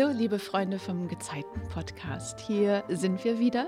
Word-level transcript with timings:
Hallo, 0.00 0.12
liebe 0.16 0.38
Freunde 0.38 0.78
vom 0.78 1.08
Gezeiten 1.08 1.60
Podcast. 1.74 2.40
Hier 2.40 2.84
sind 2.88 3.22
wir 3.22 3.38
wieder. 3.38 3.66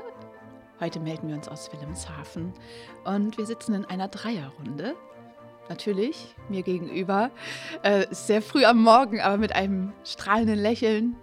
Heute 0.80 0.98
melden 0.98 1.28
wir 1.28 1.34
uns 1.34 1.46
aus 1.46 1.70
Wilhelmshaven 1.70 2.54
und 3.04 3.36
wir 3.36 3.44
sitzen 3.44 3.74
in 3.74 3.84
einer 3.84 4.08
Dreierrunde. 4.08 4.94
Natürlich 5.68 6.34
mir 6.48 6.62
gegenüber, 6.62 7.30
äh, 7.82 8.06
sehr 8.12 8.40
früh 8.40 8.64
am 8.64 8.82
Morgen, 8.82 9.20
aber 9.20 9.36
mit 9.36 9.54
einem 9.54 9.92
strahlenden 10.04 10.58
Lächeln 10.58 11.16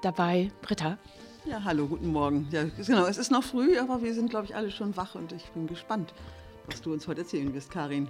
dabei, 0.00 0.50
Britta. 0.62 0.96
Ja, 1.44 1.62
hallo, 1.62 1.86
guten 1.86 2.10
Morgen. 2.10 2.48
Ja, 2.50 2.64
genau, 2.64 3.04
es 3.04 3.18
ist 3.18 3.30
noch 3.30 3.44
früh, 3.44 3.78
aber 3.78 4.02
wir 4.02 4.14
sind, 4.14 4.30
glaube 4.30 4.46
ich, 4.46 4.56
alle 4.56 4.70
schon 4.70 4.96
wach 4.96 5.14
und 5.14 5.32
ich 5.32 5.44
bin 5.50 5.66
gespannt, 5.66 6.14
was 6.68 6.80
du 6.80 6.90
uns 6.94 7.06
heute 7.06 7.20
erzählen 7.20 7.52
wirst, 7.52 7.70
Karin. 7.70 8.08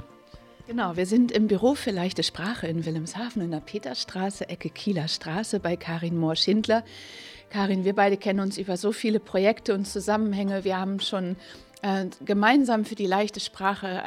Genau, 0.66 0.96
wir 0.96 1.04
sind 1.04 1.30
im 1.30 1.46
Büro 1.46 1.74
für 1.74 1.90
leichte 1.90 2.22
Sprache 2.22 2.66
in 2.66 2.86
Wilhelmshaven 2.86 3.42
in 3.42 3.50
der 3.50 3.60
Peterstraße, 3.60 4.48
Ecke 4.48 4.70
Kieler 4.70 5.08
Straße 5.08 5.60
bei 5.60 5.76
Karin 5.76 6.16
Mohr-Schindler. 6.16 6.84
Karin, 7.50 7.84
wir 7.84 7.94
beide 7.94 8.16
kennen 8.16 8.40
uns 8.40 8.56
über 8.56 8.78
so 8.78 8.90
viele 8.90 9.20
Projekte 9.20 9.74
und 9.74 9.84
Zusammenhänge. 9.84 10.64
Wir 10.64 10.78
haben 10.78 11.00
schon 11.00 11.36
äh, 11.82 12.06
gemeinsam 12.24 12.86
für 12.86 12.94
die 12.94 13.06
leichte 13.06 13.40
Sprache 13.40 14.04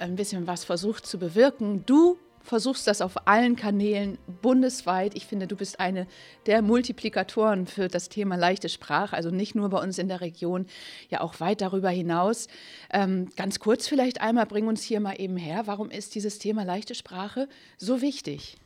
ein 0.00 0.16
bisschen 0.16 0.48
was 0.48 0.64
versucht 0.64 1.06
zu 1.06 1.16
bewirken. 1.16 1.84
Du 1.86 2.18
versuchst 2.50 2.88
das 2.88 3.00
auf 3.00 3.28
allen 3.28 3.54
Kanälen 3.54 4.18
bundesweit. 4.42 5.14
Ich 5.14 5.24
finde, 5.24 5.46
du 5.46 5.54
bist 5.54 5.78
eine 5.78 6.08
der 6.46 6.62
Multiplikatoren 6.62 7.68
für 7.68 7.86
das 7.86 8.08
Thema 8.08 8.34
leichte 8.34 8.68
Sprache, 8.68 9.14
also 9.14 9.30
nicht 9.30 9.54
nur 9.54 9.68
bei 9.68 9.80
uns 9.80 9.98
in 9.98 10.08
der 10.08 10.20
Region, 10.20 10.66
ja 11.10 11.20
auch 11.20 11.38
weit 11.38 11.60
darüber 11.60 11.90
hinaus. 11.90 12.48
Ähm, 12.92 13.28
ganz 13.36 13.60
kurz 13.60 13.86
vielleicht 13.86 14.20
einmal, 14.20 14.46
bring 14.46 14.66
uns 14.66 14.82
hier 14.82 14.98
mal 14.98 15.14
eben 15.20 15.36
her. 15.36 15.68
Warum 15.68 15.92
ist 15.92 16.16
dieses 16.16 16.40
Thema 16.40 16.64
leichte 16.64 16.96
Sprache 16.96 17.48
so 17.78 18.02
wichtig? 18.02 18.56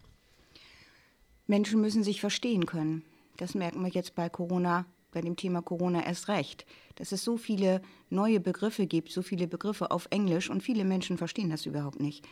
Menschen 1.46 1.82
müssen 1.82 2.02
sich 2.02 2.22
verstehen 2.22 2.64
können. 2.64 3.04
Das 3.36 3.54
merken 3.54 3.82
wir 3.82 3.90
jetzt 3.90 4.14
bei 4.14 4.30
Corona, 4.30 4.86
bei 5.12 5.20
dem 5.20 5.36
Thema 5.36 5.60
Corona 5.60 6.06
erst 6.06 6.28
recht. 6.28 6.64
Dass 6.94 7.12
es 7.12 7.22
so 7.22 7.36
viele 7.36 7.82
neue 8.08 8.40
Begriffe 8.40 8.86
gibt, 8.86 9.10
so 9.12 9.20
viele 9.20 9.46
Begriffe 9.46 9.90
auf 9.90 10.08
Englisch 10.08 10.48
und 10.48 10.62
viele 10.62 10.86
Menschen 10.86 11.18
verstehen 11.18 11.50
das 11.50 11.66
überhaupt 11.66 12.00
nicht. 12.00 12.24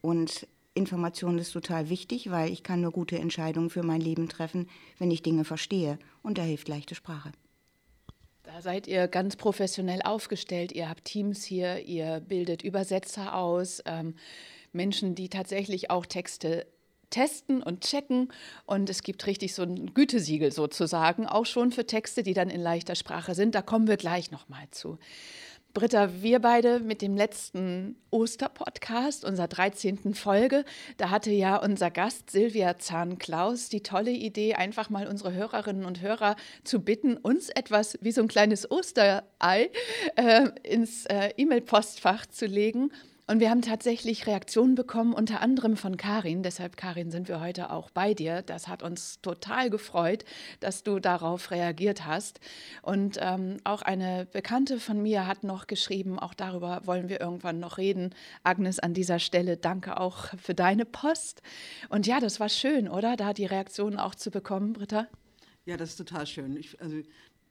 Und 0.00 0.46
Information 0.74 1.38
ist 1.38 1.52
total 1.52 1.88
wichtig, 1.88 2.30
weil 2.30 2.52
ich 2.52 2.62
kann 2.62 2.80
nur 2.80 2.90
gute 2.90 3.18
Entscheidungen 3.18 3.70
für 3.70 3.82
mein 3.82 4.00
Leben 4.00 4.28
treffen, 4.28 4.68
wenn 4.98 5.10
ich 5.10 5.22
Dinge 5.22 5.44
verstehe. 5.44 5.98
Und 6.22 6.38
da 6.38 6.42
hilft 6.42 6.68
leichte 6.68 6.94
Sprache. 6.94 7.32
Da 8.42 8.60
seid 8.60 8.86
ihr 8.86 9.08
ganz 9.08 9.36
professionell 9.36 10.02
aufgestellt. 10.02 10.72
Ihr 10.72 10.88
habt 10.88 11.04
Teams 11.04 11.44
hier, 11.44 11.86
ihr 11.86 12.20
bildet 12.20 12.62
Übersetzer 12.62 13.34
aus, 13.34 13.82
ähm, 13.86 14.14
Menschen, 14.72 15.14
die 15.14 15.28
tatsächlich 15.28 15.90
auch 15.90 16.04
Texte 16.04 16.66
testen 17.10 17.62
und 17.62 17.82
checken. 17.82 18.32
Und 18.66 18.90
es 18.90 19.02
gibt 19.02 19.26
richtig 19.26 19.54
so 19.54 19.62
ein 19.62 19.94
Gütesiegel 19.94 20.52
sozusagen, 20.52 21.26
auch 21.26 21.46
schon 21.46 21.70
für 21.70 21.86
Texte, 21.86 22.22
die 22.22 22.34
dann 22.34 22.50
in 22.50 22.60
leichter 22.60 22.96
Sprache 22.96 23.34
sind. 23.34 23.54
Da 23.54 23.62
kommen 23.62 23.86
wir 23.86 23.96
gleich 23.96 24.30
nochmal 24.30 24.66
zu. 24.72 24.98
Britta, 25.74 26.22
wir 26.22 26.38
beide 26.38 26.78
mit 26.78 27.02
dem 27.02 27.16
letzten 27.16 27.96
Osterpodcast, 28.12 29.24
unserer 29.24 29.48
13. 29.48 30.14
Folge, 30.14 30.64
da 30.98 31.10
hatte 31.10 31.32
ja 31.32 31.56
unser 31.56 31.90
Gast 31.90 32.30
Silvia 32.30 32.78
Zahn-Klaus 32.78 33.70
die 33.70 33.82
tolle 33.82 34.12
Idee, 34.12 34.54
einfach 34.54 34.88
mal 34.88 35.08
unsere 35.08 35.32
Hörerinnen 35.34 35.84
und 35.84 36.00
Hörer 36.00 36.36
zu 36.62 36.80
bitten, 36.80 37.16
uns 37.16 37.48
etwas 37.48 37.98
wie 38.00 38.12
so 38.12 38.22
ein 38.22 38.28
kleines 38.28 38.70
Osterei 38.70 39.72
äh, 40.14 40.48
ins 40.62 41.06
äh, 41.06 41.30
E-Mail-Postfach 41.36 42.26
zu 42.26 42.46
legen 42.46 42.92
und 43.26 43.40
wir 43.40 43.48
haben 43.48 43.62
tatsächlich 43.62 44.26
Reaktionen 44.26 44.74
bekommen, 44.74 45.14
unter 45.14 45.40
anderem 45.40 45.76
von 45.76 45.96
Karin. 45.96 46.42
Deshalb, 46.42 46.76
Karin, 46.76 47.10
sind 47.10 47.26
wir 47.28 47.40
heute 47.40 47.70
auch 47.70 47.90
bei 47.90 48.12
dir. 48.12 48.42
Das 48.42 48.68
hat 48.68 48.82
uns 48.82 49.20
total 49.22 49.70
gefreut, 49.70 50.26
dass 50.60 50.82
du 50.82 50.98
darauf 50.98 51.50
reagiert 51.50 52.04
hast. 52.04 52.40
Und 52.82 53.16
ähm, 53.20 53.56
auch 53.64 53.80
eine 53.80 54.26
Bekannte 54.30 54.78
von 54.78 55.02
mir 55.02 55.26
hat 55.26 55.42
noch 55.42 55.66
geschrieben, 55.66 56.18
auch 56.18 56.34
darüber 56.34 56.82
wollen 56.84 57.08
wir 57.08 57.18
irgendwann 57.20 57.60
noch 57.60 57.78
reden. 57.78 58.14
Agnes, 58.42 58.78
an 58.78 58.92
dieser 58.92 59.18
Stelle 59.18 59.56
danke 59.56 59.98
auch 59.98 60.26
für 60.36 60.54
deine 60.54 60.84
Post. 60.84 61.40
Und 61.88 62.06
ja, 62.06 62.20
das 62.20 62.40
war 62.40 62.50
schön, 62.50 62.88
oder? 62.88 63.16
Da 63.16 63.32
die 63.32 63.46
Reaktionen 63.46 63.98
auch 63.98 64.14
zu 64.14 64.30
bekommen, 64.30 64.74
Britta. 64.74 65.06
Ja, 65.64 65.78
das 65.78 65.90
ist 65.90 65.96
total 65.96 66.26
schön. 66.26 66.56
Ich, 66.58 66.78
also 66.80 67.00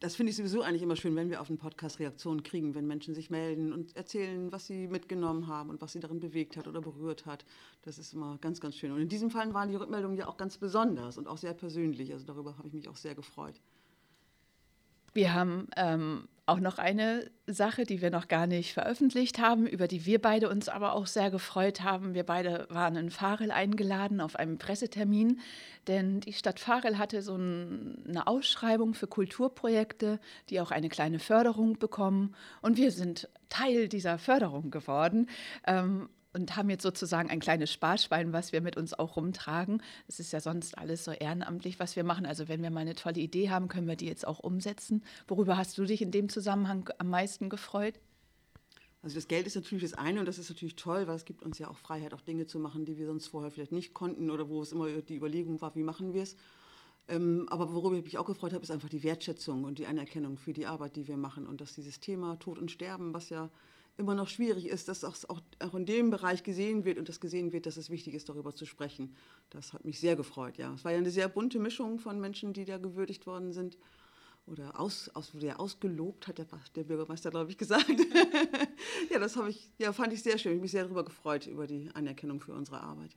das 0.04 0.16
finde 0.16 0.30
ich 0.30 0.36
sowieso 0.36 0.60
eigentlich 0.60 0.82
immer 0.82 0.96
schön, 0.96 1.16
wenn 1.16 1.30
wir 1.30 1.40
auf 1.40 1.48
einen 1.48 1.56
Podcast 1.56 1.98
Reaktionen 1.98 2.42
kriegen, 2.42 2.74
wenn 2.74 2.86
Menschen 2.86 3.14
sich 3.14 3.30
melden 3.30 3.72
und 3.72 3.96
erzählen, 3.96 4.52
was 4.52 4.66
sie 4.66 4.86
mitgenommen 4.86 5.46
haben 5.46 5.70
und 5.70 5.80
was 5.80 5.94
sie 5.94 6.00
darin 6.00 6.20
bewegt 6.20 6.58
hat 6.58 6.68
oder 6.68 6.82
berührt 6.82 7.24
hat. 7.24 7.46
Das 7.82 7.98
ist 7.98 8.12
immer 8.12 8.36
ganz, 8.42 8.60
ganz 8.60 8.76
schön. 8.76 8.92
Und 8.92 9.00
in 9.00 9.08
diesem 9.08 9.30
Fall 9.30 9.54
waren 9.54 9.70
die 9.70 9.76
Rückmeldungen 9.76 10.18
ja 10.18 10.28
auch 10.28 10.36
ganz 10.36 10.58
besonders 10.58 11.16
und 11.16 11.26
auch 11.26 11.38
sehr 11.38 11.54
persönlich. 11.54 12.12
Also 12.12 12.26
darüber 12.26 12.58
habe 12.58 12.68
ich 12.68 12.74
mich 12.74 12.86
auch 12.86 12.96
sehr 12.96 13.14
gefreut. 13.14 13.58
Wir 15.14 15.32
haben 15.32 15.68
ähm, 15.76 16.28
auch 16.46 16.60
noch 16.60 16.78
eine 16.78 17.30
Sache, 17.46 17.84
die 17.84 18.02
wir 18.02 18.10
noch 18.10 18.28
gar 18.28 18.46
nicht 18.46 18.74
veröffentlicht 18.74 19.38
haben, 19.38 19.66
über 19.66 19.88
die 19.88 20.04
wir 20.04 20.20
beide 20.20 20.50
uns 20.50 20.68
aber 20.68 20.92
auch 20.92 21.06
sehr 21.06 21.30
gefreut 21.30 21.82
haben. 21.82 22.14
Wir 22.14 22.24
beide 22.24 22.66
waren 22.68 22.96
in 22.96 23.10
Farel 23.10 23.50
eingeladen 23.50 24.20
auf 24.20 24.36
einem 24.36 24.58
Pressetermin, 24.58 25.40
denn 25.86 26.20
die 26.20 26.32
Stadt 26.32 26.60
Farel 26.60 26.98
hatte 26.98 27.22
so 27.22 27.34
eine 27.34 28.26
Ausschreibung 28.26 28.94
für 28.94 29.06
Kulturprojekte, 29.06 30.20
die 30.50 30.60
auch 30.60 30.70
eine 30.70 30.88
kleine 30.88 31.18
Förderung 31.18 31.78
bekommen. 31.78 32.34
Und 32.60 32.76
wir 32.76 32.90
sind 32.90 33.28
Teil 33.48 33.88
dieser 33.88 34.18
Förderung 34.18 34.70
geworden. 34.70 35.30
Ähm, 35.66 36.10
und 36.34 36.56
haben 36.56 36.68
jetzt 36.68 36.82
sozusagen 36.82 37.30
ein 37.30 37.40
kleines 37.40 37.72
Sparschwein, 37.72 38.32
was 38.32 38.52
wir 38.52 38.60
mit 38.60 38.76
uns 38.76 38.92
auch 38.92 39.16
rumtragen. 39.16 39.82
Es 40.08 40.20
ist 40.20 40.32
ja 40.32 40.40
sonst 40.40 40.76
alles 40.76 41.04
so 41.04 41.12
ehrenamtlich, 41.12 41.78
was 41.78 41.96
wir 41.96 42.04
machen. 42.04 42.26
Also 42.26 42.48
wenn 42.48 42.62
wir 42.62 42.70
mal 42.70 42.80
eine 42.80 42.94
tolle 42.94 43.20
Idee 43.20 43.50
haben, 43.50 43.68
können 43.68 43.86
wir 43.86 43.96
die 43.96 44.06
jetzt 44.06 44.26
auch 44.26 44.40
umsetzen. 44.40 45.02
Worüber 45.28 45.56
hast 45.56 45.78
du 45.78 45.84
dich 45.84 46.02
in 46.02 46.10
dem 46.10 46.28
Zusammenhang 46.28 46.90
am 46.98 47.08
meisten 47.08 47.48
gefreut? 47.48 47.94
Also 49.02 49.16
das 49.16 49.28
Geld 49.28 49.46
ist 49.46 49.54
natürlich 49.54 49.84
das 49.84 49.94
eine 49.94 50.20
und 50.20 50.26
das 50.26 50.38
ist 50.38 50.48
natürlich 50.48 50.76
toll, 50.76 51.06
weil 51.06 51.14
es 51.14 51.26
gibt 51.26 51.42
uns 51.42 51.58
ja 51.58 51.68
auch 51.68 51.76
Freiheit, 51.76 52.14
auch 52.14 52.22
Dinge 52.22 52.46
zu 52.46 52.58
machen, 52.58 52.86
die 52.86 52.96
wir 52.96 53.06
sonst 53.06 53.28
vorher 53.28 53.50
vielleicht 53.50 53.72
nicht 53.72 53.92
konnten 53.92 54.30
oder 54.30 54.48
wo 54.48 54.62
es 54.62 54.72
immer 54.72 54.88
die 54.88 55.16
Überlegung 55.16 55.60
war, 55.60 55.74
wie 55.76 55.82
machen 55.82 56.14
wir 56.14 56.22
es. 56.22 56.36
Ähm, 57.06 57.46
aber 57.50 57.74
worüber 57.74 57.96
ich 57.96 58.04
mich 58.04 58.16
auch 58.16 58.24
gefreut 58.24 58.54
habe, 58.54 58.62
ist 58.62 58.70
einfach 58.70 58.88
die 58.88 59.02
Wertschätzung 59.02 59.64
und 59.64 59.78
die 59.78 59.86
Anerkennung 59.86 60.38
für 60.38 60.54
die 60.54 60.66
Arbeit, 60.66 60.96
die 60.96 61.06
wir 61.06 61.18
machen 61.18 61.46
und 61.46 61.60
dass 61.60 61.74
dieses 61.74 62.00
Thema 62.00 62.38
Tod 62.38 62.58
und 62.58 62.70
Sterben, 62.70 63.12
was 63.12 63.28
ja 63.28 63.50
immer 63.96 64.14
noch 64.14 64.28
schwierig 64.28 64.66
ist, 64.66 64.88
dass 64.88 65.04
auch, 65.04 65.16
auch 65.28 65.74
in 65.74 65.86
dem 65.86 66.10
Bereich 66.10 66.42
gesehen 66.42 66.84
wird 66.84 66.98
und 66.98 67.08
das 67.08 67.20
gesehen 67.20 67.52
wird, 67.52 67.66
dass 67.66 67.76
es 67.76 67.90
wichtig 67.90 68.14
ist, 68.14 68.28
darüber 68.28 68.54
zu 68.54 68.66
sprechen. 68.66 69.14
Das 69.50 69.72
hat 69.72 69.84
mich 69.84 70.00
sehr 70.00 70.16
gefreut, 70.16 70.58
ja. 70.58 70.72
Es 70.74 70.84
war 70.84 70.92
ja 70.92 70.98
eine 70.98 71.10
sehr 71.10 71.28
bunte 71.28 71.58
Mischung 71.58 71.98
von 71.98 72.20
Menschen, 72.20 72.52
die 72.52 72.64
da 72.64 72.78
gewürdigt 72.78 73.26
worden 73.26 73.52
sind 73.52 73.78
oder 74.46 74.78
aus, 74.78 75.08
aus, 75.14 75.34
wurde 75.34 75.58
ausgelobt, 75.58 76.28
hat 76.28 76.38
der, 76.38 76.46
der 76.74 76.84
Bürgermeister, 76.84 77.30
glaube 77.30 77.50
ich, 77.50 77.58
gesagt. 77.58 77.88
ja, 79.10 79.18
das 79.18 79.36
ich, 79.48 79.70
ja, 79.78 79.92
fand 79.92 80.12
ich 80.12 80.22
sehr 80.22 80.38
schön. 80.38 80.52
Ich 80.52 80.56
habe 80.56 80.62
mich 80.62 80.72
sehr 80.72 80.84
darüber 80.84 81.04
gefreut, 81.04 81.46
über 81.46 81.66
die 81.66 81.90
Anerkennung 81.94 82.40
für 82.40 82.52
unsere 82.52 82.80
Arbeit. 82.80 83.16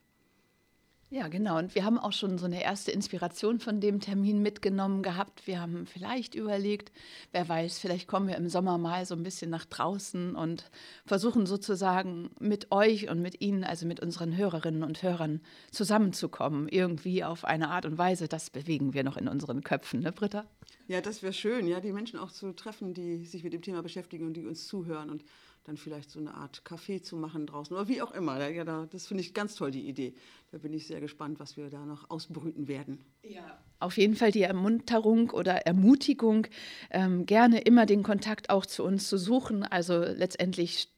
Ja, 1.10 1.30
genau. 1.30 1.58
Und 1.58 1.74
wir 1.74 1.86
haben 1.86 1.98
auch 1.98 2.12
schon 2.12 2.38
so 2.38 2.46
eine 2.46 2.62
erste 2.62 2.92
Inspiration 2.92 3.62
von 3.62 3.80
dem 3.80 4.02
Termin 4.02 4.42
mitgenommen 4.42 5.04
gehabt. 5.04 5.48
Wir 5.48 5.62
haben 5.62 5.86
vielleicht 5.86 6.36
überlegt, 6.36 6.92
wer 7.32 7.48
weiß, 7.48 7.80
vielleicht 7.80 8.10
kommen 8.10 8.28
wir 8.28 8.36
im 8.36 8.50
Sommer 8.50 8.78
mal 8.78 9.06
so 9.06 9.16
ein 9.16 9.24
bisschen 9.24 9.50
nach 9.50 9.64
draußen 9.64 10.36
und 10.36 10.70
versuchen 11.06 11.46
sozusagen 11.46 12.32
mit 12.42 12.74
euch 12.74 13.10
und 13.10 13.22
mit 13.22 13.40
Ihnen, 13.40 13.64
also 13.64 13.86
mit 13.86 14.02
unseren 14.02 14.36
Hörerinnen 14.36 14.84
und 14.84 15.02
Hörern 15.02 15.40
zusammenzukommen, 15.72 16.68
irgendwie 16.68 17.24
auf 17.24 17.46
eine 17.46 17.70
Art 17.70 17.86
und 17.86 17.98
Weise. 17.98 18.28
Das 18.28 18.50
bewegen 18.50 18.94
wir 18.94 19.06
noch 19.06 19.16
in 19.16 19.30
unseren 19.30 19.64
Köpfen, 19.64 20.02
ne, 20.02 20.12
Britta? 20.12 20.46
Ja, 20.90 21.00
das 21.00 21.24
wäre 21.24 21.32
schön, 21.32 21.68
ja, 21.68 21.80
die 21.80 21.94
Menschen 21.94 22.20
auch 22.20 22.32
zu 22.32 22.54
treffen, 22.54 22.94
die 22.94 23.24
sich 23.24 23.46
mit 23.46 23.54
dem 23.54 23.62
Thema 23.62 23.82
beschäftigen 23.82 24.26
und 24.26 24.34
die 24.34 24.46
uns 24.46 24.68
zuhören 24.68 25.10
und 25.10 25.24
dann 25.68 25.76
vielleicht 25.76 26.10
so 26.10 26.20
eine 26.20 26.34
Art 26.34 26.62
Café 26.66 27.02
zu 27.04 27.18
machen 27.18 27.46
draußen 27.46 27.76
oder 27.76 27.90
wie 27.90 28.02
auch 28.02 28.14
immer. 28.14 28.48
Ja, 28.50 28.86
das 28.86 29.06
finde 29.06 29.22
ich 29.22 29.34
ganz 29.34 29.56
toll, 29.56 29.70
die 29.70 29.88
Idee. 29.88 30.14
Da 30.52 30.58
bin 30.58 30.74
ich 30.74 30.88
sehr 30.88 31.02
gespannt, 31.02 31.42
was 31.42 31.58
wir 31.58 31.70
da 31.70 31.86
noch 31.86 32.10
ausbrüten 32.10 32.70
werden. 32.70 33.04
Ja. 33.22 33.60
Auf 33.80 33.98
jeden 33.98 34.16
Fall 34.16 34.32
die 34.32 34.44
Ermunterung 34.44 35.30
oder 35.32 35.68
Ermutigung, 35.68 36.48
ähm, 36.90 37.26
gerne 37.26 37.60
immer 37.60 37.86
den 37.86 38.02
Kontakt 38.02 38.50
auch 38.50 38.66
zu 38.66 38.84
uns 38.86 39.10
zu 39.10 39.18
suchen. 39.18 39.64
Also 39.64 40.00
letztendlich 40.00 40.90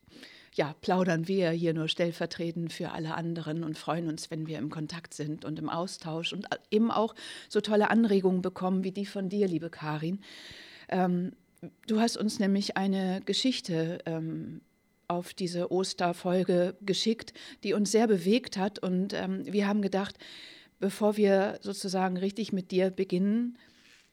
ja, 0.53 0.75
plaudern 0.81 1.27
wir 1.27 1.49
hier 1.49 1.73
nur 1.73 1.87
stellvertretend 1.87 2.71
für 2.71 2.91
alle 2.91 3.15
anderen 3.15 3.63
und 3.63 3.77
freuen 3.77 4.07
uns, 4.07 4.29
wenn 4.29 4.45
wir 4.45 4.59
im 4.59 4.69
Kontakt 4.69 5.15
sind 5.15 5.45
und 5.45 5.57
im 5.57 5.69
Austausch 5.69 6.31
und 6.31 6.47
eben 6.69 6.91
auch 6.91 7.15
so 7.49 7.59
tolle 7.59 7.89
Anregungen 7.89 8.43
bekommen 8.43 8.83
wie 8.83 8.91
die 8.91 9.07
von 9.07 9.29
dir, 9.29 9.47
liebe 9.47 9.71
Karin. 9.71 10.19
Ähm, 10.89 11.31
Du 11.87 11.99
hast 11.99 12.17
uns 12.17 12.39
nämlich 12.39 12.77
eine 12.77 13.21
Geschichte 13.25 13.99
ähm, 14.05 14.61
auf 15.07 15.33
diese 15.33 15.71
Osterfolge 15.71 16.77
geschickt, 16.81 17.33
die 17.63 17.73
uns 17.73 17.91
sehr 17.91 18.07
bewegt 18.07 18.57
hat. 18.57 18.79
Und 18.79 19.13
ähm, 19.13 19.43
wir 19.45 19.67
haben 19.67 19.81
gedacht, 19.81 20.17
bevor 20.79 21.17
wir 21.17 21.59
sozusagen 21.61 22.15
richtig 22.17 22.53
mit 22.53 22.71
dir 22.71 22.91
beginnen, 22.91 23.57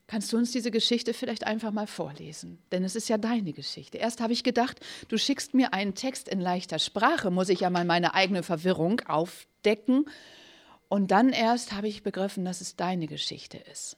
kannst 0.07 0.33
du 0.33 0.37
uns 0.37 0.51
diese 0.51 0.71
Geschichte 0.71 1.13
vielleicht 1.13 1.45
einfach 1.45 1.71
mal 1.71 1.87
vorlesen? 1.87 2.59
Denn 2.71 2.83
es 2.83 2.95
ist 2.95 3.09
ja 3.09 3.17
deine 3.17 3.53
Geschichte. 3.53 3.97
Erst 3.97 4.21
habe 4.21 4.33
ich 4.33 4.43
gedacht, 4.43 4.79
du 5.07 5.17
schickst 5.17 5.53
mir 5.53 5.73
einen 5.73 5.95
Text 5.95 6.27
in 6.27 6.41
leichter 6.41 6.79
Sprache, 6.79 7.29
muss 7.29 7.49
ich 7.49 7.61
ja 7.61 7.69
mal 7.69 7.85
meine 7.85 8.13
eigene 8.13 8.43
Verwirrung 8.43 9.01
aufdecken. 9.01 10.05
Und 10.89 11.11
dann 11.11 11.29
erst 11.29 11.73
habe 11.73 11.87
ich 11.87 12.03
begriffen, 12.03 12.45
dass 12.45 12.61
es 12.61 12.75
deine 12.75 13.07
Geschichte 13.07 13.57
ist. 13.57 13.97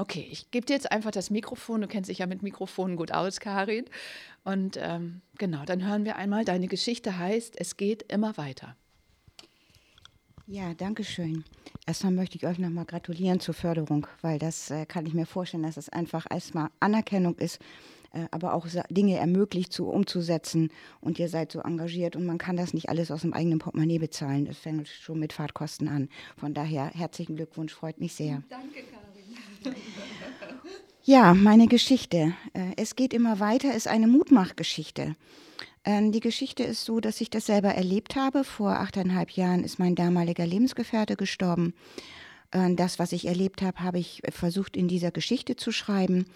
Okay, 0.00 0.28
ich 0.30 0.52
gebe 0.52 0.64
dir 0.64 0.74
jetzt 0.74 0.92
einfach 0.92 1.10
das 1.10 1.28
Mikrofon. 1.28 1.80
Du 1.80 1.88
kennst 1.88 2.08
dich 2.08 2.18
ja 2.18 2.26
mit 2.26 2.44
Mikrofonen 2.44 2.96
gut 2.96 3.10
aus, 3.10 3.40
Karin. 3.40 3.84
Und 4.44 4.78
ähm, 4.80 5.22
genau, 5.38 5.64
dann 5.64 5.84
hören 5.84 6.04
wir 6.04 6.14
einmal. 6.14 6.44
Deine 6.44 6.68
Geschichte 6.68 7.18
heißt, 7.18 7.60
es 7.60 7.76
geht 7.76 8.04
immer 8.10 8.36
weiter. 8.36 8.76
Ja, 10.46 10.72
danke 10.72 11.02
schön. 11.02 11.44
Erstmal 11.84 12.12
möchte 12.12 12.36
ich 12.36 12.46
euch 12.46 12.60
nochmal 12.60 12.84
gratulieren 12.84 13.40
zur 13.40 13.54
Förderung, 13.54 14.06
weil 14.22 14.38
das 14.38 14.70
äh, 14.70 14.86
kann 14.86 15.04
ich 15.04 15.14
mir 15.14 15.26
vorstellen, 15.26 15.64
dass 15.64 15.76
es 15.76 15.88
einfach 15.88 16.26
erstmal 16.30 16.68
Anerkennung 16.78 17.34
ist, 17.34 17.58
äh, 18.12 18.26
aber 18.30 18.54
auch 18.54 18.68
Dinge 18.88 19.16
ermöglicht, 19.16 19.72
zu 19.72 19.88
umzusetzen. 19.88 20.70
Und 21.00 21.18
ihr 21.18 21.28
seid 21.28 21.50
so 21.50 21.58
engagiert 21.58 22.14
und 22.14 22.24
man 22.24 22.38
kann 22.38 22.56
das 22.56 22.72
nicht 22.72 22.88
alles 22.88 23.10
aus 23.10 23.22
dem 23.22 23.32
eigenen 23.32 23.58
Portemonnaie 23.58 23.98
bezahlen. 23.98 24.44
Das 24.44 24.58
fängt 24.58 24.86
schon 24.86 25.18
mit 25.18 25.32
Fahrtkosten 25.32 25.88
an. 25.88 26.08
Von 26.36 26.54
daher 26.54 26.86
herzlichen 26.94 27.34
Glückwunsch, 27.34 27.74
freut 27.74 27.98
mich 27.98 28.14
sehr. 28.14 28.44
Danke, 28.48 28.84
Karin. 28.84 29.07
Ja, 31.04 31.32
meine 31.32 31.68
Geschichte. 31.68 32.34
Äh, 32.52 32.72
es 32.76 32.94
geht 32.94 33.14
immer 33.14 33.40
weiter, 33.40 33.74
ist 33.74 33.88
eine 33.88 34.06
Mutmachgeschichte. 34.06 35.16
Ähm, 35.82 36.12
die 36.12 36.20
Geschichte 36.20 36.64
ist 36.64 36.84
so, 36.84 37.00
dass 37.00 37.22
ich 37.22 37.30
das 37.30 37.46
selber 37.46 37.70
erlebt 37.70 38.14
habe. 38.14 38.44
Vor 38.44 38.72
achteinhalb 38.72 39.30
Jahren 39.30 39.64
ist 39.64 39.78
mein 39.78 39.94
damaliger 39.94 40.44
Lebensgefährte 40.44 41.16
gestorben. 41.16 41.72
Ähm, 42.52 42.76
das, 42.76 42.98
was 42.98 43.12
ich 43.12 43.26
erlebt 43.26 43.62
habe, 43.62 43.80
habe 43.80 43.98
ich 43.98 44.20
versucht 44.28 44.76
in 44.76 44.86
dieser 44.86 45.10
Geschichte 45.10 45.56
zu 45.56 45.72
schreiben. 45.72 46.26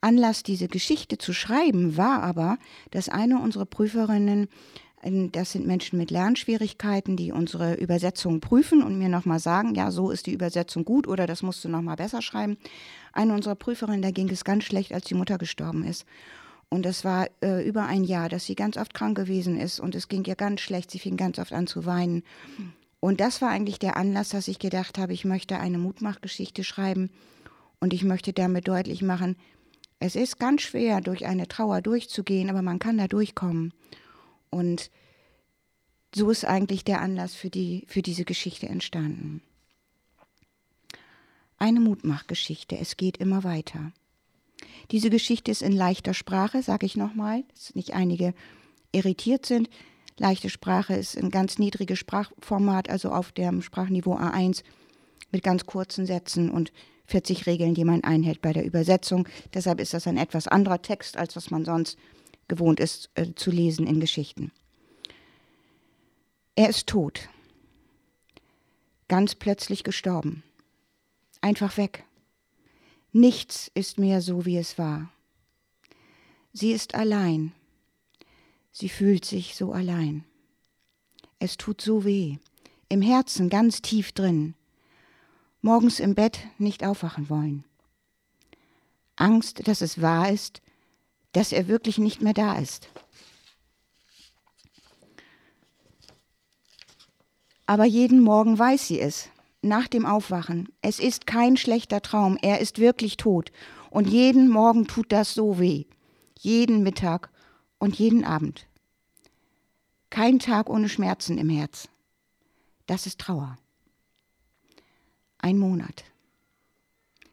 Anlass, 0.00 0.42
diese 0.42 0.68
Geschichte 0.68 1.18
zu 1.18 1.34
schreiben, 1.34 1.98
war 1.98 2.22
aber, 2.22 2.56
dass 2.92 3.10
eine 3.10 3.38
unserer 3.38 3.66
Prüferinnen, 3.66 4.48
das 5.32 5.52
sind 5.52 5.66
Menschen 5.66 5.98
mit 5.98 6.10
Lernschwierigkeiten, 6.10 7.16
die 7.16 7.30
unsere 7.30 7.74
Übersetzung 7.74 8.40
prüfen 8.40 8.82
und 8.82 8.98
mir 8.98 9.08
nochmal 9.08 9.38
sagen, 9.38 9.74
ja, 9.74 9.90
so 9.90 10.10
ist 10.10 10.26
die 10.26 10.32
Übersetzung 10.32 10.84
gut 10.84 11.06
oder 11.06 11.26
das 11.26 11.42
musst 11.42 11.64
du 11.64 11.68
nochmal 11.68 11.96
besser 11.96 12.22
schreiben. 12.22 12.56
Eine 13.12 13.34
unserer 13.34 13.54
Prüferinnen, 13.54 14.02
da 14.02 14.10
ging 14.10 14.28
es 14.30 14.44
ganz 14.44 14.64
schlecht, 14.64 14.92
als 14.92 15.06
die 15.06 15.14
Mutter 15.14 15.38
gestorben 15.38 15.84
ist. 15.84 16.06
Und 16.68 16.84
das 16.84 17.04
war 17.04 17.28
äh, 17.40 17.66
über 17.66 17.86
ein 17.86 18.02
Jahr, 18.02 18.28
dass 18.28 18.46
sie 18.46 18.56
ganz 18.56 18.76
oft 18.76 18.94
krank 18.94 19.16
gewesen 19.16 19.58
ist 19.58 19.78
und 19.78 19.94
es 19.94 20.08
ging 20.08 20.24
ihr 20.24 20.34
ganz 20.34 20.60
schlecht. 20.60 20.90
Sie 20.90 20.98
fing 20.98 21.16
ganz 21.16 21.38
oft 21.38 21.52
an 21.52 21.68
zu 21.68 21.86
weinen. 21.86 22.24
Und 22.98 23.20
das 23.20 23.40
war 23.40 23.50
eigentlich 23.50 23.78
der 23.78 23.96
Anlass, 23.96 24.30
dass 24.30 24.48
ich 24.48 24.58
gedacht 24.58 24.98
habe, 24.98 25.12
ich 25.12 25.24
möchte 25.24 25.58
eine 25.58 25.78
Mutmachgeschichte 25.78 26.64
schreiben 26.64 27.10
und 27.78 27.94
ich 27.94 28.02
möchte 28.02 28.32
damit 28.32 28.66
deutlich 28.66 29.02
machen, 29.02 29.36
es 29.98 30.16
ist 30.16 30.38
ganz 30.38 30.62
schwer, 30.62 31.00
durch 31.00 31.24
eine 31.24 31.48
Trauer 31.48 31.80
durchzugehen, 31.80 32.50
aber 32.50 32.62
man 32.62 32.78
kann 32.78 32.98
da 32.98 33.06
durchkommen. 33.06 33.72
Und 34.50 34.90
so 36.14 36.30
ist 36.30 36.44
eigentlich 36.44 36.84
der 36.84 37.00
Anlass 37.00 37.34
für, 37.34 37.50
die, 37.50 37.84
für 37.88 38.02
diese 38.02 38.24
Geschichte 38.24 38.68
entstanden. 38.68 39.42
Eine 41.58 41.80
Mutmachgeschichte, 41.80 42.76
es 42.78 42.96
geht 42.96 43.16
immer 43.16 43.44
weiter. 43.44 43.92
Diese 44.90 45.10
Geschichte 45.10 45.50
ist 45.50 45.62
in 45.62 45.72
leichter 45.72 46.14
Sprache, 46.14 46.62
sage 46.62 46.86
ich 46.86 46.96
nochmal, 46.96 47.44
dass 47.54 47.74
nicht 47.74 47.94
einige 47.94 48.34
irritiert 48.92 49.46
sind. 49.46 49.68
Leichte 50.18 50.48
Sprache 50.48 50.94
ist 50.94 51.16
ein 51.18 51.30
ganz 51.30 51.58
niedriges 51.58 51.98
Sprachformat, 51.98 52.88
also 52.88 53.10
auf 53.10 53.32
dem 53.32 53.62
Sprachniveau 53.62 54.16
A1 54.16 54.62
mit 55.32 55.42
ganz 55.42 55.66
kurzen 55.66 56.06
Sätzen 56.06 56.50
und 56.50 56.72
40 57.06 57.46
Regeln, 57.46 57.74
die 57.74 57.84
man 57.84 58.04
einhält 58.04 58.40
bei 58.40 58.52
der 58.52 58.64
Übersetzung. 58.64 59.28
Deshalb 59.54 59.80
ist 59.80 59.94
das 59.94 60.06
ein 60.06 60.16
etwas 60.16 60.48
anderer 60.48 60.82
Text, 60.82 61.16
als 61.16 61.36
was 61.36 61.50
man 61.50 61.64
sonst 61.64 61.98
gewohnt 62.48 62.80
ist 62.80 63.10
äh, 63.14 63.34
zu 63.34 63.50
lesen 63.50 63.86
in 63.86 64.00
Geschichten. 64.00 64.52
Er 66.54 66.68
ist 66.68 66.86
tot. 66.86 67.28
Ganz 69.08 69.34
plötzlich 69.34 69.84
gestorben. 69.84 70.42
Einfach 71.40 71.76
weg. 71.76 72.04
Nichts 73.12 73.70
ist 73.74 73.98
mehr 73.98 74.20
so, 74.20 74.46
wie 74.46 74.56
es 74.56 74.78
war. 74.78 75.10
Sie 76.52 76.72
ist 76.72 76.94
allein. 76.94 77.52
Sie 78.72 78.88
fühlt 78.88 79.24
sich 79.24 79.54
so 79.54 79.72
allein. 79.72 80.24
Es 81.38 81.56
tut 81.56 81.80
so 81.80 82.04
weh, 82.04 82.38
im 82.88 83.02
Herzen 83.02 83.48
ganz 83.48 83.82
tief 83.82 84.12
drin. 84.12 84.54
Morgens 85.60 86.00
im 86.00 86.14
Bett 86.14 86.40
nicht 86.58 86.84
aufwachen 86.84 87.28
wollen. 87.28 87.64
Angst, 89.16 89.66
dass 89.68 89.80
es 89.80 90.00
wahr 90.00 90.30
ist, 90.30 90.62
dass 91.36 91.52
er 91.52 91.68
wirklich 91.68 91.98
nicht 91.98 92.22
mehr 92.22 92.32
da 92.32 92.54
ist. 92.54 92.88
Aber 97.66 97.84
jeden 97.84 98.20
Morgen 98.20 98.58
weiß 98.58 98.88
sie 98.88 98.98
es 98.98 99.28
nach 99.60 99.86
dem 99.86 100.06
Aufwachen. 100.06 100.70
Es 100.80 100.98
ist 100.98 101.26
kein 101.26 101.58
schlechter 101.58 102.00
Traum, 102.00 102.38
er 102.40 102.60
ist 102.60 102.78
wirklich 102.78 103.18
tot. 103.18 103.52
Und 103.90 104.08
jeden 104.08 104.48
Morgen 104.48 104.86
tut 104.86 105.12
das 105.12 105.34
so 105.34 105.58
weh. 105.58 105.84
Jeden 106.38 106.82
Mittag 106.82 107.28
und 107.78 107.98
jeden 107.98 108.24
Abend. 108.24 108.66
Kein 110.08 110.38
Tag 110.38 110.70
ohne 110.70 110.88
Schmerzen 110.88 111.36
im 111.36 111.50
Herz. 111.50 111.90
Das 112.86 113.06
ist 113.06 113.20
Trauer. 113.20 113.58
Ein 115.36 115.58
Monat. 115.58 116.04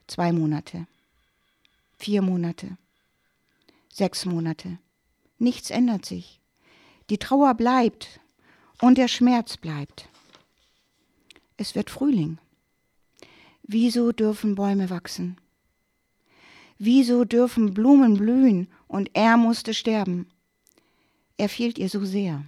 Zwei 0.08 0.34
Monate. 0.34 0.88
Vier 1.98 2.22
Monate. 2.22 2.78
Sechs 3.94 4.26
Monate. 4.26 4.80
Nichts 5.38 5.70
ändert 5.70 6.04
sich. 6.04 6.42
Die 7.12 7.20
Trauer 7.20 7.54
bleibt 7.54 8.20
und 8.82 8.98
der 8.98 9.08
Schmerz 9.08 9.56
bleibt. 9.56 10.10
Es 11.58 11.76
wird 11.76 11.92
Frühling. 11.92 12.40
Wieso 13.62 14.12
dürfen 14.12 14.56
Bäume 14.56 14.90
wachsen? 14.90 15.38
Wieso 16.80 17.24
dürfen 17.24 17.76
Blumen 17.76 18.18
blühen 18.18 18.68
und 18.88 19.12
er 19.14 19.38
musste 19.38 19.76
sterben? 19.76 20.28
Er 21.38 21.48
fehlt 21.48 21.78
ihr 21.78 21.88
so 21.88 22.04
sehr. 22.04 22.44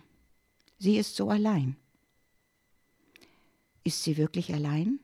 Sie 0.80 0.98
ist 0.98 1.16
so 1.16 1.30
allein. 1.30 1.76
Ist 3.84 4.02
sie 4.02 4.18
wirklich 4.18 4.52
allein? 4.52 5.00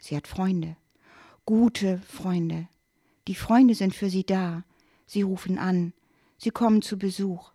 Sie 0.00 0.16
hat 0.16 0.26
Freunde, 0.26 0.76
gute 1.46 2.00
Freunde. 2.00 2.66
Die 3.28 3.36
Freunde 3.36 3.76
sind 3.76 3.94
für 3.94 4.10
sie 4.10 4.24
da. 4.24 4.64
Sie 5.10 5.22
rufen 5.22 5.58
an. 5.58 5.92
Sie 6.38 6.50
kommen 6.50 6.82
zu 6.82 6.96
Besuch. 6.96 7.50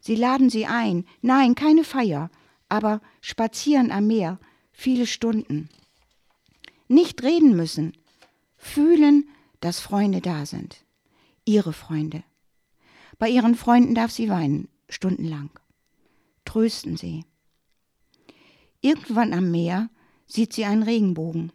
Sie 0.00 0.14
laden 0.14 0.48
sie 0.48 0.64
ein. 0.64 1.04
Nein, 1.20 1.54
keine 1.54 1.84
Feier, 1.84 2.30
aber 2.70 3.02
spazieren 3.20 3.92
am 3.92 4.06
Meer, 4.06 4.40
viele 4.72 5.06
Stunden. 5.06 5.68
Nicht 6.88 7.22
reden 7.22 7.54
müssen, 7.56 7.92
fühlen, 8.56 9.28
dass 9.60 9.80
Freunde 9.80 10.22
da 10.22 10.46
sind. 10.46 10.82
Ihre 11.44 11.74
Freunde. 11.74 12.24
Bei 13.18 13.28
ihren 13.28 13.54
Freunden 13.54 13.94
darf 13.94 14.10
sie 14.10 14.30
weinen, 14.30 14.68
stundenlang. 14.88 15.50
Trösten 16.46 16.96
sie. 16.96 17.26
Irgendwann 18.80 19.34
am 19.34 19.50
Meer 19.50 19.90
sieht 20.26 20.54
sie 20.54 20.64
einen 20.64 20.84
Regenbogen. 20.84 21.52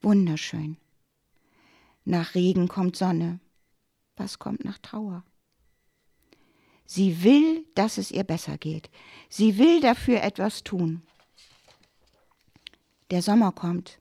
Wunderschön. 0.00 0.76
Nach 2.04 2.36
Regen 2.36 2.68
kommt 2.68 2.94
Sonne. 2.94 3.40
Was 4.16 4.38
kommt 4.38 4.64
nach 4.64 4.78
Trauer? 4.78 5.24
Sie 6.84 7.22
will, 7.22 7.64
dass 7.74 7.96
es 7.96 8.10
ihr 8.10 8.24
besser 8.24 8.58
geht. 8.58 8.90
Sie 9.28 9.56
will 9.58 9.80
dafür 9.80 10.22
etwas 10.22 10.62
tun. 10.62 11.02
Der 13.10 13.22
Sommer 13.22 13.52
kommt. 13.52 13.98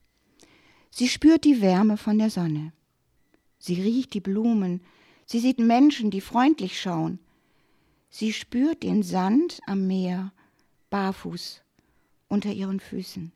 Sie 0.89 1.07
spürt 1.07 1.45
die 1.45 1.61
Wärme 1.61 1.97
von 1.97 2.17
der 2.17 2.29
Sonne. 2.29 2.73
Sie 3.59 3.81
riecht 3.81 4.13
die 4.13 4.19
Blumen. 4.19 4.81
Sie 5.25 5.39
sieht 5.39 5.59
Menschen, 5.59 6.11
die 6.11 6.21
freundlich 6.21 6.81
schauen. 6.81 7.19
Sie 8.09 8.33
spürt 8.33 8.83
den 8.83 9.03
Sand 9.03 9.61
am 9.67 9.87
Meer, 9.87 10.33
barfuß, 10.89 11.61
unter 12.27 12.51
ihren 12.51 12.81
Füßen. 12.81 13.31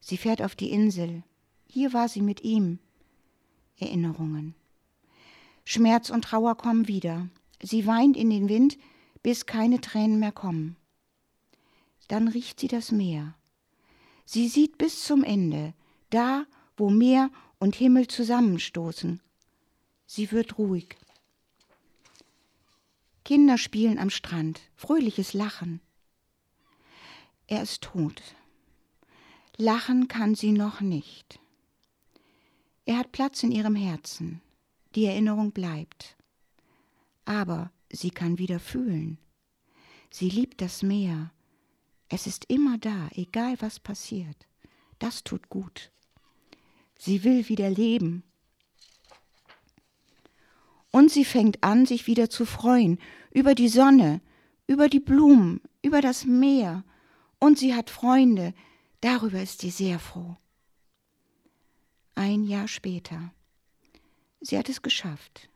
Sie 0.00 0.16
fährt 0.16 0.40
auf 0.40 0.54
die 0.54 0.70
Insel. 0.70 1.22
Hier 1.68 1.92
war 1.92 2.08
sie 2.08 2.22
mit 2.22 2.42
ihm. 2.42 2.78
Erinnerungen. 3.78 4.54
Schmerz 5.68 6.10
und 6.10 6.22
Trauer 6.22 6.56
kommen 6.56 6.86
wieder. 6.86 7.28
Sie 7.60 7.88
weint 7.88 8.16
in 8.16 8.30
den 8.30 8.48
Wind, 8.48 8.78
bis 9.24 9.46
keine 9.46 9.80
Tränen 9.80 10.20
mehr 10.20 10.30
kommen. 10.30 10.76
Dann 12.06 12.28
riecht 12.28 12.60
sie 12.60 12.68
das 12.68 12.92
Meer. 12.92 13.34
Sie 14.24 14.46
sieht 14.46 14.78
bis 14.78 15.02
zum 15.02 15.24
Ende, 15.24 15.74
da, 16.10 16.46
wo 16.76 16.88
Meer 16.88 17.30
und 17.58 17.74
Himmel 17.74 18.06
zusammenstoßen. 18.06 19.20
Sie 20.06 20.30
wird 20.30 20.56
ruhig. 20.56 20.96
Kinder 23.24 23.58
spielen 23.58 23.98
am 23.98 24.10
Strand, 24.10 24.60
fröhliches 24.76 25.32
Lachen. 25.32 25.80
Er 27.48 27.62
ist 27.62 27.82
tot. 27.82 28.22
Lachen 29.56 30.06
kann 30.06 30.36
sie 30.36 30.52
noch 30.52 30.80
nicht. 30.80 31.40
Er 32.84 32.98
hat 32.98 33.10
Platz 33.10 33.42
in 33.42 33.50
ihrem 33.50 33.74
Herzen. 33.74 34.42
Die 34.96 35.04
Erinnerung 35.04 35.52
bleibt 35.52 36.16
aber 37.26 37.70
sie 37.90 38.10
kann 38.10 38.38
wieder 38.38 38.58
fühlen. 38.58 39.18
Sie 40.10 40.30
liebt 40.30 40.62
das 40.62 40.82
Meer. 40.82 41.32
Es 42.08 42.26
ist 42.26 42.46
immer 42.46 42.78
da, 42.78 43.10
egal 43.14 43.56
was 43.60 43.78
passiert. 43.80 44.46
Das 44.98 45.24
tut 45.24 45.50
gut. 45.50 45.90
Sie 46.96 47.24
will 47.24 47.48
wieder 47.48 47.68
leben. 47.68 48.22
Und 50.90 51.10
sie 51.10 51.26
fängt 51.26 51.62
an, 51.62 51.84
sich 51.84 52.06
wieder 52.06 52.30
zu 52.30 52.46
freuen 52.46 52.98
über 53.32 53.54
die 53.54 53.68
Sonne, 53.68 54.22
über 54.66 54.88
die 54.88 55.00
Blumen, 55.00 55.60
über 55.82 56.00
das 56.00 56.24
Meer. 56.24 56.84
Und 57.38 57.58
sie 57.58 57.74
hat 57.74 57.90
Freunde. 57.90 58.54
Darüber 59.02 59.42
ist 59.42 59.60
sie 59.60 59.70
sehr 59.70 59.98
froh. 59.98 60.36
Ein 62.14 62.44
Jahr 62.44 62.68
später. 62.68 63.34
Sie 64.46 64.56
hat 64.56 64.68
es 64.68 64.80
geschafft. 64.80 65.48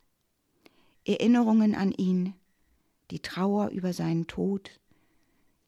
Erinnerungen 1.07 1.77
an 1.77 1.93
ihn, 1.93 2.35
die 3.13 3.21
Trauer 3.21 3.69
über 3.69 3.93
seinen 3.93 4.27
Tod, 4.27 4.81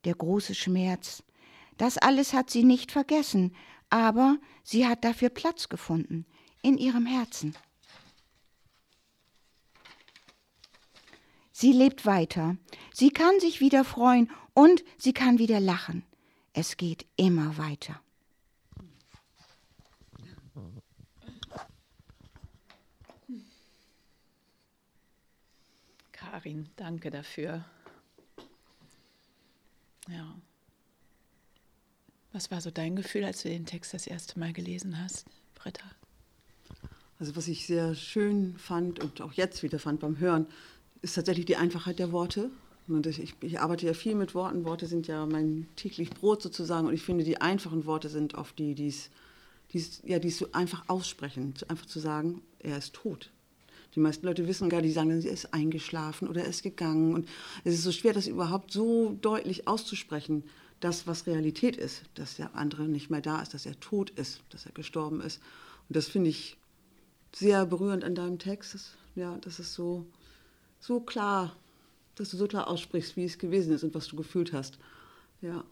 der 0.04 0.16
große 0.16 0.56
Schmerz, 0.56 1.22
das 1.76 1.98
alles 1.98 2.32
hat 2.32 2.50
sie 2.50 2.64
nicht 2.64 2.90
vergessen, 2.90 3.54
aber 3.90 4.38
sie 4.64 4.88
hat 4.88 5.04
dafür 5.04 5.28
Platz 5.28 5.68
gefunden 5.68 6.26
in 6.62 6.76
ihrem 6.78 7.06
Herzen. 7.06 7.54
Sie 11.52 11.72
lebt 11.72 12.04
weiter. 12.04 12.56
Sie 12.92 13.10
kann 13.10 13.38
sich 13.38 13.60
wieder 13.60 13.84
freuen 13.84 14.32
und 14.52 14.82
sie 14.98 15.12
kann 15.12 15.38
wieder 15.38 15.60
lachen. 15.60 16.04
Es 16.54 16.76
geht 16.76 17.06
immer 17.14 17.56
weiter. 17.56 18.02
Karin, 26.32 26.66
danke 26.76 27.10
dafür. 27.10 27.62
Ja. 30.08 30.34
Was 32.32 32.50
war 32.50 32.62
so 32.62 32.70
dein 32.70 32.96
Gefühl, 32.96 33.24
als 33.24 33.42
du 33.42 33.50
den 33.50 33.66
Text 33.66 33.92
das 33.92 34.06
erste 34.06 34.38
Mal 34.38 34.54
gelesen 34.54 34.98
hast, 34.98 35.26
Britta? 35.54 35.84
Also 37.18 37.36
was 37.36 37.48
ich 37.48 37.66
sehr 37.66 37.94
schön 37.94 38.56
fand 38.56 38.98
und 38.98 39.20
auch 39.20 39.34
jetzt 39.34 39.62
wieder 39.62 39.78
fand 39.78 40.00
beim 40.00 40.20
Hören, 40.20 40.46
ist 41.02 41.16
tatsächlich 41.16 41.44
die 41.44 41.56
Einfachheit 41.56 41.98
der 41.98 42.12
Worte. 42.12 42.50
Und 42.88 43.06
ich, 43.06 43.34
ich, 43.42 43.60
arbeite 43.60 43.84
ja 43.84 43.92
viel 43.92 44.14
mit 44.14 44.34
Worten. 44.34 44.64
Worte 44.64 44.86
sind 44.86 45.06
ja 45.08 45.26
mein 45.26 45.68
täglich 45.76 46.08
Brot 46.08 46.40
sozusagen. 46.40 46.86
Und 46.86 46.94
ich 46.94 47.02
finde, 47.02 47.24
die 47.24 47.42
einfachen 47.42 47.84
Worte 47.84 48.08
sind 48.08 48.36
oft 48.36 48.58
die, 48.58 48.74
die 48.74 48.88
es 48.88 49.10
ja, 50.02 50.18
so 50.30 50.48
einfach 50.52 50.88
aussprechen. 50.88 51.52
Einfach 51.68 51.84
zu 51.84 52.00
sagen, 52.00 52.40
er 52.58 52.78
ist 52.78 52.94
tot. 52.94 53.30
Die 53.94 54.00
meisten 54.00 54.26
Leute 54.26 54.48
wissen 54.48 54.70
gar, 54.70 54.80
die 54.80 54.90
sagen, 54.90 55.10
er 55.10 55.32
ist 55.32 55.52
eingeschlafen 55.52 56.28
oder 56.28 56.42
er 56.42 56.48
ist 56.48 56.62
gegangen. 56.62 57.14
Und 57.14 57.28
es 57.64 57.74
ist 57.74 57.82
so 57.82 57.92
schwer, 57.92 58.12
das 58.12 58.26
überhaupt 58.26 58.72
so 58.72 59.16
deutlich 59.20 59.68
auszusprechen, 59.68 60.44
das, 60.80 61.06
was 61.06 61.26
Realität 61.26 61.76
ist, 61.76 62.02
dass 62.14 62.36
der 62.36 62.54
andere 62.54 62.84
nicht 62.84 63.10
mehr 63.10 63.20
da 63.20 63.40
ist, 63.40 63.54
dass 63.54 63.66
er 63.66 63.78
tot 63.78 64.10
ist, 64.10 64.40
dass 64.50 64.66
er 64.66 64.72
gestorben 64.72 65.20
ist. 65.20 65.40
Und 65.88 65.96
das 65.96 66.08
finde 66.08 66.30
ich 66.30 66.56
sehr 67.34 67.66
berührend 67.66 68.04
an 68.04 68.14
deinem 68.14 68.38
Text. 68.38 68.74
Das, 68.74 68.92
ja, 69.14 69.38
das 69.42 69.58
ist 69.58 69.74
so, 69.74 70.06
so 70.80 71.00
klar, 71.00 71.54
dass 72.16 72.30
du 72.30 72.36
so 72.36 72.46
klar 72.46 72.68
aussprichst, 72.68 73.16
wie 73.16 73.24
es 73.24 73.38
gewesen 73.38 73.72
ist 73.72 73.84
und 73.84 73.94
was 73.94 74.08
du 74.08 74.16
gefühlt 74.16 74.52
hast. 74.52 74.78
Ja. 75.40 75.64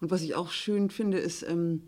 Und 0.00 0.10
was 0.10 0.22
ich 0.22 0.34
auch 0.34 0.50
schön 0.50 0.90
finde, 0.90 1.18
ist, 1.18 1.42
ähm, 1.42 1.82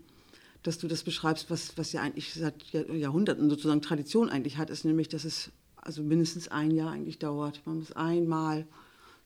dass 0.63 0.77
du 0.77 0.87
das 0.87 1.03
beschreibst, 1.03 1.49
was, 1.49 1.77
was 1.77 1.91
ja 1.91 2.01
eigentlich 2.01 2.33
seit 2.33 2.63
Jahrhunderten 2.71 3.49
sozusagen 3.49 3.81
Tradition 3.81 4.29
eigentlich 4.29 4.57
hat, 4.57 4.69
ist 4.69 4.85
nämlich, 4.85 5.07
dass 5.07 5.23
es 5.23 5.51
also 5.81 6.03
mindestens 6.03 6.47
ein 6.47 6.71
Jahr 6.71 6.91
eigentlich 6.91 7.19
dauert. 7.19 7.61
Man 7.65 7.79
muss 7.79 7.91
einmal 7.91 8.65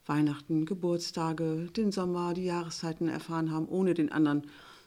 Weihnachten, 0.06 0.66
Geburtstage, 0.66 1.68
den 1.76 1.92
Sommer, 1.92 2.34
die 2.34 2.46
Jahreszeiten 2.46 3.08
erfahren 3.08 3.52
haben, 3.52 3.68
ohne 3.68 3.94
den 3.94 4.12
anderen, 4.12 4.44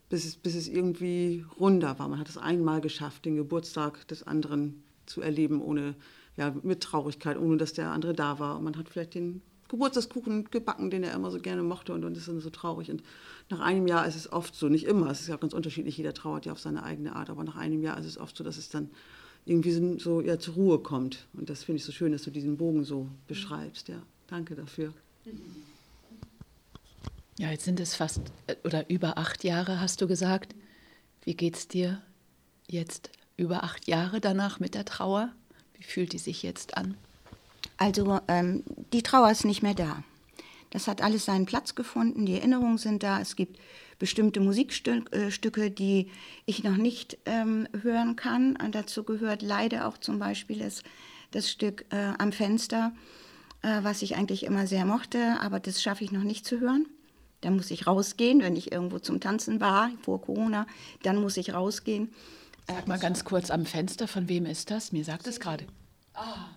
bis 0.08 0.24
es, 0.24 0.36
bis 0.36 0.54
es 0.54 0.68
irgendwie 0.68 1.44
runder 1.58 1.98
war. 1.98 2.08
Man 2.08 2.18
hat 2.18 2.28
es 2.28 2.38
einmal 2.38 2.80
geschafft, 2.80 3.24
den 3.24 3.36
Geburtstag 3.36 4.06
des 4.08 4.26
anderen 4.26 4.82
zu 5.06 5.20
erleben, 5.20 5.60
ohne, 5.60 5.94
ja, 6.36 6.54
mit 6.62 6.80
Traurigkeit, 6.82 7.38
ohne 7.38 7.56
dass 7.56 7.72
der 7.72 7.90
andere 7.90 8.14
da 8.14 8.38
war. 8.38 8.56
Und 8.56 8.64
man 8.64 8.76
hat 8.76 8.88
vielleicht 8.88 9.14
den 9.14 9.42
Geburtstagskuchen 9.68 10.50
gebacken, 10.50 10.90
den 10.90 11.04
er 11.04 11.12
immer 11.12 11.30
so 11.30 11.38
gerne 11.38 11.62
mochte 11.62 11.92
und 11.92 12.02
dann 12.02 12.14
ist 12.14 12.26
dann 12.26 12.40
so 12.40 12.50
traurig. 12.50 12.90
Und 12.90 13.02
nach 13.50 13.60
einem 13.60 13.86
Jahr 13.86 14.06
ist 14.06 14.16
es 14.16 14.32
oft 14.32 14.54
so, 14.54 14.68
nicht 14.68 14.86
immer, 14.86 15.10
es 15.10 15.20
ist 15.20 15.28
ja 15.28 15.36
ganz 15.36 15.52
unterschiedlich, 15.52 15.96
jeder 15.98 16.14
trauert 16.14 16.46
ja 16.46 16.52
auf 16.52 16.60
seine 16.60 16.82
eigene 16.82 17.14
Art, 17.14 17.28
aber 17.28 17.44
nach 17.44 17.56
einem 17.56 17.82
Jahr 17.82 17.98
ist 17.98 18.06
es 18.06 18.18
oft 18.18 18.36
so, 18.36 18.42
dass 18.44 18.56
es 18.56 18.70
dann 18.70 18.90
irgendwie 19.48 19.72
so, 19.72 19.98
so 19.98 20.20
ja, 20.20 20.38
zur 20.38 20.54
Ruhe 20.54 20.78
kommt. 20.78 21.26
Und 21.32 21.48
das 21.50 21.64
finde 21.64 21.78
ich 21.78 21.84
so 21.84 21.92
schön, 21.92 22.12
dass 22.12 22.22
du 22.22 22.30
diesen 22.30 22.56
Bogen 22.56 22.84
so 22.84 23.08
beschreibst. 23.26 23.88
Ja, 23.88 24.02
danke 24.26 24.54
dafür. 24.54 24.92
Ja, 27.38 27.50
jetzt 27.50 27.64
sind 27.64 27.80
es 27.80 27.94
fast 27.94 28.20
äh, 28.46 28.56
oder 28.64 28.90
über 28.90 29.16
acht 29.16 29.44
Jahre, 29.44 29.80
hast 29.80 30.00
du 30.00 30.08
gesagt. 30.08 30.54
Wie 31.24 31.34
geht 31.34 31.56
es 31.56 31.68
dir 31.68 32.02
jetzt 32.68 33.10
über 33.36 33.64
acht 33.64 33.86
Jahre 33.86 34.20
danach 34.20 34.60
mit 34.60 34.74
der 34.74 34.84
Trauer? 34.84 35.32
Wie 35.74 35.84
fühlt 35.84 36.12
die 36.12 36.18
sich 36.18 36.42
jetzt 36.42 36.76
an? 36.76 36.96
Also 37.76 38.20
ähm, 38.28 38.64
die 38.92 39.02
Trauer 39.02 39.30
ist 39.30 39.44
nicht 39.44 39.62
mehr 39.62 39.74
da. 39.74 40.02
Das 40.70 40.86
hat 40.86 41.02
alles 41.02 41.24
seinen 41.24 41.46
Platz 41.46 41.74
gefunden, 41.74 42.26
die 42.26 42.34
Erinnerungen 42.34 42.78
sind 42.78 43.02
da. 43.02 43.20
Es 43.20 43.36
gibt 43.36 43.58
bestimmte 43.98 44.40
Musikstücke, 44.40 45.70
die 45.70 46.10
ich 46.46 46.62
noch 46.62 46.76
nicht 46.76 47.18
ähm, 47.24 47.66
hören 47.82 48.16
kann. 48.16 48.56
Und 48.56 48.74
dazu 48.74 49.02
gehört 49.02 49.42
leider 49.42 49.88
auch 49.88 49.98
zum 49.98 50.18
Beispiel 50.18 50.58
das, 50.58 50.82
das 51.30 51.50
Stück 51.50 51.84
äh, 51.90 52.12
Am 52.18 52.32
Fenster, 52.32 52.92
äh, 53.62 53.82
was 53.82 54.02
ich 54.02 54.16
eigentlich 54.16 54.44
immer 54.44 54.66
sehr 54.66 54.84
mochte, 54.84 55.40
aber 55.40 55.58
das 55.60 55.82
schaffe 55.82 56.04
ich 56.04 56.12
noch 56.12 56.22
nicht 56.22 56.46
zu 56.46 56.60
hören. 56.60 56.86
Da 57.40 57.50
muss 57.50 57.70
ich 57.70 57.86
rausgehen, 57.86 58.40
wenn 58.40 58.56
ich 58.56 58.72
irgendwo 58.72 58.98
zum 58.98 59.20
Tanzen 59.20 59.60
war, 59.60 59.90
vor 60.02 60.20
Corona, 60.20 60.66
dann 61.02 61.20
muss 61.20 61.36
ich 61.36 61.54
rausgehen. 61.54 62.12
Sag 62.66 62.86
mal 62.86 62.98
ganz 62.98 63.24
kurz 63.24 63.50
am 63.50 63.64
Fenster, 63.64 64.08
von 64.08 64.28
wem 64.28 64.44
ist 64.44 64.70
das? 64.70 64.92
Mir 64.92 65.04
sagt 65.04 65.26
es 65.26 65.40
gerade. 65.40 65.64
Ah. 66.14 66.48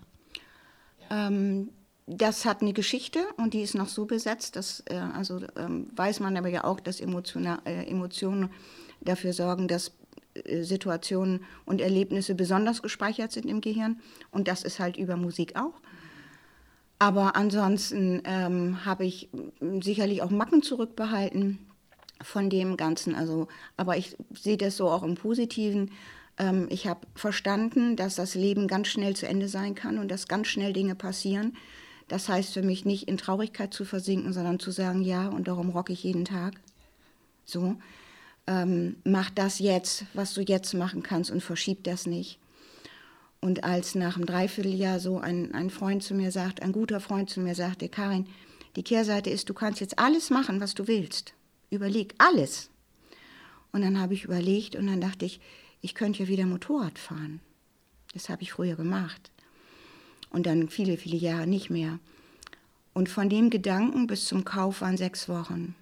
Ähm, 1.10 1.70
das 2.08 2.46
hat 2.46 2.62
eine 2.62 2.74
Geschichte 2.74 3.20
und 3.38 3.54
die 3.54 3.62
ist 3.62 3.76
noch 3.76 3.88
so 3.88 4.06
besetzt, 4.06 4.56
dass, 4.56 4.84
äh, 4.88 4.96
also 4.96 5.40
ähm, 5.56 5.88
weiß 5.96 6.20
man 6.20 6.36
aber 6.38 6.50
ja 6.50 6.64
auch, 6.64 6.80
dass 6.80 7.00
Emotionen, 7.00 7.58
äh, 7.66 7.86
Emotionen 7.86 8.50
dafür 9.02 9.34
sorgen, 9.34 9.68
dass 9.68 9.92
äh, 10.34 10.64
Situationen 10.64 11.44
und 11.66 11.82
Erlebnisse 11.82 12.36
besonders 12.36 12.82
gespeichert 12.82 13.32
sind 13.32 13.46
im 13.46 13.62
Gehirn. 13.62 14.00
Und 14.32 14.48
das 14.48 14.64
ist 14.64 14.80
halt 14.80 14.98
über 14.98 15.16
Musik 15.16 15.56
auch. 15.56 15.80
Aber 17.00 17.36
ansonsten 17.36 18.22
ähm, 18.26 18.86
habe 18.86 19.06
ich 19.06 19.30
sicherlich 19.82 20.22
auch 20.22 20.30
Macken 20.30 20.62
zurückbehalten 20.62 21.58
von 22.22 22.50
dem 22.50 22.78
Ganzen. 22.78 23.16
Also, 23.16 23.48
aber 23.76 23.98
ich 23.98 24.16
sehe 24.40 24.58
das 24.58 24.78
so 24.78 24.88
auch 24.90 25.04
im 25.04 25.16
Positiven. 25.16 25.92
Ähm, 26.38 26.68
ich 26.70 26.88
habe 26.88 27.08
verstanden, 27.16 27.96
dass 27.96 28.16
das 28.16 28.36
Leben 28.36 28.68
ganz 28.68 28.88
schnell 28.88 29.16
zu 29.16 29.28
Ende 29.28 29.48
sein 29.48 29.76
kann 29.76 29.98
und 29.98 30.10
dass 30.10 30.28
ganz 30.28 30.48
schnell 30.48 30.74
Dinge 30.74 30.96
passieren. 30.96 31.58
Das 32.12 32.28
heißt 32.28 32.52
für 32.52 32.62
mich 32.62 32.84
nicht 32.84 33.08
in 33.08 33.16
Traurigkeit 33.16 33.74
zu 33.74 33.86
versinken, 33.86 34.34
sondern 34.34 34.60
zu 34.60 34.72
sagen, 34.72 35.02
ja, 35.02 35.30
und 35.30 35.48
darum 35.48 35.70
rocke 35.70 35.94
ich 35.94 36.04
jeden 36.04 36.26
Tag. 36.26 36.56
So, 37.46 37.78
ähm, 38.48 38.98
mach 39.06 39.30
das 39.30 39.60
jetzt, 39.60 40.04
was 40.14 40.34
du 40.34 40.42
jetzt 40.42 40.74
machen 40.74 41.04
kannst 41.04 41.32
und 41.32 41.40
verschieb 41.40 41.86
das 41.86 42.08
nicht. 42.08 42.38
Und 43.40 43.64
als 43.64 43.96
nach 43.96 44.18
einem 44.18 44.26
Dreivierteljahr 44.26 45.00
so 45.00 45.20
ein, 45.20 45.54
ein 45.54 45.70
Freund 45.70 46.04
zu 46.04 46.14
mir 46.14 46.34
sagt, 46.34 46.62
ein 46.62 46.74
guter 46.74 47.00
Freund 47.00 47.30
zu 47.30 47.40
mir 47.40 47.56
sagte, 47.56 47.88
Karin, 47.88 48.28
die 48.76 48.84
Kehrseite 48.84 49.30
ist, 49.30 49.48
du 49.48 49.54
kannst 49.54 49.80
jetzt 49.80 49.98
alles 49.98 50.30
machen, 50.30 50.60
was 50.60 50.74
du 50.74 50.90
willst. 50.90 51.34
Überleg 51.70 52.14
alles. 52.18 52.70
Und 53.72 53.84
dann 53.84 54.02
habe 54.02 54.16
ich 54.16 54.26
überlegt 54.26 54.76
und 54.76 54.88
dann 54.88 55.00
dachte 55.00 55.24
ich, 55.24 55.40
ich 55.80 55.96
könnte 55.96 56.24
ja 56.24 56.28
wieder 56.28 56.46
Motorrad 56.46 57.00
fahren. 57.00 57.40
Das 58.14 58.28
habe 58.28 58.42
ich 58.42 58.52
früher 58.52 58.76
gemacht. 58.76 59.32
Und 60.32 60.46
dann 60.46 60.70
viele, 60.70 60.98
viele 60.98 61.18
Jahre 61.18 61.46
nicht 61.46 61.70
mehr. 61.70 62.00
Und 62.94 63.10
von 63.10 63.30
dem 63.30 63.50
Gedanken 63.50 64.08
bis 64.08 64.26
zum 64.26 64.44
Kauf 64.44 64.82
waren 64.82 64.98
sechs 64.98 65.30
Wochen. 65.30 65.76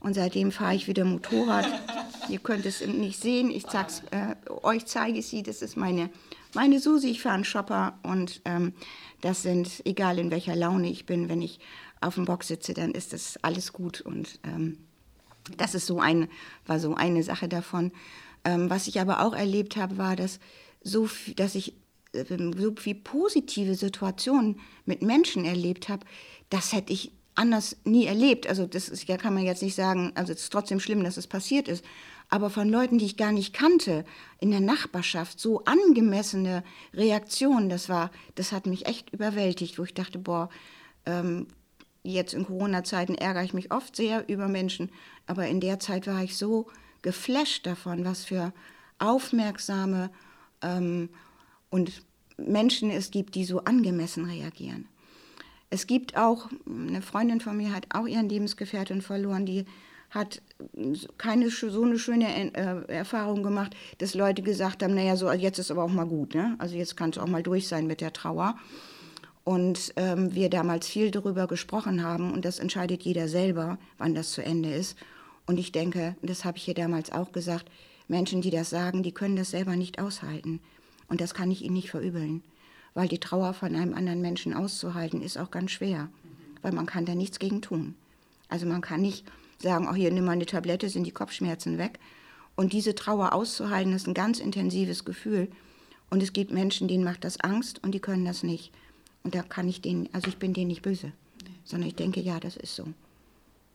Und 0.00 0.14
seitdem 0.14 0.52
fahre 0.52 0.74
ich 0.74 0.88
wieder 0.88 1.04
Motorrad. 1.04 1.66
Ihr 2.28 2.38
könnt 2.38 2.66
es 2.66 2.84
nicht 2.86 3.20
sehen. 3.20 3.50
Ich 3.50 3.66
zeig's, 3.66 4.02
äh, 4.10 4.34
euch 4.62 4.86
zeige 4.86 5.18
ich 5.18 5.26
sie. 5.26 5.42
Das 5.42 5.62
ist 5.62 5.76
meine, 5.76 6.10
meine 6.54 6.80
Susi. 6.80 7.08
Ich 7.08 7.22
fahre 7.22 7.36
einen 7.36 7.44
Shopper. 7.44 7.98
Und 8.02 8.40
ähm, 8.44 8.72
das 9.20 9.42
sind, 9.42 9.82
egal 9.84 10.18
in 10.18 10.30
welcher 10.30 10.56
Laune 10.56 10.90
ich 10.90 11.06
bin, 11.06 11.28
wenn 11.28 11.42
ich 11.42 11.60
auf 12.00 12.16
dem 12.16 12.24
Box 12.24 12.48
sitze, 12.48 12.74
dann 12.74 12.92
ist 12.92 13.12
das 13.12 13.38
alles 13.42 13.72
gut. 13.72 14.00
Und 14.00 14.40
ähm, 14.44 14.78
das 15.56 15.74
ist 15.74 15.86
so 15.86 16.00
ein, 16.00 16.28
war 16.66 16.78
so 16.78 16.94
eine 16.94 17.22
Sache 17.22 17.48
davon. 17.48 17.92
Ähm, 18.44 18.70
was 18.70 18.88
ich 18.88 19.00
aber 19.00 19.20
auch 19.20 19.34
erlebt 19.34 19.76
habe, 19.76 19.98
war, 19.98 20.16
dass, 20.16 20.40
so, 20.82 21.08
dass 21.36 21.54
ich 21.54 21.74
so 22.12 22.74
viel 22.76 22.94
positive 22.94 23.74
Situationen 23.74 24.60
mit 24.84 25.02
Menschen 25.02 25.44
erlebt 25.44 25.88
habe, 25.88 26.04
das 26.50 26.72
hätte 26.72 26.92
ich 26.92 27.12
anders 27.34 27.76
nie 27.84 28.06
erlebt. 28.06 28.46
Also 28.46 28.66
das 28.66 28.88
ist, 28.88 29.08
ja, 29.08 29.16
kann 29.16 29.34
man 29.34 29.44
jetzt 29.44 29.62
nicht 29.62 29.74
sagen, 29.74 30.12
also 30.14 30.32
es 30.32 30.42
ist 30.42 30.52
trotzdem 30.52 30.80
schlimm, 30.80 31.02
dass 31.02 31.16
es 31.16 31.26
passiert 31.26 31.68
ist. 31.68 31.84
Aber 32.28 32.50
von 32.50 32.68
Leuten, 32.68 32.98
die 32.98 33.06
ich 33.06 33.16
gar 33.16 33.32
nicht 33.32 33.52
kannte, 33.52 34.04
in 34.40 34.50
der 34.50 34.60
Nachbarschaft, 34.60 35.38
so 35.38 35.64
angemessene 35.64 36.64
Reaktionen, 36.94 37.68
das 37.68 37.88
war, 37.88 38.10
das 38.34 38.52
hat 38.52 38.66
mich 38.66 38.86
echt 38.86 39.12
überwältigt, 39.12 39.78
wo 39.78 39.84
ich 39.84 39.94
dachte, 39.94 40.18
boah, 40.18 40.48
ähm, 41.04 41.46
jetzt 42.02 42.34
in 42.34 42.46
Corona-Zeiten 42.46 43.14
ärgere 43.14 43.44
ich 43.44 43.54
mich 43.54 43.70
oft 43.70 43.96
sehr 43.96 44.28
über 44.28 44.48
Menschen, 44.48 44.90
aber 45.26 45.46
in 45.46 45.60
der 45.60 45.78
Zeit 45.78 46.06
war 46.06 46.22
ich 46.22 46.36
so 46.36 46.68
geflasht 47.02 47.66
davon, 47.66 48.04
was 48.04 48.24
für 48.24 48.52
aufmerksame 48.98 50.10
ähm, 50.62 51.10
und 51.72 52.02
Menschen 52.36 52.90
es 52.90 53.10
gibt, 53.10 53.34
die 53.34 53.44
so 53.44 53.64
angemessen 53.64 54.26
reagieren. 54.26 54.86
Es 55.70 55.86
gibt 55.86 56.16
auch, 56.16 56.50
eine 56.66 57.00
Freundin 57.00 57.40
von 57.40 57.56
mir 57.56 57.74
hat 57.74 57.86
auch 57.94 58.06
ihren 58.06 58.28
Lebensgefährtin 58.28 59.00
verloren, 59.00 59.46
die 59.46 59.64
hat 60.10 60.42
keine 61.16 61.48
so 61.48 61.82
eine 61.82 61.98
schöne 61.98 62.54
äh, 62.54 62.92
Erfahrung 62.92 63.42
gemacht, 63.42 63.74
dass 63.96 64.12
Leute 64.14 64.42
gesagt 64.42 64.82
haben, 64.82 64.94
naja, 64.94 65.16
so 65.16 65.32
jetzt 65.32 65.58
ist 65.58 65.70
aber 65.70 65.84
auch 65.84 65.90
mal 65.90 66.04
gut, 66.04 66.34
ne? 66.34 66.56
also 66.58 66.76
jetzt 66.76 66.98
kann 66.98 67.10
es 67.10 67.18
auch 67.18 67.26
mal 67.26 67.42
durch 67.42 67.66
sein 67.66 67.86
mit 67.86 68.02
der 68.02 68.12
Trauer. 68.12 68.56
Und 69.44 69.94
ähm, 69.96 70.34
wir 70.34 70.50
damals 70.50 70.86
viel 70.86 71.10
darüber 71.10 71.46
gesprochen 71.46 72.04
haben 72.04 72.32
und 72.32 72.44
das 72.44 72.58
entscheidet 72.58 73.02
jeder 73.02 73.26
selber, 73.26 73.78
wann 73.96 74.14
das 74.14 74.32
zu 74.32 74.44
Ende 74.44 74.72
ist. 74.72 74.96
Und 75.46 75.58
ich 75.58 75.72
denke, 75.72 76.16
das 76.20 76.44
habe 76.44 76.58
ich 76.58 76.64
hier 76.64 76.74
damals 76.74 77.10
auch 77.10 77.32
gesagt, 77.32 77.70
Menschen, 78.06 78.42
die 78.42 78.50
das 78.50 78.68
sagen, 78.68 79.02
die 79.02 79.12
können 79.12 79.36
das 79.36 79.50
selber 79.50 79.74
nicht 79.74 79.98
aushalten. 79.98 80.60
Und 81.08 81.20
das 81.20 81.34
kann 81.34 81.50
ich 81.50 81.62
ihnen 81.62 81.74
nicht 81.74 81.90
verübeln, 81.90 82.42
weil 82.94 83.08
die 83.08 83.18
Trauer 83.18 83.54
von 83.54 83.74
einem 83.74 83.94
anderen 83.94 84.20
Menschen 84.20 84.54
auszuhalten 84.54 85.22
ist 85.22 85.38
auch 85.38 85.50
ganz 85.50 85.70
schwer, 85.70 86.08
weil 86.62 86.72
man 86.72 86.86
kann 86.86 87.04
da 87.04 87.14
nichts 87.14 87.38
gegen 87.38 87.62
tun. 87.62 87.94
Also 88.48 88.66
man 88.66 88.80
kann 88.80 89.00
nicht 89.00 89.24
sagen, 89.58 89.88
oh 89.88 89.94
hier, 89.94 90.10
nimm 90.10 90.24
mal 90.24 90.32
eine 90.32 90.46
Tablette, 90.46 90.88
sind 90.88 91.04
die 91.04 91.12
Kopfschmerzen 91.12 91.78
weg. 91.78 91.98
Und 92.54 92.72
diese 92.72 92.94
Trauer 92.94 93.32
auszuhalten, 93.32 93.94
ist 93.94 94.06
ein 94.06 94.14
ganz 94.14 94.38
intensives 94.38 95.04
Gefühl. 95.04 95.48
Und 96.10 96.22
es 96.22 96.34
gibt 96.34 96.52
Menschen, 96.52 96.88
denen 96.88 97.04
macht 97.04 97.24
das 97.24 97.40
Angst 97.40 97.82
und 97.82 97.92
die 97.92 98.00
können 98.00 98.26
das 98.26 98.42
nicht. 98.42 98.72
Und 99.22 99.34
da 99.34 99.42
kann 99.42 99.68
ich 99.68 99.80
denen, 99.80 100.08
also 100.12 100.28
ich 100.28 100.36
bin 100.36 100.52
denen 100.52 100.68
nicht 100.68 100.82
böse, 100.82 101.12
sondern 101.64 101.88
ich 101.88 101.94
denke, 101.94 102.20
ja, 102.20 102.40
das 102.40 102.56
ist 102.56 102.76
so. 102.76 102.86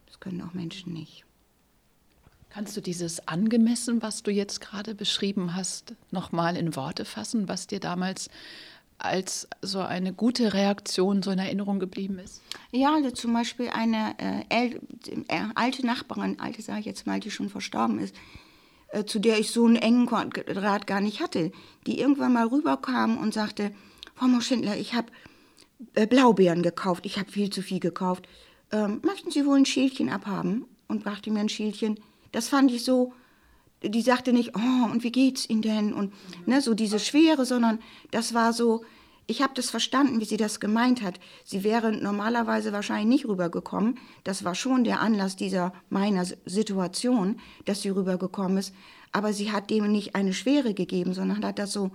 Das 0.06 0.20
können 0.20 0.42
auch 0.42 0.54
Menschen 0.54 0.94
nicht. 0.94 1.26
Kannst 2.58 2.76
du 2.76 2.82
dieses 2.82 3.28
angemessen, 3.28 4.02
was 4.02 4.24
du 4.24 4.32
jetzt 4.32 4.62
gerade 4.62 4.96
beschrieben 4.96 5.56
hast, 5.56 5.94
nochmal 6.10 6.58
in 6.58 6.76
Worte 6.76 7.06
fassen, 7.06 7.48
was 7.48 7.68
dir 7.68 7.80
damals 7.80 8.32
als 8.98 9.48
so 9.62 9.78
eine 9.78 10.12
gute 10.12 10.56
Reaktion 10.56 11.22
so 11.22 11.30
in 11.30 11.38
Erinnerung 11.38 11.78
geblieben 11.78 12.18
ist? 12.18 12.42
Ja, 12.72 12.96
also 12.96 13.12
zum 13.12 13.32
Beispiel 13.32 13.70
eine 13.70 14.16
äh, 14.50 14.72
äh, 14.72 15.44
alte 15.54 15.86
Nachbarin, 15.86 16.40
alte 16.40 16.64
sage 16.64 16.80
ich 16.80 16.88
jetzt 16.88 17.06
mal, 17.06 17.20
die 17.20 17.30
schon 17.30 17.50
verstorben 17.50 18.00
ist, 18.00 18.16
äh, 18.88 19.06
zu 19.06 19.20
der 19.20 19.38
ich 19.38 19.52
so 19.52 19.68
einen 19.68 19.76
engen 19.76 20.10
Rat 20.10 20.88
gar 20.88 21.00
nicht 21.00 21.22
hatte, 21.22 21.52
die 21.86 22.00
irgendwann 22.00 22.34
mal 22.34 22.48
rüberkam 22.48 23.20
und 23.20 23.36
sagte, 23.36 23.72
Frau 24.16 24.26
Moschindler, 24.26 24.76
ich 24.78 24.96
habe 24.96 25.12
äh, 25.94 26.08
Blaubeeren 26.08 26.64
gekauft, 26.64 27.06
ich 27.06 27.20
habe 27.20 27.32
viel 27.32 27.52
zu 27.52 27.62
viel 27.62 27.80
gekauft. 27.80 28.28
Ähm, 28.72 29.00
möchten 29.06 29.30
Sie 29.30 29.46
wohl 29.46 29.58
ein 29.58 29.68
Schälchen 29.68 30.10
abhaben? 30.10 30.66
Und 30.88 31.04
brachte 31.04 31.30
mir 31.30 31.42
ein 31.42 31.50
Schälchen. 31.50 32.00
Das 32.32 32.50
fand 32.50 32.72
ich 32.72 32.84
so, 32.84 33.14
die 33.84 34.02
sagte 34.02 34.34
nicht, 34.34 34.56
oh, 34.56 34.92
und 34.92 35.04
wie 35.04 35.12
geht's 35.12 35.50
Ihnen 35.50 35.62
denn? 35.62 35.94
Und 35.94 36.14
ne, 36.46 36.62
so 36.62 36.74
diese 36.74 37.00
Schwere, 37.00 37.46
sondern 37.46 37.80
das 38.12 38.34
war 38.34 38.54
so, 38.54 38.84
ich 39.28 39.42
habe 39.42 39.54
das 39.54 39.70
verstanden, 39.70 40.22
wie 40.22 40.26
sie 40.26 40.38
das 40.38 40.62
gemeint 40.62 41.02
hat. 41.02 41.20
Sie 41.44 41.66
wäre 41.66 41.92
normalerweise 41.92 42.72
wahrscheinlich 42.72 43.08
nicht 43.08 43.28
rübergekommen. 43.28 44.00
Das 44.24 44.46
war 44.46 44.56
schon 44.56 44.86
der 44.86 45.02
Anlass 45.02 45.36
dieser 45.36 45.74
meiner 45.90 46.26
Situation, 46.46 47.40
dass 47.66 47.82
sie 47.82 47.90
rübergekommen 47.90 48.58
ist. 48.58 48.74
Aber 49.12 49.34
sie 49.34 49.52
hat 49.52 49.70
dem 49.70 49.92
nicht 49.92 50.16
eine 50.16 50.34
Schwere 50.34 50.74
gegeben, 50.74 51.14
sondern 51.14 51.46
hat 51.46 51.60
das 51.60 51.74
so, 51.74 51.92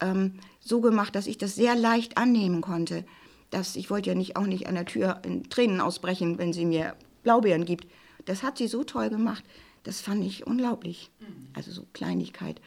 ähm, 0.00 0.34
so 0.60 0.82
gemacht, 0.82 1.14
dass 1.14 1.26
ich 1.26 1.38
das 1.38 1.54
sehr 1.54 1.74
leicht 1.74 2.18
annehmen 2.18 2.60
konnte. 2.60 3.04
Dass, 3.50 3.76
ich 3.76 3.88
wollte 3.88 4.10
ja 4.10 4.14
nicht 4.14 4.36
auch 4.36 4.46
nicht 4.46 4.66
an 4.66 4.74
der 4.74 4.84
Tür 4.84 5.22
in 5.24 5.48
Tränen 5.48 5.80
ausbrechen, 5.80 6.36
wenn 6.36 6.52
sie 6.52 6.66
mir 6.66 6.94
Blaubeeren 7.22 7.64
gibt. 7.64 7.86
Das 8.26 8.42
hat 8.42 8.58
sie 8.58 8.66
so 8.66 8.84
toll 8.84 9.08
gemacht. 9.08 9.44
Das 9.86 10.00
fand 10.00 10.24
ich 10.24 10.46
unglaublich. 10.46 11.12
Also 11.54 11.70
so 11.70 11.86
Kleinigkeit. 11.92 12.60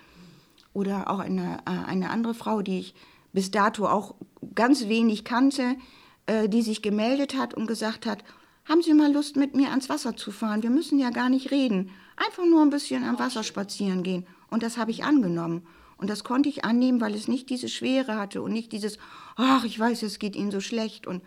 Oder 0.71 1.09
auch 1.09 1.19
eine, 1.19 1.57
äh, 1.65 1.85
eine 1.85 2.11
andere 2.11 2.33
Frau, 2.33 2.61
die 2.61 2.79
ich 2.79 2.95
bis 3.33 3.51
dato 3.51 3.87
auch 3.87 4.15
ganz 4.55 4.87
wenig 4.87 5.25
kannte, 5.25 5.75
äh, 6.27 6.47
die 6.47 6.61
sich 6.61 6.81
gemeldet 6.81 7.37
hat 7.37 7.53
und 7.53 7.67
gesagt 7.67 8.05
hat, 8.05 8.23
haben 8.63 8.81
Sie 8.81 8.93
mal 8.93 9.11
Lust, 9.11 9.35
mit 9.35 9.53
mir 9.53 9.71
ans 9.71 9.89
Wasser 9.89 10.15
zu 10.15 10.31
fahren? 10.31 10.63
Wir 10.63 10.69
müssen 10.69 10.97
ja 10.97 11.09
gar 11.09 11.27
nicht 11.27 11.51
reden. 11.51 11.89
Einfach 12.15 12.45
nur 12.45 12.61
ein 12.61 12.69
bisschen 12.69 13.03
am 13.03 13.19
Wasser 13.19 13.43
spazieren 13.43 14.01
gehen. 14.01 14.25
Und 14.49 14.63
das 14.63 14.77
habe 14.77 14.91
ich 14.91 15.03
angenommen. 15.03 15.67
Und 15.97 16.09
das 16.09 16.23
konnte 16.23 16.47
ich 16.47 16.63
annehmen, 16.63 17.01
weil 17.01 17.15
es 17.15 17.27
nicht 17.27 17.49
diese 17.49 17.67
Schwere 17.67 18.15
hatte 18.15 18.41
und 18.41 18.53
nicht 18.53 18.71
dieses, 18.71 18.97
ach, 19.35 19.65
ich 19.65 19.77
weiß, 19.77 20.03
es 20.03 20.19
geht 20.19 20.37
Ihnen 20.37 20.51
so 20.51 20.61
schlecht 20.61 21.05
und 21.05 21.21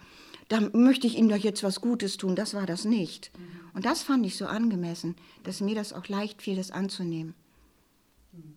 da 0.48 0.60
möchte 0.72 1.06
ich 1.06 1.18
Ihnen 1.18 1.28
doch 1.28 1.36
jetzt 1.36 1.62
was 1.62 1.82
Gutes 1.82 2.16
tun. 2.16 2.34
Das 2.34 2.54
war 2.54 2.64
das 2.64 2.86
nicht. 2.86 3.30
Und 3.74 3.84
das 3.84 4.02
fand 4.02 4.26
ich 4.26 4.36
so 4.36 4.46
angemessen, 4.46 5.16
dass 5.44 5.60
mir 5.60 5.74
das 5.74 5.92
auch 5.92 6.08
leicht 6.08 6.42
fiel, 6.42 6.56
das 6.56 6.70
anzunehmen. 6.70 7.34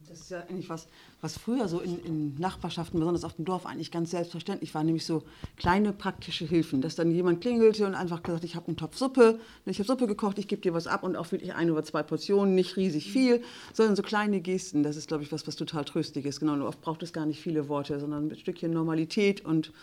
Das 0.08 0.22
ist 0.22 0.32
ja 0.32 0.40
eigentlich 0.40 0.70
was, 0.70 0.88
was 1.20 1.38
früher 1.38 1.68
so 1.68 1.82
in, 1.82 2.00
in, 2.06 2.36
Nachbarschaften, 2.36 2.98
besonders 2.98 3.26
auf 3.26 3.34
dem 3.34 3.44
Dorf, 3.44 3.66
eigentlich 3.66 3.92
ganz 3.92 4.12
selbstverständlich 4.12 4.74
war, 4.74 4.86
nämlich 4.86 5.06
so 5.06 5.24
kleine 5.58 5.92
praktische 5.92 6.46
Hilfen, 6.46 6.82
dass 6.82 6.96
dann 6.96 7.12
jemand 7.12 7.42
klingelte 7.42 7.86
und 7.86 7.94
einfach 7.94 8.24
gesagt, 8.24 8.46
ich 8.46 8.56
habe 8.56 8.68
einen 8.68 8.78
Topf 8.78 8.96
Suppe, 8.96 9.38
ich 9.66 9.78
habe 9.80 9.88
Suppe 9.88 10.08
gekocht, 10.08 10.40
ich 10.40 10.48
gebe 10.48 10.62
dir 10.62 10.74
was 10.74 10.88
ab 10.88 11.04
und 11.04 11.18
auch 11.18 11.30
wirklich 11.34 11.54
ein 11.56 11.70
oder 11.70 11.84
zwei 11.84 12.04
Portionen, 12.04 12.56
nicht 12.56 12.78
riesig 12.78 13.12
viel, 13.12 13.44
sondern 13.74 13.98
so 13.98 14.04
kleine 14.04 14.40
Gesten, 14.40 14.84
das 14.84 14.96
ist, 14.96 15.10
glaube 15.10 15.24
ich, 15.24 15.32
was, 15.34 15.46
was 15.46 15.58
total 15.58 15.84
tröstlich 15.84 16.26
ist. 16.26 16.40
Genau, 16.40 16.66
oft 16.66 16.80
braucht 16.80 17.04
es 17.04 17.12
gar 17.12 17.26
nicht 17.26 17.42
viele 17.42 17.68
Worte, 17.68 18.00
sondern 18.00 18.30
ein 18.30 18.38
Stückchen 18.38 18.72
Normalität 18.72 19.44
und 19.44 19.74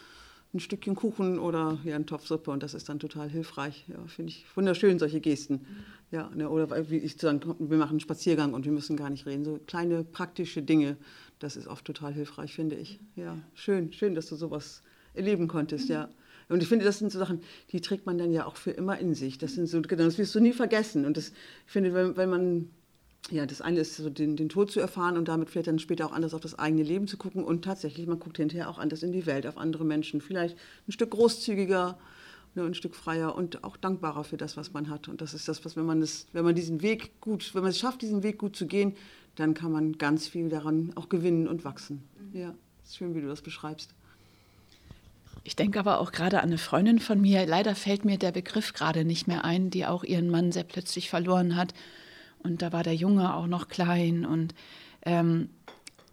ein 0.55 0.61
Stückchen 0.61 0.95
Kuchen 0.95 1.39
oder 1.39 1.79
ja, 1.85 1.97
ein 1.97 2.07
Topf 2.07 2.27
Suppe 2.27 2.51
und 2.51 2.63
das 2.63 2.75
ist 2.75 2.89
dann 2.89 2.99
total 2.99 3.29
hilfreich. 3.29 3.85
Ja, 3.89 3.97
finde 4.07 4.31
ich 4.31 4.45
wunderschön, 4.55 4.99
solche 4.99 5.21
Gesten. 5.21 5.65
Ja, 6.11 6.31
ne, 6.35 6.51
oder 6.51 6.91
wie 6.91 6.99
ich 6.99 7.17
sagen, 7.17 7.41
wir 7.59 7.79
machen 7.79 7.93
einen 7.93 8.01
Spaziergang 8.01 8.53
und 8.53 8.67
wir 8.67 8.73
müssen 8.73 8.97
gar 8.97 9.09
nicht 9.09 9.25
reden. 9.25 9.45
So 9.45 9.59
kleine 9.67 10.05
praktische 10.05 10.63
Dinge, 10.63 10.99
das 11.39 11.57
ist 11.57 11.67
oft 11.67 11.87
total 11.87 12.13
hilfreich, 12.13 12.53
finde 12.53 12.77
ich. 12.77 13.01
Ja, 13.17 13.39
schön, 13.55 13.93
schön, 13.93 14.15
dass 14.15 14.27
du 14.27 14.37
sowas 14.37 14.83
erleben 15.15 15.49
konntest, 15.49 15.89
ja. 15.89 16.11
Und 16.49 16.63
ich 16.63 16.69
finde, 16.69 16.85
das 16.85 16.99
sind 16.99 17.11
so 17.11 17.19
Sachen, 17.19 17.41
die 17.71 17.81
trägt 17.81 18.05
man 18.05 18.19
dann 18.19 18.31
ja 18.31 18.45
auch 18.45 18.57
für 18.57 18.73
immer 18.73 18.99
in 18.99 19.15
sich. 19.15 19.39
Das 19.39 19.55
sind 19.55 19.69
so, 19.69 19.81
genau, 19.81 20.05
das 20.05 20.19
wirst 20.19 20.35
du 20.35 20.41
nie 20.41 20.53
vergessen. 20.53 21.07
Und 21.07 21.17
das, 21.17 21.29
ich 21.29 21.73
finde, 21.73 21.95
wenn, 21.95 22.17
wenn 22.17 22.29
man 22.29 22.71
ja, 23.31 23.47
das 23.47 23.61
eine 23.61 23.81
ist 23.81 23.97
so 23.97 24.11
den, 24.11 24.37
den 24.37 24.49
Tod 24.49 24.71
zu 24.71 24.81
erfahren 24.81 25.17
und 25.17 25.29
damit 25.29 25.51
vielleicht 25.51 25.69
dann 25.69 25.79
später 25.79 26.07
auch 26.07 26.13
anders 26.13 26.35
auf 26.35 26.41
das 26.41 26.59
eigene 26.59 26.83
Leben 26.83 27.07
zu 27.07 27.17
gucken 27.17 27.45
und 27.45 27.65
tatsächlich, 27.65 28.07
man 28.07 28.19
guckt 28.19 28.37
hinterher 28.37 28.69
auch 28.69 28.79
anders 28.79 29.03
in 29.03 29.13
die 29.13 29.27
Welt, 29.27 29.47
auf 29.47 29.59
andere 29.59 29.85
Menschen, 29.85 30.21
vielleicht 30.21 30.57
ein 30.89 30.93
Stück 30.93 31.11
großzügiger, 31.11 31.99
ne, 32.55 32.63
ein 32.65 32.75
Stück 32.75 32.97
freier 32.97 33.35
und 33.37 33.63
auch 33.63 33.77
dankbarer 33.77 34.25
für 34.25 34.37
das, 34.37 34.57
was 34.57 34.73
man 34.73 34.91
hat. 34.91 35.09
Und 35.09 35.21
das 35.21 35.35
ist 35.35 35.47
das, 35.49 35.65
was, 35.65 35.77
wenn 35.77 35.87
man, 35.87 36.01
das, 36.01 36.27
wenn 36.33 36.45
man 36.45 36.55
diesen 36.55 36.83
Weg 36.83 37.21
gut, 37.21 37.55
wenn 37.55 37.63
man 37.63 37.71
es 37.71 37.79
schafft, 37.79 38.03
diesen 38.03 38.23
Weg 38.23 38.39
gut 38.39 38.57
zu 38.57 38.67
gehen, 38.67 38.97
dann 39.37 39.55
kann 39.55 39.73
man 39.73 39.93
ganz 39.99 40.27
viel 40.27 40.49
daran 40.49 40.93
auch 40.97 41.09
gewinnen 41.09 41.47
und 41.47 41.65
wachsen. 41.65 42.03
Mhm. 42.33 42.39
Ja, 42.39 42.55
ist 42.83 42.97
schön, 42.97 43.15
wie 43.15 43.21
du 43.21 43.29
das 43.29 43.41
beschreibst. 43.41 43.95
Ich 45.45 45.57
denke 45.57 45.79
aber 45.79 46.01
auch 46.01 46.13
gerade 46.13 46.41
an 46.41 46.51
eine 46.51 46.59
Freundin 46.59 46.99
von 46.99 47.21
mir, 47.21 47.47
leider 47.47 47.75
fällt 47.75 48.05
mir 48.05 48.19
der 48.19 48.33
Begriff 48.33 48.75
gerade 48.75 49.05
nicht 49.05 49.27
mehr 49.27 49.45
ein, 49.45 49.71
die 49.71 49.87
auch 49.87 50.05
ihren 50.05 50.29
Mann 50.29 50.53
sehr 50.53 50.65
plötzlich 50.65 51.09
verloren 51.09 51.57
hat 51.57 51.73
und 52.43 52.63
da 52.63 52.73
war 52.73 52.83
der 52.83 52.95
Junge 52.95 53.35
auch 53.35 53.47
noch 53.47 53.69
klein 53.69 54.25
und 54.25 54.55
ähm, 55.05 55.51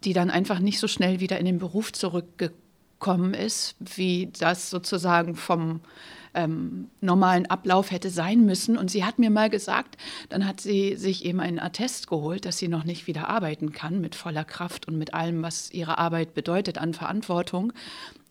die 0.04 0.12
dann 0.12 0.30
einfach 0.30 0.58
nicht 0.58 0.78
so 0.78 0.88
schnell 0.88 1.20
wieder 1.20 1.38
in 1.38 1.46
den 1.46 1.58
Beruf 1.58 1.92
zurückgekommen 1.92 3.34
ist, 3.34 3.76
wie 3.78 4.30
das 4.38 4.70
sozusagen 4.70 5.36
vom 5.36 5.80
ähm, 6.34 6.88
normalen 7.00 7.46
Ablauf 7.46 7.90
hätte 7.90 8.10
sein 8.10 8.44
müssen. 8.46 8.78
Und 8.78 8.90
sie 8.90 9.04
hat 9.04 9.18
mir 9.18 9.30
mal 9.30 9.50
gesagt, 9.50 9.96
dann 10.28 10.46
hat 10.46 10.60
sie 10.60 10.96
sich 10.96 11.24
eben 11.24 11.40
einen 11.40 11.58
Attest 11.58 12.08
geholt, 12.08 12.44
dass 12.44 12.58
sie 12.58 12.68
noch 12.68 12.84
nicht 12.84 13.06
wieder 13.06 13.28
arbeiten 13.28 13.72
kann 13.72 14.00
mit 14.00 14.14
voller 14.14 14.44
Kraft 14.44 14.86
und 14.86 14.96
mit 14.96 15.12
allem, 15.12 15.42
was 15.42 15.70
ihre 15.70 15.98
Arbeit 15.98 16.34
bedeutet 16.34 16.78
an 16.78 16.94
Verantwortung. 16.94 17.72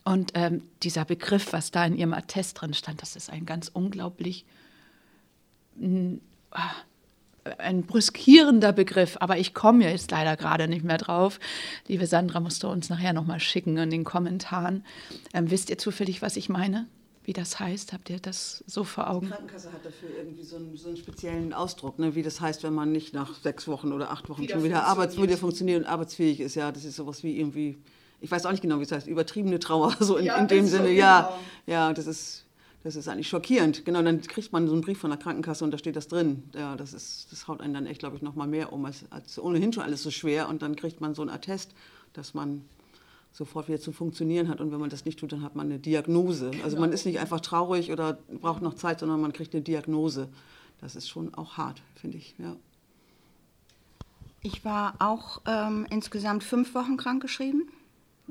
Und 0.03 0.31
ähm, 0.33 0.63
dieser 0.81 1.05
Begriff, 1.05 1.53
was 1.53 1.71
da 1.71 1.85
in 1.85 1.95
ihrem 1.95 2.13
Attest 2.13 2.59
drin 2.59 2.73
stand, 2.73 3.01
das 3.01 3.15
ist 3.15 3.29
ein 3.29 3.45
ganz 3.45 3.69
unglaublich 3.71 4.45
ah, 6.51 6.71
ein 7.57 7.83
brüskierender 7.83 8.73
Begriff, 8.73 9.17
aber 9.19 9.37
ich 9.37 9.53
komme 9.53 9.89
jetzt 9.89 10.11
leider 10.11 10.37
gerade 10.37 10.67
nicht 10.67 10.83
mehr 10.83 10.97
drauf. 10.97 11.39
Liebe 11.87 12.05
Sandra, 12.05 12.39
musst 12.39 12.63
du 12.63 12.67
uns 12.67 12.89
nachher 12.89 13.13
nochmal 13.13 13.39
schicken 13.39 13.77
in 13.77 13.89
den 13.89 14.03
Kommentaren. 14.03 14.83
Ähm, 15.33 15.51
wisst 15.51 15.69
ihr 15.69 15.77
zufällig, 15.77 16.21
was 16.21 16.37
ich 16.37 16.49
meine? 16.49 16.87
Wie 17.23 17.33
das 17.33 17.59
heißt? 17.59 17.93
Habt 17.93 18.09
ihr 18.09 18.19
das 18.19 18.63
so 18.65 18.83
vor 18.83 19.09
Augen? 19.09 19.27
Die 19.27 19.31
Krankenkasse 19.31 19.71
hat 19.71 19.85
dafür 19.85 20.09
irgendwie 20.17 20.43
so 20.43 20.55
einen, 20.55 20.75
so 20.75 20.87
einen 20.87 20.97
speziellen 20.97 21.53
Ausdruck, 21.53 21.99
ne? 21.99 22.15
wie 22.15 22.23
das 22.23 22.41
heißt, 22.41 22.63
wenn 22.63 22.73
man 22.73 22.91
nicht 22.91 23.13
nach 23.13 23.35
sechs 23.35 23.67
Wochen 23.67 23.93
oder 23.93 24.09
acht 24.09 24.29
Wochen 24.29 24.41
wieder 24.41 24.55
schon 24.55 24.63
wieder, 24.63 24.85
arbeits 24.85 25.15
wieder 25.21 25.37
funktioniert 25.37 25.83
und 25.83 25.87
arbeitsfähig 25.87 26.39
ist. 26.39 26.55
Ja, 26.55 26.71
das 26.71 26.85
ist 26.85 26.95
sowas 26.95 27.23
wie 27.23 27.39
irgendwie, 27.39 27.77
ich 28.19 28.31
weiß 28.31 28.45
auch 28.45 28.51
nicht 28.51 28.61
genau, 28.61 28.79
wie 28.79 28.83
es 28.83 28.91
heißt, 28.91 29.07
übertriebene 29.07 29.59
Trauer, 29.59 29.95
so 29.99 30.17
in, 30.17 30.25
ja, 30.25 30.37
in 30.37 30.47
dem 30.47 30.65
Sinne. 30.65 30.87
So 30.87 30.91
ja, 30.91 31.21
genau. 31.21 31.39
ja, 31.67 31.93
das 31.93 32.07
ist 32.07 32.45
das 32.83 32.95
ist 32.95 33.07
eigentlich 33.07 33.27
schockierend. 33.27 33.83
Genau, 33.83 34.01
dann 34.01 34.21
kriegt 34.21 34.53
man 34.53 34.67
so 34.67 34.73
einen 34.73 34.81
Brief 34.81 34.99
von 34.99 35.09
der 35.09 35.19
Krankenkasse 35.19 35.63
und 35.65 35.71
da 35.71 35.77
steht 35.77 35.95
das 35.95 36.07
drin. 36.07 36.43
Ja, 36.55 36.77
das, 36.77 36.93
ist, 36.93 37.31
das 37.31 37.47
haut 37.47 37.59
einen 37.59 37.73
dann 37.73 37.85
echt, 37.85 37.99
glaube 37.99 38.15
ich, 38.15 38.21
noch 38.21 38.35
mal 38.35 38.47
mehr 38.47 38.71
um, 38.71 38.85
als, 38.85 39.03
als 39.09 39.37
ohnehin 39.37 39.73
schon 39.73 39.83
alles 39.83 40.01
so 40.01 40.11
schwer. 40.11 40.47
Und 40.47 40.61
dann 40.61 40.75
kriegt 40.75 41.01
man 41.01 41.13
so 41.13 41.21
ein 41.21 41.29
Attest, 41.29 41.73
dass 42.13 42.33
man 42.33 42.63
sofort 43.33 43.67
wieder 43.67 43.81
zu 43.81 43.91
funktionieren 43.91 44.47
hat. 44.47 44.61
Und 44.61 44.71
wenn 44.71 44.79
man 44.79 44.89
das 44.89 45.03
nicht 45.03 45.19
tut, 45.19 45.33
dann 45.33 45.41
hat 45.41 45.55
man 45.55 45.67
eine 45.67 45.79
Diagnose. 45.79 46.51
Also 46.63 46.79
man 46.79 46.93
ist 46.93 47.05
nicht 47.05 47.19
einfach 47.19 47.41
traurig 47.41 47.91
oder 47.91 48.17
braucht 48.41 48.61
noch 48.61 48.75
Zeit, 48.75 49.01
sondern 49.01 49.19
man 49.19 49.33
kriegt 49.33 49.53
eine 49.53 49.61
Diagnose. 49.61 50.29
Das 50.79 50.95
ist 50.95 51.09
schon 51.09 51.33
auch 51.33 51.57
hart, 51.57 51.81
finde 51.95 52.17
ich. 52.17 52.35
Ja. 52.37 52.55
Ich 54.41 54.63
war 54.63 54.95
auch 54.99 55.41
ähm, 55.45 55.85
insgesamt 55.89 56.45
fünf 56.45 56.73
Wochen 56.73 56.95
krankgeschrieben. 56.95 57.69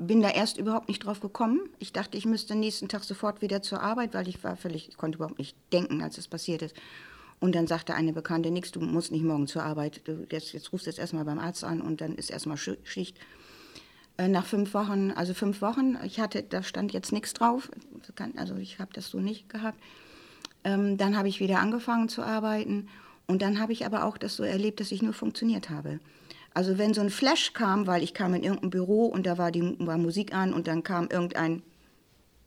Bin 0.01 0.21
da 0.21 0.29
erst 0.29 0.57
überhaupt 0.57 0.87
nicht 0.87 1.05
drauf 1.05 1.19
gekommen. 1.19 1.59
Ich 1.77 1.91
dachte, 1.91 2.17
ich 2.17 2.25
müsste 2.25 2.55
nächsten 2.55 2.87
Tag 2.87 3.03
sofort 3.03 3.41
wieder 3.41 3.61
zur 3.61 3.81
Arbeit, 3.81 4.13
weil 4.13 4.29
ich 4.29 4.41
war 4.45 4.55
völlig, 4.55 4.87
ich 4.87 4.95
konnte 4.95 5.17
überhaupt 5.17 5.39
nicht 5.39 5.57
denken, 5.73 6.01
als 6.01 6.17
es 6.17 6.29
passiert 6.29 6.61
ist. 6.61 6.73
Und 7.41 7.53
dann 7.53 7.67
sagte 7.67 7.95
eine 7.95 8.13
Bekannte, 8.13 8.49
nix, 8.49 8.71
du 8.71 8.79
musst 8.79 9.11
nicht 9.11 9.23
morgen 9.23 9.45
zur 9.45 9.63
Arbeit. 9.63 10.01
Du, 10.05 10.25
jetzt, 10.31 10.53
jetzt 10.53 10.71
rufst 10.71 10.85
du 10.85 10.89
jetzt 10.89 10.99
erstmal 10.99 11.25
beim 11.25 11.37
Arzt 11.37 11.65
an 11.65 11.81
und 11.81 11.99
dann 11.99 12.15
ist 12.15 12.31
erstmal 12.31 12.55
Schicht. 12.55 13.17
Äh, 14.17 14.29
nach 14.29 14.45
fünf 14.45 14.73
Wochen, 14.73 15.11
also 15.11 15.33
fünf 15.33 15.61
Wochen, 15.61 15.97
ich 16.05 16.21
hatte, 16.21 16.43
da 16.43 16.63
stand 16.63 16.93
jetzt 16.93 17.11
nichts 17.11 17.33
drauf. 17.33 17.69
Also 18.37 18.55
ich 18.55 18.79
habe 18.79 18.93
das 18.93 19.09
so 19.09 19.19
nicht 19.19 19.49
gehabt. 19.49 19.79
Ähm, 20.63 20.97
dann 20.97 21.17
habe 21.17 21.27
ich 21.27 21.41
wieder 21.41 21.59
angefangen 21.59 22.07
zu 22.07 22.23
arbeiten 22.23 22.87
und 23.27 23.41
dann 23.41 23.59
habe 23.59 23.73
ich 23.73 23.85
aber 23.85 24.05
auch 24.05 24.17
das 24.17 24.35
so 24.35 24.43
erlebt, 24.43 24.79
dass 24.79 24.91
ich 24.91 25.01
nur 25.01 25.13
funktioniert 25.13 25.69
habe. 25.69 25.99
Also 26.53 26.77
wenn 26.77 26.93
so 26.93 27.01
ein 27.01 27.09
Flash 27.09 27.53
kam, 27.53 27.87
weil 27.87 28.03
ich 28.03 28.13
kam 28.13 28.33
in 28.33 28.43
irgendein 28.43 28.69
Büro 28.69 29.05
und 29.05 29.25
da 29.25 29.37
war, 29.37 29.51
die, 29.51 29.75
war 29.79 29.97
Musik 29.97 30.33
an 30.33 30.53
und 30.53 30.67
dann 30.67 30.83
kam 30.83 31.07
irgendein 31.09 31.61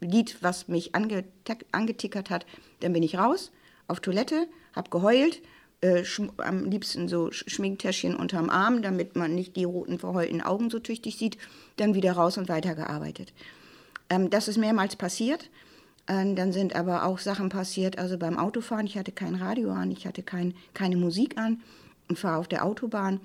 Lied, 0.01 0.39
was 0.41 0.69
mich 0.69 0.95
angetickert 0.95 2.31
hat, 2.31 2.45
dann 2.81 2.93
bin 2.93 3.03
ich 3.03 3.17
raus 3.17 3.53
auf 3.87 4.01
Toilette, 4.01 4.49
habe 4.75 4.91
geheult, 4.91 5.41
äh, 5.81 6.05
am 6.39 6.65
liebsten 6.65 7.09
so 7.09 7.31
Schminktäschchen 7.31 8.17
unterm 8.17 8.51
Arm, 8.51 8.83
damit 8.83 9.17
man 9.17 9.35
nicht 9.35 9.57
die 9.57 9.65
roten 9.65 9.99
verheulten 9.99 10.41
Augen 10.41 10.71
so 10.71 10.79
tüchtig 10.79 11.17
sieht, 11.19 11.39
dann 11.77 11.95
wieder 11.95 12.13
raus 12.13 12.39
und 12.39 12.49
weitergearbeitet. 12.49 13.33
Ähm, 14.09 14.31
das 14.31 14.49
ist 14.49 14.59
mehrmals 14.59 14.97
passiert. 14.97 15.51
Ähm, 16.09 16.35
dann 16.35 16.53
sind 16.53 16.75
aber 16.75 17.05
auch 17.05 17.19
Sachen 17.19 17.49
passiert, 17.49 17.97
also 17.97 18.19
beim 18.19 18.37
Autofahren, 18.37 18.87
ich 18.87 18.99
hatte 18.99 19.13
kein 19.13 19.37
Radio 19.37 19.71
an, 19.71 19.93
ich 19.93 20.05
hatte 20.07 20.25
kein, 20.25 20.55
keine 20.75 20.97
Musik 20.97 21.39
an 21.39 21.63
und 22.09 22.19
fahre 22.19 22.39
auf 22.39 22.49
der 22.49 22.65
Autobahn 22.65 23.21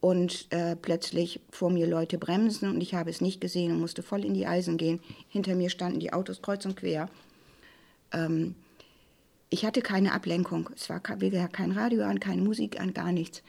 und 0.00 0.46
äh, 0.52 0.76
plötzlich 0.76 1.40
vor 1.50 1.70
mir 1.70 1.86
Leute 1.86 2.18
bremsen 2.18 2.68
und 2.70 2.80
ich 2.80 2.94
habe 2.94 3.10
es 3.10 3.20
nicht 3.20 3.40
gesehen 3.40 3.72
und 3.72 3.80
musste 3.80 4.02
voll 4.02 4.24
in 4.24 4.34
die 4.34 4.46
Eisen 4.46 4.76
gehen. 4.76 5.00
Hinter 5.28 5.54
mir 5.54 5.70
standen 5.70 6.00
die 6.00 6.12
Autos 6.12 6.42
kreuz 6.42 6.64
und 6.64 6.76
quer. 6.76 7.08
Ähm, 8.12 8.54
ich 9.48 9.64
hatte 9.64 9.80
keine 9.80 10.12
Ablenkung. 10.12 10.70
Es 10.74 10.88
war 10.90 11.00
kein 11.00 11.72
Radio 11.72 12.04
an, 12.04 12.20
keine 12.20 12.42
Musik 12.42 12.80
an, 12.80 12.92
gar 12.92 13.12
nichts. 13.12 13.42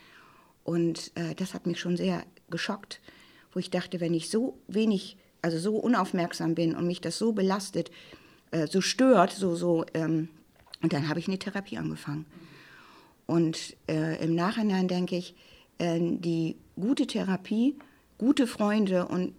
Und 0.64 1.12
äh, 1.16 1.34
das 1.36 1.54
hat 1.54 1.66
mich 1.66 1.80
schon 1.80 1.98
sehr 1.98 2.24
geschockt, 2.50 3.02
wo 3.54 3.60
ich 3.60 3.70
dachte, 3.70 4.00
wenn 4.00 4.14
ich 4.14 4.30
so 4.30 4.58
wenig, 4.68 5.18
also 5.42 5.58
so 5.58 5.78
unaufmerksam 5.78 6.56
bin 6.56 6.76
und 6.76 6.88
mich 6.88 7.02
das 7.02 7.18
so 7.18 7.34
belastet, 7.34 7.92
äh, 8.52 8.68
so 8.68 8.82
stört, 8.82 9.32
so, 9.32 9.56
so, 9.56 9.86
ähm, 9.94 10.30
und 10.82 10.94
dann 10.94 11.10
habe 11.10 11.20
ich 11.20 11.28
eine 11.28 11.40
Therapie 11.40 11.78
angefangen. 11.78 12.26
Und 13.26 13.76
äh, 13.90 14.24
im 14.24 14.36
Nachhinein 14.36 14.88
denke 14.88 15.18
ich, 15.18 15.36
die 15.80 16.56
gute 16.76 17.08
Therapie, 17.08 17.76
gute 18.18 18.48
Freunde 18.48 19.08
und 19.08 19.34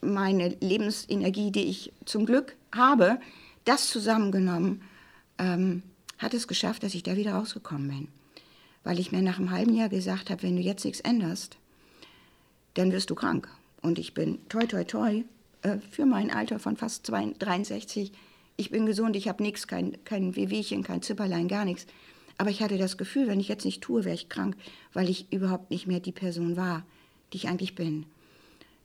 meine 0.00 0.48
Lebensenergie, 0.60 1.50
die 1.50 1.64
ich 1.64 1.92
zum 2.04 2.26
Glück 2.26 2.56
habe, 2.74 3.20
das 3.64 3.88
zusammengenommen, 3.88 4.82
ähm, 5.38 5.82
hat 6.18 6.34
es 6.34 6.48
geschafft, 6.48 6.82
dass 6.82 6.94
ich 6.94 7.02
da 7.02 7.16
wieder 7.16 7.34
rausgekommen 7.34 7.88
bin. 7.88 8.08
Weil 8.84 8.98
ich 8.98 9.12
mir 9.12 9.22
nach 9.22 9.38
einem 9.38 9.50
halben 9.50 9.74
Jahr 9.74 9.88
gesagt 9.88 10.30
habe, 10.30 10.42
wenn 10.42 10.56
du 10.56 10.62
jetzt 10.62 10.84
nichts 10.84 11.00
änderst, 11.00 11.56
dann 12.74 12.92
wirst 12.92 13.10
du 13.10 13.14
krank. 13.14 13.48
Und 13.82 13.98
ich 13.98 14.14
bin 14.14 14.38
toi, 14.48 14.66
toi, 14.66 14.84
toi, 14.84 15.24
äh, 15.62 15.78
für 15.90 16.06
mein 16.06 16.30
Alter 16.30 16.58
von 16.58 16.76
fast 16.76 17.10
63 17.10 18.12
ich 18.60 18.70
bin 18.70 18.84
gesund, 18.84 19.16
ich 19.16 19.26
habe 19.26 19.42
nichts, 19.42 19.66
kein, 19.66 19.96
kein 20.04 20.36
Wehwehchen, 20.36 20.82
kein 20.82 21.00
Zipperlein, 21.00 21.48
gar 21.48 21.64
nichts. 21.64 21.86
Aber 22.40 22.48
ich 22.48 22.62
hatte 22.62 22.78
das 22.78 22.96
Gefühl, 22.96 23.28
wenn 23.28 23.38
ich 23.38 23.48
jetzt 23.48 23.66
nicht 23.66 23.82
tue, 23.82 24.06
wäre 24.06 24.14
ich 24.14 24.30
krank, 24.30 24.56
weil 24.94 25.10
ich 25.10 25.30
überhaupt 25.30 25.70
nicht 25.70 25.86
mehr 25.86 26.00
die 26.00 26.10
Person 26.10 26.56
war, 26.56 26.86
die 27.34 27.36
ich 27.36 27.48
eigentlich 27.48 27.74
bin. 27.74 28.06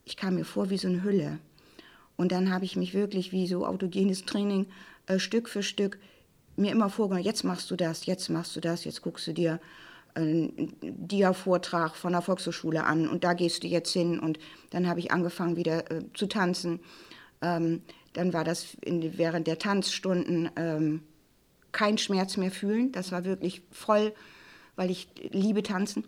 Ich 0.04 0.18
kam 0.18 0.36
mir 0.36 0.44
vor 0.44 0.70
wie 0.70 0.78
so 0.78 0.90
eine 0.90 1.04
Hülle. 1.04 1.40
Und 2.18 2.34
dann 2.34 2.52
habe 2.54 2.66
ich 2.66 2.76
mich 2.76 2.94
wirklich 2.94 3.32
wie 3.32 3.48
so 3.48 3.66
autogenes 3.66 4.26
Training 4.26 4.66
äh, 5.06 5.20
Stück 5.20 5.48
für 5.48 5.64
Stück 5.64 6.00
mir 6.58 6.70
immer 6.70 6.90
vorgenommen, 6.90 7.24
jetzt 7.24 7.46
machst 7.46 7.72
du 7.72 7.78
das, 7.78 8.06
jetzt 8.06 8.28
machst 8.28 8.58
du 8.58 8.60
das, 8.60 8.84
jetzt 8.84 9.02
guckst 9.02 9.26
du 9.26 9.32
dir 9.32 9.62
einen 10.16 10.76
Dia-Vortrag 10.82 11.96
von 11.96 12.12
der 12.12 12.22
Volkshochschule 12.22 12.84
an 12.84 13.08
und 13.08 13.24
da 13.24 13.32
gehst 13.32 13.64
du 13.64 13.68
jetzt 13.68 13.94
hin. 13.94 14.20
Und 14.20 14.38
dann 14.72 14.86
habe 14.86 15.00
ich 15.00 15.12
angefangen 15.12 15.56
wieder 15.56 15.90
äh, 15.90 16.02
zu 16.14 16.28
tanzen. 16.28 16.82
Ähm, 17.42 17.84
dann 18.12 18.34
war 18.34 18.44
das 18.44 18.76
in, 18.82 19.18
während 19.18 19.48
der 19.48 19.60
Tanzstunden 19.60 20.50
ähm, 20.58 21.04
kein 21.76 21.98
Schmerz 21.98 22.38
mehr 22.38 22.52
fühlen. 22.52 22.92
Das 22.94 23.12
war 23.12 23.26
wirklich 23.26 23.62
voll, 23.70 24.14
weil 24.78 24.90
ich 24.90 25.10
liebe 25.32 25.62
Tanzen. 25.62 26.06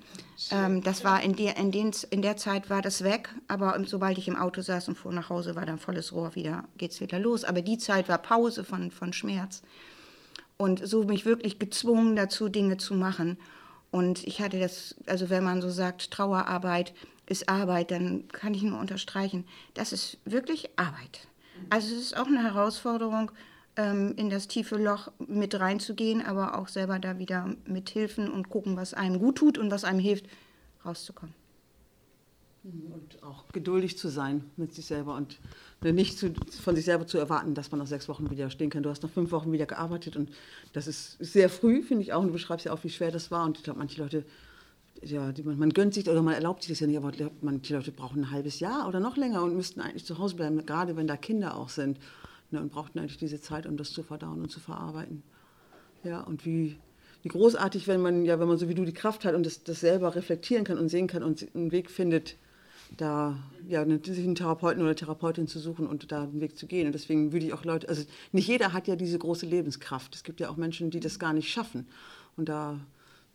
Ähm, 0.49 0.82
das 0.82 1.03
war 1.03 1.21
in 1.21 1.36
der, 1.36 1.58
in, 1.58 1.71
den, 1.71 1.91
in 2.10 2.21
der 2.21 2.38
Zeit 2.38 2.69
war 2.69 2.82
das 2.82 3.03
weg, 3.03 3.30
aber 3.49 3.77
sobald 3.86 4.17
ich 4.17 4.30
im 4.30 4.38
Auto 4.38 4.62
saß 4.62 4.88
und 4.88 4.95
fuhr 4.95 5.12
nach 5.12 5.30
Hause, 5.30 5.56
war 5.56 5.65
dann 5.65 5.77
volles 5.77 6.13
Rohr 6.13 6.36
wieder, 6.36 6.63
geht's 6.77 7.01
wieder 7.01 7.19
los. 7.19 7.43
Aber 7.43 7.62
die 7.62 7.77
Zeit 7.77 8.08
war 8.08 8.17
Pause 8.17 8.63
von, 8.63 8.91
von 8.91 9.12
Schmerz. 9.12 9.62
Und 10.56 10.88
so 10.88 11.03
mich 11.03 11.25
wirklich 11.25 11.60
gezwungen 11.60 12.15
dazu, 12.15 12.47
Dinge 12.47 12.77
zu 12.77 12.95
machen. 12.95 13.38
Und 13.91 14.25
ich 14.25 14.41
hatte 14.41 14.60
das, 14.60 14.95
also 15.06 15.30
wenn 15.30 15.43
man 15.43 15.62
so 15.62 15.69
sagt, 15.69 16.12
Trauerarbeit 16.12 16.93
ist 17.25 17.49
Arbeit, 17.49 17.91
dann 17.91 18.27
kann 18.30 18.53
ich 18.53 18.63
nur 18.63 18.80
unterstreichen, 18.80 19.45
das 19.73 19.91
ist 19.91 20.17
wirklich 20.23 20.69
Arbeit. 20.77 21.27
Also 21.69 21.93
es 21.93 22.01
ist 22.01 22.17
auch 22.17 22.27
eine 22.27 22.41
Herausforderung, 22.41 23.32
ähm, 23.78 24.13
in 24.18 24.30
das 24.30 24.48
tiefe 24.48 24.76
Loch 24.76 25.12
mit 25.26 25.58
reinzugehen, 25.60 26.26
aber 26.26 26.58
auch 26.58 26.68
selber 26.68 27.00
da 27.00 27.20
wieder 27.20 27.56
mithilfen 27.66 28.30
und 28.30 28.50
gucken, 28.50 28.76
was 28.76 28.94
einem 28.94 29.20
gut 29.20 29.38
tut 29.38 29.58
und 29.58 29.72
was 29.72 29.84
einem 29.84 30.00
hilft, 30.00 30.26
rauszukommen. 30.84 31.34
Und 32.63 33.24
auch 33.24 33.48
geduldig 33.54 33.98
zu 33.98 34.10
sein 34.10 34.44
mit 34.58 34.74
sich 34.74 34.86
selber 34.86 35.16
und 35.16 35.40
nicht 35.82 36.18
zu, 36.18 36.34
von 36.62 36.76
sich 36.76 36.84
selber 36.84 37.08
zu 37.08 37.18
erwarten, 37.18 37.54
dass 37.54 37.72
man 37.72 37.80
nach 37.80 37.88
sechs 37.88 38.10
Wochen 38.10 38.30
wieder 38.30 38.50
stehen 38.50 38.70
kann. 38.70 38.84
Du 38.84 38.90
hast 38.90 39.04
nach 39.04 39.10
fünf 39.10 39.32
Wochen 39.32 39.54
wieder 39.54 39.66
gearbeitet 39.66 40.18
und 40.18 40.32
das 40.74 40.88
ist 40.88 41.16
sehr 41.20 41.50
früh, 41.50 41.82
finde 41.82 42.04
ich 42.04 42.12
auch. 42.12 42.20
Und 42.20 42.28
du 42.28 42.34
beschreibst 42.34 42.66
ja 42.66 42.74
auch, 42.74 42.84
wie 42.84 42.90
schwer 42.90 43.12
das 43.12 43.32
war. 43.32 43.46
Und 43.46 43.58
ich 43.58 43.63
glaube, 43.63 43.80
manche 43.80 44.02
Leute 44.02 44.26
ja, 45.04 45.32
die, 45.32 45.44
man, 45.44 45.58
man, 45.58 45.70
gönnt 45.70 45.94
sich 45.94 46.10
oder 46.10 46.22
man 46.22 46.34
erlaubt 46.34 46.63
sich 46.63 46.72
das 46.72 46.80
ja 46.80 46.88
nicht, 46.88 46.98
aber 46.98 47.12
manche 47.42 47.76
Leute 47.76 47.92
brauchen 47.92 48.24
ein 48.24 48.32
halbes 48.32 48.60
Jahr 48.60 48.88
oder 48.88 49.00
noch 49.00 49.18
länger 49.18 49.44
und 49.44 49.56
müssten 49.56 49.80
eigentlich 49.80 50.06
zu 50.06 50.18
Hause 50.18 50.36
bleiben, 50.36 50.66
gerade 50.66 50.96
wenn 50.96 51.08
da 51.08 51.18
Kinder 51.18 51.56
auch 51.56 51.70
sind. 51.70 52.00
Ne, 52.50 52.62
und 52.62 52.72
brauchten 52.72 53.00
eigentlich 53.00 53.18
diese 53.18 53.42
Zeit, 53.42 53.66
um 53.66 53.76
das 53.76 53.92
zu 53.92 54.04
verdauen 54.04 54.42
und 54.42 54.50
zu 54.50 54.62
verarbeiten. 54.62 55.22
Ja, 56.04 56.22
und 56.22 56.46
wie, 56.46 56.78
wie 57.24 57.30
großartig, 57.30 57.88
wenn 57.88 58.02
man, 58.02 58.24
ja, 58.24 58.40
wenn 58.40 58.48
man 58.48 58.58
so 58.58 58.70
wie 58.70 58.76
du 58.76 58.86
die 58.86 58.94
Kraft 58.94 59.26
hat 59.26 59.36
und 59.36 59.46
das, 59.46 59.64
das 59.64 59.82
selber 59.82 60.16
reflektieren 60.16 60.64
kann 60.64 60.78
und 60.78 60.88
sehen 60.88 61.08
kann 61.08 61.24
und 61.24 61.46
einen 61.54 61.74
Weg 61.74 61.92
findet, 61.92 62.38
da 62.96 63.38
ja, 63.68 63.86
sich 63.86 64.24
einen 64.24 64.36
Therapeuten 64.36 64.82
oder 64.82 64.96
Therapeutin 64.96 65.48
zu 65.48 65.60
suchen 65.60 65.88
und 65.88 66.10
da 66.14 66.24
einen 66.24 66.40
Weg 66.40 66.58
zu 66.58 66.68
gehen. 66.68 66.88
Und 66.88 66.94
deswegen 66.94 67.34
würde 67.34 67.46
ich 67.46 67.52
auch 67.52 67.66
Leute, 67.66 67.90
also 67.90 68.04
nicht 68.32 68.48
jeder 68.48 68.72
hat 68.72 68.88
ja 68.88 68.96
diese 68.96 69.20
große 69.20 69.46
Lebenskraft. 69.46 70.16
Es 70.16 70.24
gibt 70.24 70.40
ja 70.40 70.50
auch 70.50 70.56
Menschen, 70.56 70.90
die 70.90 71.02
das 71.02 71.20
gar 71.20 71.34
nicht 71.34 71.52
schaffen. 71.52 71.86
Und 72.38 72.48
da 72.48 72.80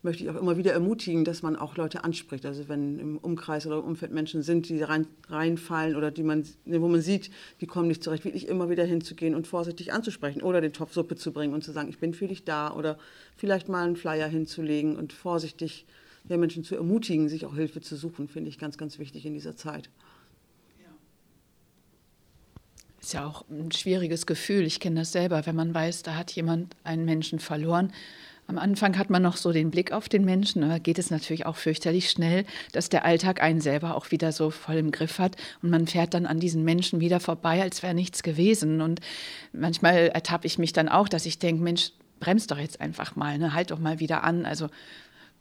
möchte 0.03 0.25
ich 0.25 0.31
auch 0.31 0.37
immer 0.37 0.57
wieder 0.57 0.73
ermutigen, 0.73 1.25
dass 1.25 1.43
man 1.43 1.55
auch 1.55 1.77
Leute 1.77 2.03
anspricht. 2.03 2.45
Also 2.45 2.69
wenn 2.69 2.99
im 2.99 3.19
Umkreis 3.19 3.67
oder 3.67 3.79
im 3.79 3.85
Umfeld 3.85 4.13
Menschen 4.13 4.43
sind, 4.43 4.69
die 4.69 4.83
rein, 4.83 5.07
reinfallen 5.29 5.97
oder 5.97 6.11
die 6.11 6.25
man, 6.25 6.45
wo 6.65 6.89
man 6.89 7.01
sieht, 7.01 7.31
die 7.61 7.67
kommen 7.67 7.89
nicht 7.89 8.03
zurecht, 8.03 8.25
wirklich 8.25 8.49
immer 8.49 8.69
wieder 8.69 8.85
hinzugehen 8.85 9.35
und 9.35 9.47
vorsichtig 9.47 9.93
anzusprechen 9.93 10.43
oder 10.43 10.61
den 10.61 10.73
Topf 10.73 10.93
Suppe 10.93 11.15
zu 11.15 11.33
bringen 11.33 11.55
und 11.55 11.63
zu 11.63 11.71
sagen, 11.71 11.89
ich 11.89 11.99
bin 11.99 12.15
für 12.15 12.27
dich 12.27 12.45
da 12.45 12.75
oder 12.75 12.99
vielleicht 13.37 13.69
mal 13.69 13.85
einen 13.85 13.97
Flyer 13.97 14.27
hinzulegen 14.27 14.97
und 14.97 15.13
vorsichtig 15.13 15.87
ja, 16.29 16.37
Menschen 16.37 16.65
zu 16.65 16.75
ermutigen, 16.75 17.29
sich 17.29 17.47
auch 17.47 17.55
Hilfe 17.55 17.81
zu 17.81 17.97
suchen, 17.97 18.29
finde 18.29 18.49
ich 18.49 18.59
ganz, 18.59 18.79
ganz 18.79 18.99
wichtig 18.99 19.25
in 19.25 19.35
dieser 19.35 19.57
Zeit. 19.57 19.89
Ist 23.01 23.15
ja 23.15 23.27
auch 23.27 23.45
ein 23.51 23.73
schwieriges 23.73 24.27
Gefühl. 24.27 24.63
Ich 24.63 24.79
kenne 24.79 25.01
das 25.01 25.11
selber, 25.11 25.45
wenn 25.45 25.57
man 25.57 25.75
weiß, 25.75 26.05
da 26.05 26.15
hat 26.15 26.31
jemand 26.31 26.77
einen 26.85 27.05
Menschen 27.05 27.41
verloren 27.41 27.93
am 28.49 28.59
Anfang 28.59 28.99
hat 28.99 29.09
man 29.09 29.23
noch 29.23 29.37
so 29.37 29.53
den 29.53 29.71
Blick 29.71 29.93
auf 29.93 30.09
den 30.09 30.25
Menschen, 30.25 30.63
da 30.63 30.79
geht 30.79 30.99
es 30.99 31.11
natürlich 31.11 31.47
auch 31.47 31.57
fürchterlich 31.57 32.11
schnell, 32.11 32.45
dass 32.73 32.89
der 32.89 33.05
Alltag 33.05 33.43
einen 33.43 33.61
selber 33.61 33.97
auch 33.97 34.11
wieder 34.11 34.33
so 34.33 34.51
voll 34.51 34.77
im 34.77 34.91
Griff 34.91 35.19
hat 35.19 35.37
und 35.63 35.71
man 35.71 35.87
fährt 35.87 36.15
dann 36.15 36.27
an 36.27 36.41
diesen 36.41 36.65
Menschen 36.65 37.01
wieder 37.01 37.21
vorbei, 37.21 37.63
als 37.63 37.83
wäre 37.83 37.95
nichts 37.95 38.23
gewesen. 38.23 38.81
Und 38.81 39.01
manchmal 39.53 40.09
ertappe 40.09 40.47
ich 40.47 40.59
mich 40.59 40.73
dann 40.73 40.89
auch, 40.89 41.09
dass 41.09 41.25
ich 41.25 41.39
denke, 41.39 41.63
Mensch, 41.63 41.93
bremst 42.21 42.51
doch 42.51 42.59
jetzt 42.59 42.81
einfach 42.81 43.17
mal, 43.17 43.39
ne? 43.39 43.55
halt 43.55 43.71
doch 43.71 43.79
mal 43.79 44.01
wieder 44.01 44.23
an. 44.23 44.45
Also 44.45 44.69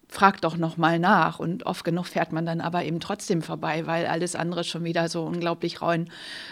frag 0.08 0.42
doch 0.42 0.58
noch 0.58 0.78
mal 0.78 1.00
nach 1.00 1.40
und 1.40 1.66
oft 1.66 1.86
genug 1.86 2.06
fährt 2.06 2.34
man 2.34 2.46
dann 2.46 2.60
aber 2.60 2.84
eben 2.84 3.00
trotzdem 3.00 3.42
vorbei, 3.42 3.88
weil 3.88 4.06
alles 4.06 4.36
andere 4.36 4.64
schon 4.64 4.84
wieder 4.84 5.08
so 5.08 5.24
unglaublich 5.24 5.82
rauen, 5.82 6.10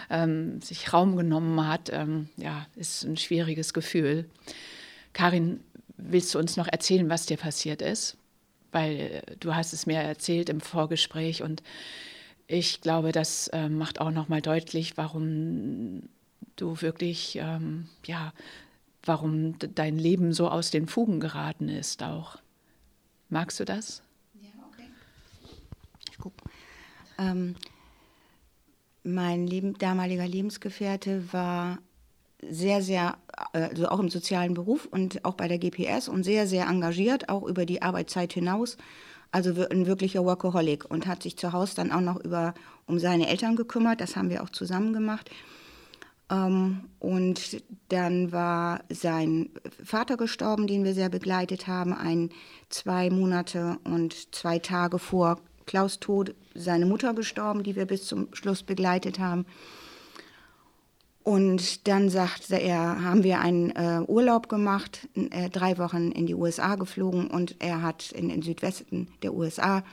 ähm, 0.08 0.60
sich 0.62 0.92
Raum 0.92 1.16
genommen 1.16 1.68
hat. 1.68 1.90
Ähm, 1.92 2.28
ja, 2.36 2.66
ist 2.76 3.04
ein 3.04 3.16
schwieriges 3.16 3.74
Gefühl. 3.74 4.24
Karin, 5.12 5.60
willst 6.02 6.34
du 6.34 6.38
uns 6.38 6.56
noch 6.56 6.68
erzählen, 6.68 7.08
was 7.08 7.26
dir 7.26 7.36
passiert 7.36 7.82
ist? 7.82 8.16
Weil 8.72 9.22
du 9.40 9.54
hast 9.54 9.72
es 9.72 9.86
mir 9.86 9.98
erzählt 9.98 10.48
im 10.48 10.60
Vorgespräch 10.60 11.42
und 11.42 11.62
ich 12.46 12.80
glaube, 12.80 13.12
das 13.12 13.48
äh, 13.48 13.68
macht 13.68 14.00
auch 14.00 14.10
noch 14.10 14.28
mal 14.28 14.42
deutlich, 14.42 14.96
warum 14.96 16.08
du 16.56 16.80
wirklich, 16.80 17.36
ähm, 17.36 17.88
ja, 18.04 18.32
warum 19.04 19.56
dein 19.58 19.98
Leben 19.98 20.32
so 20.32 20.48
aus 20.48 20.70
den 20.70 20.86
Fugen 20.86 21.20
geraten 21.20 21.68
ist 21.68 22.02
auch. 22.02 22.38
Magst 23.28 23.60
du 23.60 23.64
das? 23.64 24.02
Ja, 24.40 24.48
okay. 24.68 24.88
Ich 26.10 26.18
Ähm, 27.18 27.54
mein 29.02 29.46
Leben, 29.46 29.74
damaliger 29.78 30.26
Lebensgefährte 30.26 31.32
war 31.32 31.78
sehr, 32.48 32.82
sehr, 32.82 33.16
also 33.52 33.88
auch 33.88 33.98
im 34.00 34.08
sozialen 34.08 34.54
Beruf 34.54 34.86
und 34.90 35.24
auch 35.24 35.34
bei 35.34 35.48
der 35.48 35.58
GPS 35.58 36.08
und 36.08 36.24
sehr, 36.24 36.46
sehr 36.46 36.66
engagiert, 36.66 37.28
auch 37.28 37.42
über 37.42 37.66
die 37.66 37.82
Arbeitszeit 37.82 38.32
hinaus. 38.32 38.76
Also 39.32 39.50
ein 39.68 39.86
wirklicher 39.86 40.24
Workaholic 40.24 40.90
und 40.90 41.06
hat 41.06 41.22
sich 41.22 41.36
zu 41.36 41.52
Hause 41.52 41.76
dann 41.76 41.92
auch 41.92 42.00
noch 42.00 42.22
über, 42.24 42.54
um 42.86 42.98
seine 42.98 43.28
Eltern 43.28 43.54
gekümmert. 43.54 44.00
Das 44.00 44.16
haben 44.16 44.28
wir 44.28 44.42
auch 44.42 44.50
zusammen 44.50 44.92
gemacht. 44.92 45.30
Ähm, 46.30 46.88
und 46.98 47.62
dann 47.88 48.32
war 48.32 48.80
sein 48.88 49.50
Vater 49.84 50.16
gestorben, 50.16 50.66
den 50.66 50.84
wir 50.84 50.94
sehr 50.94 51.08
begleitet 51.08 51.66
haben, 51.66 51.92
ein, 51.92 52.30
zwei 52.70 53.10
Monate 53.10 53.78
und 53.84 54.34
zwei 54.34 54.58
Tage 54.58 54.98
vor 54.98 55.40
Klaus 55.66 56.00
Tod 56.00 56.34
seine 56.54 56.86
Mutter 56.86 57.14
gestorben, 57.14 57.62
die 57.62 57.76
wir 57.76 57.86
bis 57.86 58.06
zum 58.06 58.34
Schluss 58.34 58.64
begleitet 58.64 59.20
haben. 59.20 59.46
Und 61.30 61.86
dann 61.86 62.08
sagte 62.08 62.56
er, 62.56 63.04
haben 63.04 63.22
wir 63.22 63.38
einen 63.38 63.70
äh, 63.70 64.00
Urlaub 64.08 64.48
gemacht, 64.48 65.06
äh, 65.14 65.48
drei 65.48 65.78
Wochen 65.78 66.10
in 66.10 66.26
die 66.26 66.34
USA 66.34 66.74
geflogen 66.74 67.28
und 67.28 67.54
er 67.60 67.82
hat 67.82 68.10
in 68.10 68.28
den 68.28 68.42
Südwesten 68.42 69.06
der 69.22 69.32
USA 69.32 69.84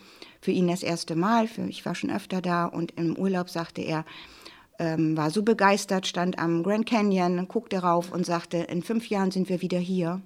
für 0.41 0.49
ihn 0.49 0.67
das 0.67 0.81
erste 0.81 1.15
Mal, 1.15 1.47
für 1.47 1.61
ich 1.67 1.85
war 1.85 1.93
schon 1.93 2.09
öfter 2.09 2.41
da 2.41 2.65
und 2.65 2.93
im 2.97 3.15
Urlaub 3.15 3.51
sagte 3.51 3.83
er, 3.83 4.03
ähm, 4.79 5.15
war 5.15 5.29
so 5.29 5.43
begeistert, 5.43 6.07
stand 6.07 6.39
am 6.39 6.63
Grand 6.63 6.87
Canyon, 6.87 7.47
guckte 7.47 7.83
rauf 7.83 8.11
und 8.11 8.25
sagte, 8.25 8.57
in 8.57 8.81
fünf 8.81 9.07
Jahren 9.07 9.29
sind 9.29 9.47
wir 9.47 9.61
wieder 9.61 9.77
hier. 9.77 10.23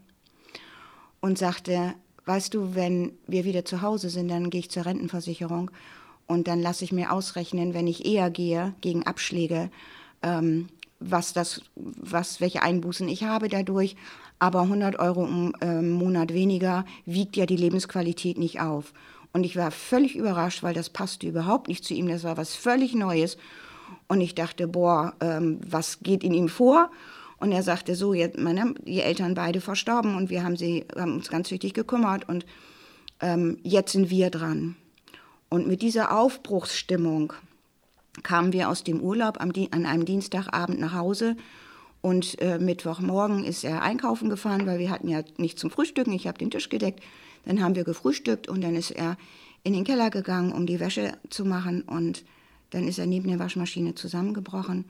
Und 1.19 1.38
sagte, 1.38 1.93
weißt 2.24 2.54
du, 2.54 2.74
wenn 2.74 3.12
wir 3.28 3.43
wieder 3.43 3.65
zu 3.65 3.82
Hause 3.82 4.10
sind, 4.10 4.30
dann 4.30 4.50
gehe 4.50 4.62
ich 4.62 4.71
zur 4.71 4.86
Rentenversicherung 4.86 5.71
und 6.26 6.47
dann 6.47 6.62
lasse 6.62 6.86
ich 6.86 6.93
mir 6.93 7.12
ausrechnen, 7.12 7.74
wenn 7.74 7.88
ich 7.88 8.06
eher 8.06 8.30
gehe 8.30 8.76
gegen 8.80 9.06
Abschläge, 9.06 9.69
ähm, 10.24 10.69
was 11.02 11.34
das, 11.34 11.62
was, 11.76 12.40
welche 12.40 12.62
Einbußen 12.62 13.10
ich 13.10 13.24
habe 13.24 13.50
dadurch. 13.50 13.96
Aber 14.40 14.62
100 14.62 14.98
Euro 15.00 15.26
im 15.26 15.54
äh, 15.62 15.82
Monat 15.82 16.34
weniger 16.34 16.86
wiegt 17.06 17.36
ja 17.36 17.46
die 17.46 17.58
Lebensqualität 17.58 18.38
nicht 18.38 18.60
auf. 18.60 18.94
Und 19.34 19.44
ich 19.44 19.56
war 19.56 19.72
völlig 19.72 20.16
überrascht, 20.16 20.64
weil 20.64 20.74
das 20.74 20.90
passte 20.90 21.28
überhaupt 21.28 21.68
nicht 21.68 21.84
zu 21.84 21.94
ihm. 21.94 22.08
Das 22.08 22.24
war 22.24 22.38
was 22.38 22.56
völlig 22.56 22.94
Neues. 22.94 23.38
Und 24.08 24.22
ich 24.22 24.36
dachte, 24.36 24.68
boah, 24.68 25.14
ähm, 25.20 25.60
was 25.66 26.00
geht 26.02 26.24
in 26.24 26.34
ihm 26.34 26.50
vor? 26.50 26.92
Und 27.38 27.52
er 27.52 27.64
sagte 27.64 27.96
so, 27.96 28.14
jetzt 28.14 28.38
meine, 28.38 28.76
die 28.86 29.02
Eltern 29.02 29.34
beide 29.34 29.62
verstorben 29.62 30.16
und 30.16 30.30
wir 30.30 30.44
haben, 30.44 30.58
sie, 30.58 30.86
haben 30.96 31.14
uns 31.14 31.30
ganz 31.30 31.50
wichtig 31.50 31.74
gekümmert 31.74 32.30
und 32.30 32.46
ähm, 33.20 33.58
jetzt 33.64 33.94
sind 33.94 34.10
wir 34.10 34.30
dran. 34.30 34.76
Und 35.50 35.68
mit 35.68 35.82
dieser 35.82 36.16
Aufbruchsstimmung 36.18 37.34
kamen 38.24 38.54
wir 38.54 38.69
aus 38.69 38.84
dem 38.84 39.02
Urlaub 39.02 39.39
am, 39.39 39.52
an 39.71 39.86
einem 39.86 40.06
Dienstagabend 40.06 40.80
nach 40.80 40.93
Hause 40.93 41.36
und 42.02 42.41
äh, 42.41 42.58
Mittwochmorgen 42.58 43.43
ist 43.43 43.63
er 43.63 43.84
einkaufen 43.84 44.30
gefahren, 44.30 44.65
weil 44.65 44.80
wir 44.80 44.89
hatten 44.89 45.08
ja 45.08 45.21
nichts 45.38 45.62
zum 45.62 45.69
Frühstücken. 45.69 46.13
Ich 46.13 46.28
habe 46.28 46.38
den 46.38 46.50
Tisch 46.50 46.69
gedeckt. 46.69 47.02
Dann 47.45 47.62
haben 47.62 47.76
wir 47.76 47.84
gefrühstückt 47.84 48.47
und 48.47 48.62
dann 48.62 48.76
ist 48.76 48.91
er 48.91 49.17
in 49.63 49.74
den 49.74 49.84
Keller 49.84 50.10
gegangen, 50.10 50.52
um 50.52 50.65
die 50.65 50.80
Wäsche 50.80 51.13
zu 51.30 51.45
machen. 51.45 51.84
Und 51.84 52.26
dann 52.71 52.88
ist 52.88 52.97
er 52.97 53.06
neben 53.06 53.28
der 53.28 53.39
Waschmaschine 53.39 53.93
zusammengebrochen. 53.93 54.86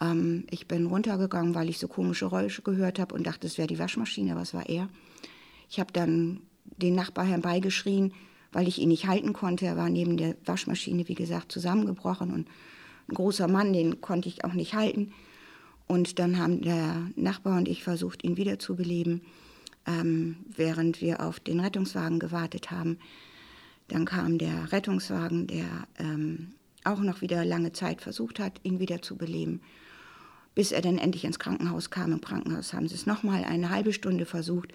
Ähm, 0.00 0.46
ich 0.50 0.66
bin 0.66 0.86
runtergegangen, 0.86 1.54
weil 1.54 1.68
ich 1.68 1.78
so 1.78 1.88
komische 1.88 2.26
Geräusche 2.26 2.62
gehört 2.62 2.98
habe 2.98 3.14
und 3.14 3.26
dachte, 3.26 3.46
es 3.46 3.58
wäre 3.58 3.68
die 3.68 3.78
Waschmaschine, 3.78 4.32
aber 4.32 4.42
es 4.42 4.54
war 4.54 4.66
er. 4.66 4.88
Ich 5.68 5.78
habe 5.78 5.92
dann 5.92 6.40
den 6.78 6.94
Nachbar 6.94 7.26
herbeigeschrien, 7.26 8.14
weil 8.54 8.68
ich 8.68 8.78
ihn 8.78 8.88
nicht 8.88 9.06
halten 9.06 9.34
konnte. 9.34 9.66
Er 9.66 9.76
war 9.76 9.90
neben 9.90 10.16
der 10.16 10.36
Waschmaschine, 10.46 11.08
wie 11.08 11.14
gesagt, 11.14 11.52
zusammengebrochen 11.52 12.32
und 12.32 12.48
ein 13.08 13.14
großer 13.14 13.48
Mann, 13.48 13.74
den 13.74 14.00
konnte 14.00 14.28
ich 14.28 14.44
auch 14.44 14.54
nicht 14.54 14.74
halten. 14.74 15.12
Und 15.86 16.18
dann 16.18 16.38
haben 16.38 16.62
der 16.62 17.08
Nachbar 17.16 17.58
und 17.58 17.68
ich 17.68 17.82
versucht, 17.82 18.24
ihn 18.24 18.38
wiederzubeleben, 18.38 19.20
ähm, 19.86 20.36
während 20.56 21.02
wir 21.02 21.20
auf 21.20 21.40
den 21.40 21.60
Rettungswagen 21.60 22.18
gewartet 22.18 22.70
haben. 22.70 22.98
Dann 23.88 24.06
kam 24.06 24.38
der 24.38 24.72
Rettungswagen, 24.72 25.46
der 25.46 25.66
ähm, 25.98 26.52
auch 26.84 27.00
noch 27.00 27.20
wieder 27.20 27.44
lange 27.44 27.72
Zeit 27.72 28.00
versucht 28.00 28.38
hat, 28.38 28.60
ihn 28.62 28.78
wiederzubeleben, 28.78 29.60
bis 30.54 30.72
er 30.72 30.80
dann 30.80 30.96
endlich 30.96 31.24
ins 31.24 31.40
Krankenhaus 31.40 31.90
kam. 31.90 32.12
Im 32.12 32.20
Krankenhaus 32.20 32.72
haben 32.72 32.88
sie 32.88 32.94
es 32.94 33.04
nochmal 33.04 33.44
eine 33.44 33.68
halbe 33.68 33.92
Stunde 33.92 34.24
versucht. 34.24 34.72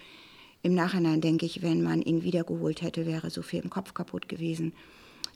Im 0.61 0.73
Nachhinein 0.73 1.21
denke 1.21 1.45
ich, 1.45 1.61
wenn 1.61 1.81
man 1.81 2.01
ihn 2.01 2.23
wiedergeholt 2.23 2.81
hätte, 2.81 3.05
wäre 3.05 3.29
so 3.29 3.41
viel 3.41 3.61
im 3.61 3.69
Kopf 3.69 3.93
kaputt 3.93 4.27
gewesen. 4.27 4.73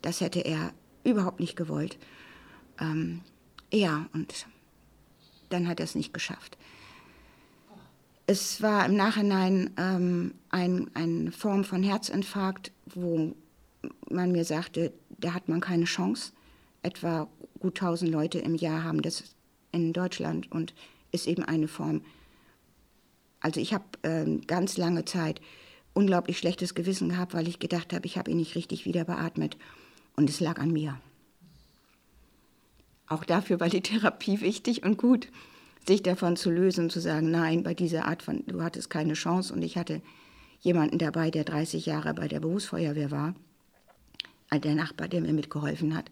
Das 0.01 0.19
hätte 0.19 0.41
er 0.41 0.73
überhaupt 1.03 1.39
nicht 1.39 1.55
gewollt. 1.55 1.97
Ähm, 2.79 3.21
ja, 3.71 4.07
und 4.13 4.47
dann 5.49 5.67
hat 5.67 5.79
er 5.79 5.85
es 5.85 5.95
nicht 5.95 6.13
geschafft. 6.13 6.57
Es 8.25 8.61
war 8.61 8.85
im 8.85 8.95
Nachhinein 8.95 9.71
ähm, 9.77 10.33
ein, 10.49 10.89
eine 10.93 11.31
Form 11.31 11.63
von 11.63 11.83
Herzinfarkt, 11.83 12.71
wo 12.85 13.35
man 14.09 14.31
mir 14.31 14.45
sagte, 14.45 14.93
da 15.09 15.33
hat 15.33 15.49
man 15.49 15.59
keine 15.59 15.85
Chance. 15.85 16.31
Etwa 16.81 17.27
gut 17.59 17.81
1000 17.81 18.11
Leute 18.11 18.39
im 18.39 18.55
Jahr 18.55 18.83
haben 18.83 19.01
das 19.01 19.23
in 19.71 19.93
Deutschland 19.93 20.51
und 20.51 20.73
ist 21.11 21.27
eben 21.27 21.43
eine 21.43 21.67
Form 21.67 22.01
also 23.43 23.59
ich 23.59 23.73
habe 23.73 23.83
äh, 24.01 24.39
ganz 24.47 24.77
lange 24.77 25.05
Zeit 25.05 25.39
unglaublich 25.93 26.39
schlechtes 26.39 26.73
Gewissen 26.73 27.09
gehabt, 27.09 27.35
weil 27.35 27.47
ich 27.47 27.59
gedacht 27.59 27.93
habe, 27.93 28.05
ich 28.07 28.17
habe 28.17 28.31
ihn 28.31 28.37
nicht 28.37 28.55
richtig 28.55 28.85
wieder 28.85 29.03
beatmet. 29.03 29.57
Und 30.15 30.29
es 30.29 30.39
lag 30.39 30.59
an 30.59 30.71
mir. 30.71 30.99
Auch 33.07 33.25
dafür 33.25 33.59
war 33.59 33.69
die 33.69 33.81
Therapie 33.81 34.41
wichtig 34.41 34.83
und 34.83 34.97
gut, 34.97 35.27
sich 35.85 36.01
davon 36.01 36.37
zu 36.37 36.49
lösen 36.49 36.89
zu 36.89 36.99
sagen, 36.99 37.29
nein, 37.29 37.63
bei 37.63 37.73
dieser 37.73 38.05
Art 38.05 38.23
von, 38.23 38.43
du 38.47 38.63
hattest 38.63 38.89
keine 38.89 39.13
Chance. 39.13 39.53
Und 39.53 39.61
ich 39.61 39.77
hatte 39.77 40.01
jemanden 40.61 40.97
dabei, 40.97 41.29
der 41.29 41.43
30 41.43 41.85
Jahre 41.85 42.13
bei 42.13 42.27
der 42.27 42.39
Berufsfeuerwehr 42.39 43.11
war, 43.11 43.35
der 44.53 44.75
Nachbar, 44.75 45.07
der 45.09 45.19
mir 45.19 45.33
mitgeholfen 45.33 45.95
hat. 45.95 46.09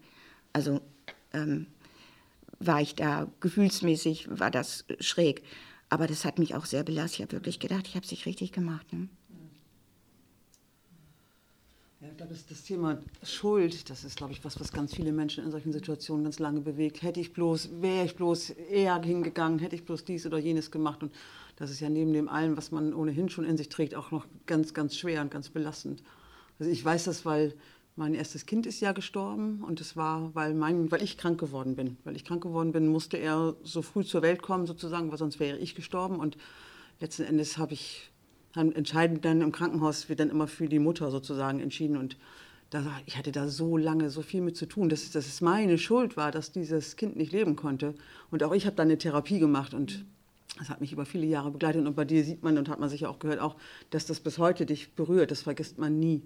Also 0.52 0.80
ähm, 1.32 1.66
war 2.58 2.82
ich 2.82 2.94
da 2.94 3.28
gefühlsmäßig, 3.40 4.28
war 4.30 4.50
das 4.50 4.84
schräg. 5.00 5.42
Aber 5.92 6.06
das 6.06 6.24
hat 6.24 6.38
mich 6.38 6.54
auch 6.54 6.64
sehr 6.64 6.84
belastet. 6.84 7.18
Ich 7.18 7.22
habe 7.22 7.32
wirklich 7.32 7.60
gedacht, 7.60 7.86
ich 7.86 7.96
habe 7.96 8.06
es 8.06 8.10
nicht 8.10 8.24
richtig 8.24 8.50
gemacht. 8.50 8.90
Ne? 8.94 9.10
Ja, 12.00 12.08
ich 12.08 12.16
glaube, 12.16 12.34
das, 12.48 12.62
Thema 12.62 12.98
Schuld, 13.22 13.90
das 13.90 14.02
ist, 14.02 14.16
glaube 14.16 14.32
ich, 14.32 14.42
was, 14.42 14.58
was 14.58 14.72
ganz 14.72 14.94
viele 14.94 15.12
Menschen 15.12 15.44
in 15.44 15.50
solchen 15.50 15.70
Situationen 15.70 16.24
ganz 16.24 16.38
lange 16.38 16.62
bewegt. 16.62 17.02
Hätte 17.02 17.20
ich 17.20 17.34
bloß, 17.34 17.82
wäre 17.82 18.06
ich 18.06 18.16
bloß 18.16 18.50
eher 18.70 19.02
hingegangen, 19.02 19.58
hätte 19.58 19.76
ich 19.76 19.84
bloß 19.84 20.06
dies 20.06 20.24
oder 20.24 20.38
jenes 20.38 20.70
gemacht. 20.70 21.02
Und 21.02 21.12
das 21.56 21.70
ist 21.70 21.80
ja 21.80 21.90
neben 21.90 22.14
dem 22.14 22.30
allem, 22.30 22.56
was 22.56 22.70
man 22.70 22.94
ohnehin 22.94 23.28
schon 23.28 23.44
in 23.44 23.58
sich 23.58 23.68
trägt, 23.68 23.94
auch 23.94 24.12
noch 24.12 24.24
ganz, 24.46 24.72
ganz 24.72 24.96
schwer 24.96 25.20
und 25.20 25.30
ganz 25.30 25.50
belastend. 25.50 26.02
Also 26.58 26.72
ich 26.72 26.82
weiß 26.82 27.04
das, 27.04 27.26
weil 27.26 27.52
mein 27.94 28.14
erstes 28.14 28.46
Kind 28.46 28.66
ist 28.66 28.80
ja 28.80 28.92
gestorben 28.92 29.62
und 29.62 29.80
es 29.80 29.96
war, 29.96 30.34
weil, 30.34 30.54
mein, 30.54 30.90
weil 30.90 31.02
ich 31.02 31.18
krank 31.18 31.38
geworden 31.38 31.76
bin. 31.76 31.98
Weil 32.04 32.16
ich 32.16 32.24
krank 32.24 32.42
geworden 32.42 32.72
bin, 32.72 32.88
musste 32.88 33.18
er 33.18 33.54
so 33.62 33.82
früh 33.82 34.04
zur 34.04 34.22
Welt 34.22 34.40
kommen 34.40 34.66
sozusagen, 34.66 35.10
weil 35.10 35.18
sonst 35.18 35.40
wäre 35.40 35.58
ich 35.58 35.74
gestorben. 35.74 36.16
Und 36.16 36.38
letzten 37.00 37.24
Endes 37.24 37.58
habe 37.58 37.74
ich 37.74 38.10
entscheidend 38.54 39.24
dann 39.24 39.40
im 39.40 39.52
Krankenhaus 39.52 40.08
wird 40.08 40.20
dann 40.20 40.30
immer 40.30 40.46
für 40.46 40.68
die 40.68 40.78
Mutter 40.78 41.10
sozusagen 41.10 41.60
entschieden. 41.60 41.96
Und 41.96 42.16
da, 42.70 42.84
ich 43.04 43.18
hatte 43.18 43.32
da 43.32 43.48
so 43.48 43.76
lange 43.76 44.08
so 44.08 44.22
viel 44.22 44.40
mit 44.40 44.56
zu 44.56 44.66
tun, 44.66 44.88
dass, 44.88 45.10
dass 45.10 45.26
es 45.26 45.40
meine 45.42 45.76
Schuld 45.76 46.16
war, 46.16 46.30
dass 46.30 46.52
dieses 46.52 46.96
Kind 46.96 47.16
nicht 47.16 47.32
leben 47.32 47.56
konnte. 47.56 47.94
Und 48.30 48.42
auch 48.42 48.52
ich 48.52 48.64
habe 48.64 48.76
dann 48.76 48.88
eine 48.88 48.98
Therapie 48.98 49.38
gemacht 49.38 49.74
und 49.74 50.04
das 50.58 50.68
hat 50.68 50.80
mich 50.80 50.92
über 50.92 51.06
viele 51.06 51.26
Jahre 51.26 51.50
begleitet. 51.50 51.86
Und 51.86 51.94
bei 51.94 52.04
dir 52.04 52.24
sieht 52.24 52.42
man 52.42 52.56
und 52.56 52.68
hat 52.68 52.80
man 52.80 52.88
sicher 52.88 53.10
auch 53.10 53.18
gehört, 53.18 53.40
auch, 53.40 53.56
dass 53.90 54.06
das 54.06 54.20
bis 54.20 54.38
heute 54.38 54.64
dich 54.64 54.94
berührt. 54.94 55.30
Das 55.30 55.42
vergisst 55.42 55.78
man 55.78 55.98
nie. 55.98 56.22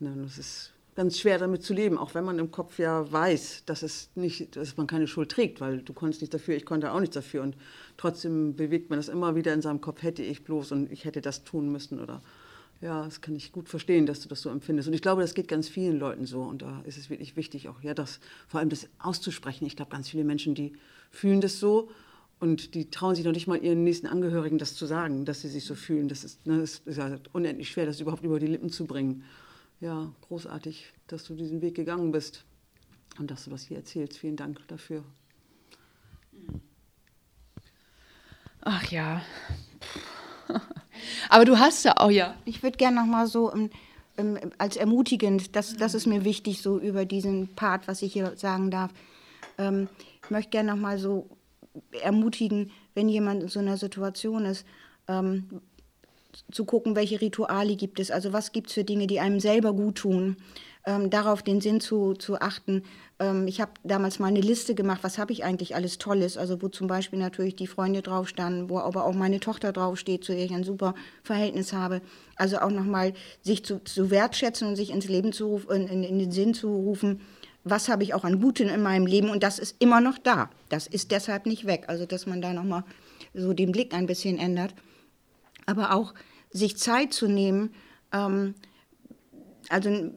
Das 0.00 0.38
ist 0.38 0.72
ganz 0.98 1.16
schwer 1.16 1.38
damit 1.38 1.62
zu 1.62 1.74
leben, 1.74 1.96
auch 1.96 2.14
wenn 2.14 2.24
man 2.24 2.40
im 2.40 2.50
Kopf 2.50 2.80
ja 2.80 3.12
weiß, 3.12 3.62
dass, 3.66 3.84
es 3.84 4.10
nicht, 4.16 4.56
dass 4.56 4.76
man 4.76 4.88
keine 4.88 5.06
Schuld 5.06 5.30
trägt, 5.30 5.60
weil 5.60 5.78
du 5.78 5.92
konntest 5.92 6.22
nicht 6.22 6.34
dafür, 6.34 6.56
ich 6.56 6.66
konnte 6.66 6.92
auch 6.92 6.98
nichts 6.98 7.14
dafür. 7.14 7.44
Und 7.44 7.56
trotzdem 7.96 8.56
bewegt 8.56 8.90
man 8.90 8.98
das 8.98 9.08
immer 9.08 9.36
wieder 9.36 9.54
in 9.54 9.62
seinem 9.62 9.80
Kopf, 9.80 10.02
hätte 10.02 10.24
ich 10.24 10.42
bloß 10.42 10.72
und 10.72 10.90
ich 10.90 11.04
hätte 11.04 11.20
das 11.20 11.44
tun 11.44 11.70
müssen 11.70 12.00
oder 12.00 12.20
ja, 12.80 13.04
das 13.04 13.20
kann 13.20 13.36
ich 13.36 13.52
gut 13.52 13.68
verstehen, 13.68 14.06
dass 14.06 14.22
du 14.22 14.28
das 14.28 14.42
so 14.42 14.50
empfindest. 14.50 14.88
Und 14.88 14.94
ich 14.94 15.00
glaube, 15.00 15.22
das 15.22 15.34
geht 15.34 15.46
ganz 15.46 15.68
vielen 15.68 16.00
Leuten 16.00 16.26
so. 16.26 16.42
Und 16.42 16.62
da 16.62 16.82
ist 16.84 16.98
es 16.98 17.10
wirklich 17.10 17.36
wichtig, 17.36 17.68
auch 17.68 17.80
ja, 17.80 17.94
das, 17.94 18.18
vor 18.48 18.58
allem 18.58 18.68
das 18.68 18.88
auszusprechen. 18.98 19.66
Ich 19.66 19.76
glaube, 19.76 19.92
ganz 19.92 20.08
viele 20.08 20.24
Menschen, 20.24 20.56
die 20.56 20.72
fühlen 21.12 21.40
das 21.40 21.60
so 21.60 21.90
und 22.40 22.74
die 22.74 22.90
trauen 22.90 23.14
sich 23.14 23.24
noch 23.24 23.30
nicht 23.30 23.46
mal 23.46 23.62
ihren 23.62 23.84
nächsten 23.84 24.08
Angehörigen 24.08 24.58
das 24.58 24.74
zu 24.74 24.84
sagen, 24.84 25.24
dass 25.24 25.42
sie 25.42 25.48
sich 25.48 25.64
so 25.64 25.76
fühlen. 25.76 26.08
Das 26.08 26.24
ist, 26.24 26.44
ne, 26.44 26.58
das 26.58 26.82
ist 26.86 26.96
ja 26.96 27.18
unendlich 27.32 27.68
schwer, 27.68 27.86
das 27.86 28.00
überhaupt 28.00 28.24
über 28.24 28.40
die 28.40 28.48
Lippen 28.48 28.70
zu 28.70 28.84
bringen 28.84 29.22
ja, 29.80 30.12
großartig, 30.22 30.92
dass 31.06 31.24
du 31.24 31.34
diesen 31.34 31.60
Weg 31.62 31.74
gegangen 31.74 32.12
bist 32.12 32.44
und 33.18 33.30
dass 33.30 33.44
du 33.44 33.50
das 33.50 33.62
hier 33.62 33.78
erzählst. 33.78 34.18
Vielen 34.18 34.36
Dank 34.36 34.66
dafür. 34.68 35.04
Ach 38.60 38.84
ja. 38.90 39.22
Aber 41.28 41.44
du 41.44 41.58
hast 41.58 41.84
ja 41.84 41.96
auch, 41.96 42.10
ja. 42.10 42.36
Ich 42.44 42.62
würde 42.62 42.76
gerne 42.76 42.96
noch 43.00 43.06
mal 43.06 43.26
so, 43.26 43.52
ähm, 44.16 44.38
als 44.58 44.76
ermutigend. 44.76 45.54
Das, 45.56 45.76
das 45.76 45.94
ist 45.94 46.06
mir 46.06 46.24
wichtig, 46.24 46.60
so 46.60 46.78
über 46.78 47.04
diesen 47.04 47.54
Part, 47.54 47.88
was 47.88 48.02
ich 48.02 48.12
hier 48.12 48.36
sagen 48.36 48.70
darf. 48.70 48.92
Ähm, 49.56 49.88
ich 50.22 50.30
möchte 50.30 50.50
gerne 50.50 50.72
nochmal 50.72 50.98
so 50.98 51.28
ermutigen, 52.02 52.70
wenn 52.94 53.08
jemand 53.08 53.42
in 53.44 53.48
so 53.48 53.60
einer 53.60 53.76
Situation 53.76 54.44
ist, 54.44 54.66
ähm, 55.06 55.60
zu 56.50 56.64
gucken, 56.64 56.96
welche 56.96 57.20
Rituale 57.20 57.76
gibt 57.76 58.00
es, 58.00 58.10
also 58.10 58.32
was 58.32 58.52
gibt 58.52 58.68
es 58.68 58.74
für 58.74 58.84
Dinge, 58.84 59.06
die 59.06 59.20
einem 59.20 59.40
selber 59.40 59.72
gut 59.72 59.96
tun, 59.96 60.36
ähm, 60.86 61.10
darauf 61.10 61.42
den 61.42 61.60
Sinn 61.60 61.80
zu, 61.80 62.14
zu 62.14 62.40
achten. 62.40 62.82
Ähm, 63.18 63.46
ich 63.46 63.60
habe 63.60 63.72
damals 63.84 64.18
mal 64.18 64.28
eine 64.28 64.40
Liste 64.40 64.74
gemacht, 64.74 65.00
was 65.02 65.18
habe 65.18 65.32
ich 65.32 65.44
eigentlich 65.44 65.74
alles 65.74 65.98
Tolles, 65.98 66.36
also 66.36 66.62
wo 66.62 66.68
zum 66.68 66.86
Beispiel 66.86 67.18
natürlich 67.18 67.56
die 67.56 67.66
Freunde 67.66 68.02
drauf 68.02 68.28
standen, 68.28 68.70
wo 68.70 68.78
aber 68.78 69.04
auch 69.04 69.14
meine 69.14 69.40
Tochter 69.40 69.72
draufsteht, 69.72 70.24
zu 70.24 70.32
der 70.32 70.44
ich 70.44 70.54
ein 70.54 70.64
super 70.64 70.94
Verhältnis 71.22 71.72
habe. 71.72 72.00
Also 72.36 72.58
auch 72.58 72.70
nochmal 72.70 73.12
sich 73.42 73.64
zu, 73.64 73.82
zu 73.84 74.10
wertschätzen 74.10 74.68
und 74.68 74.76
sich 74.76 74.90
ins 74.90 75.08
Leben 75.08 75.32
zu 75.32 75.46
rufen, 75.46 75.88
in, 75.88 76.02
in 76.02 76.18
den 76.18 76.32
Sinn 76.32 76.54
zu 76.54 76.68
rufen, 76.68 77.20
was 77.64 77.88
habe 77.88 78.02
ich 78.02 78.14
auch 78.14 78.24
an 78.24 78.40
Guten 78.40 78.68
in 78.68 78.82
meinem 78.82 79.06
Leben 79.06 79.30
und 79.30 79.42
das 79.42 79.58
ist 79.58 79.76
immer 79.78 80.00
noch 80.00 80.16
da. 80.18 80.48
Das 80.68 80.86
ist 80.86 81.10
deshalb 81.10 81.46
nicht 81.46 81.66
weg. 81.66 81.84
Also 81.88 82.06
dass 82.06 82.26
man 82.26 82.40
da 82.40 82.52
nochmal 82.52 82.84
so 83.34 83.52
den 83.52 83.72
Blick 83.72 83.92
ein 83.92 84.06
bisschen 84.06 84.38
ändert. 84.38 84.74
Aber 85.66 85.94
auch 85.94 86.14
sich 86.50 86.76
Zeit 86.76 87.12
zu 87.12 87.28
nehmen, 87.28 87.74
ähm, 88.12 88.54
also 89.68 90.10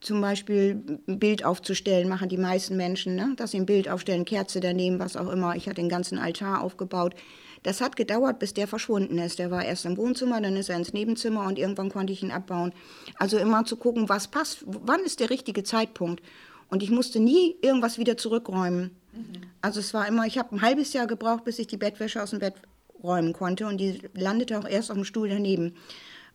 zum 0.00 0.20
Beispiel 0.20 1.00
ein 1.08 1.18
Bild 1.18 1.44
aufzustellen, 1.44 2.08
machen 2.08 2.28
die 2.28 2.38
meisten 2.38 2.76
Menschen, 2.76 3.16
ne? 3.16 3.34
dass 3.36 3.50
sie 3.50 3.58
ein 3.58 3.66
Bild 3.66 3.88
aufstellen, 3.88 4.24
Kerze 4.24 4.60
daneben, 4.60 4.98
was 4.98 5.16
auch 5.16 5.28
immer. 5.28 5.56
Ich 5.56 5.66
hatte 5.66 5.80
den 5.80 5.88
ganzen 5.88 6.18
Altar 6.18 6.62
aufgebaut. 6.62 7.14
Das 7.62 7.80
hat 7.80 7.96
gedauert, 7.96 8.38
bis 8.38 8.54
der 8.54 8.68
verschwunden 8.68 9.18
ist. 9.18 9.38
Der 9.38 9.50
war 9.50 9.64
erst 9.64 9.84
im 9.86 9.96
Wohnzimmer, 9.96 10.40
dann 10.40 10.56
ist 10.56 10.68
er 10.68 10.76
ins 10.76 10.92
Nebenzimmer 10.92 11.46
und 11.46 11.58
irgendwann 11.58 11.88
konnte 11.88 12.12
ich 12.12 12.22
ihn 12.22 12.30
abbauen. 12.30 12.72
Also 13.16 13.38
immer 13.38 13.64
zu 13.64 13.76
gucken, 13.76 14.08
was 14.08 14.28
passt, 14.28 14.64
wann 14.66 15.00
ist 15.00 15.18
der 15.18 15.30
richtige 15.30 15.64
Zeitpunkt. 15.64 16.22
Und 16.68 16.82
ich 16.82 16.90
musste 16.90 17.18
nie 17.18 17.56
irgendwas 17.62 17.98
wieder 17.98 18.16
zurückräumen. 18.16 18.90
Mhm. 19.12 19.42
Also 19.60 19.80
es 19.80 19.94
war 19.94 20.06
immer, 20.06 20.26
ich 20.26 20.38
habe 20.38 20.54
ein 20.54 20.62
halbes 20.62 20.92
Jahr 20.92 21.06
gebraucht, 21.06 21.44
bis 21.44 21.58
ich 21.58 21.66
die 21.66 21.76
Bettwäsche 21.76 22.22
aus 22.22 22.30
dem 22.30 22.38
Bett 22.38 22.54
räumen 23.02 23.32
konnte 23.32 23.66
und 23.66 23.78
die 23.78 24.00
landete 24.14 24.58
auch 24.58 24.68
erst 24.68 24.90
auf 24.90 24.96
dem 24.96 25.04
Stuhl 25.04 25.28
daneben. 25.28 25.74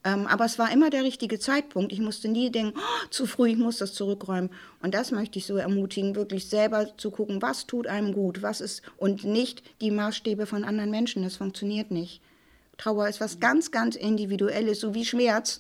Ähm, 0.04 0.26
aber 0.26 0.46
es 0.46 0.58
war 0.58 0.72
immer 0.72 0.90
der 0.90 1.04
richtige 1.04 1.38
Zeitpunkt. 1.38 1.92
Ich 1.92 2.00
musste 2.00 2.28
nie 2.28 2.50
denken, 2.50 2.74
oh, 2.76 3.08
zu 3.10 3.28
früh, 3.28 3.50
ich 3.50 3.58
muss 3.58 3.78
das 3.78 3.94
zurückräumen. 3.94 4.50
Und 4.82 4.96
das 4.96 5.12
möchte 5.12 5.38
ich 5.38 5.46
so 5.46 5.58
ermutigen, 5.58 6.16
wirklich 6.16 6.48
selber 6.48 6.98
zu 6.98 7.12
gucken, 7.12 7.42
was 7.42 7.68
tut 7.68 7.86
einem 7.86 8.14
gut, 8.14 8.42
was 8.42 8.62
ist 8.62 8.82
und 8.98 9.24
nicht 9.24 9.64
die 9.80 9.92
Maßstäbe 9.92 10.48
von 10.48 10.64
anderen 10.64 10.90
Menschen. 10.90 11.24
Das 11.24 11.36
funktioniert 11.36 11.92
nicht. 11.92 12.22
Trauer 12.78 13.08
ist 13.08 13.22
was 13.22 13.40
ganz, 13.40 13.70
ganz 13.70 13.96
Individuelles, 13.96 14.80
so 14.80 14.96
wie 14.96 15.06
Schmerz, 15.06 15.60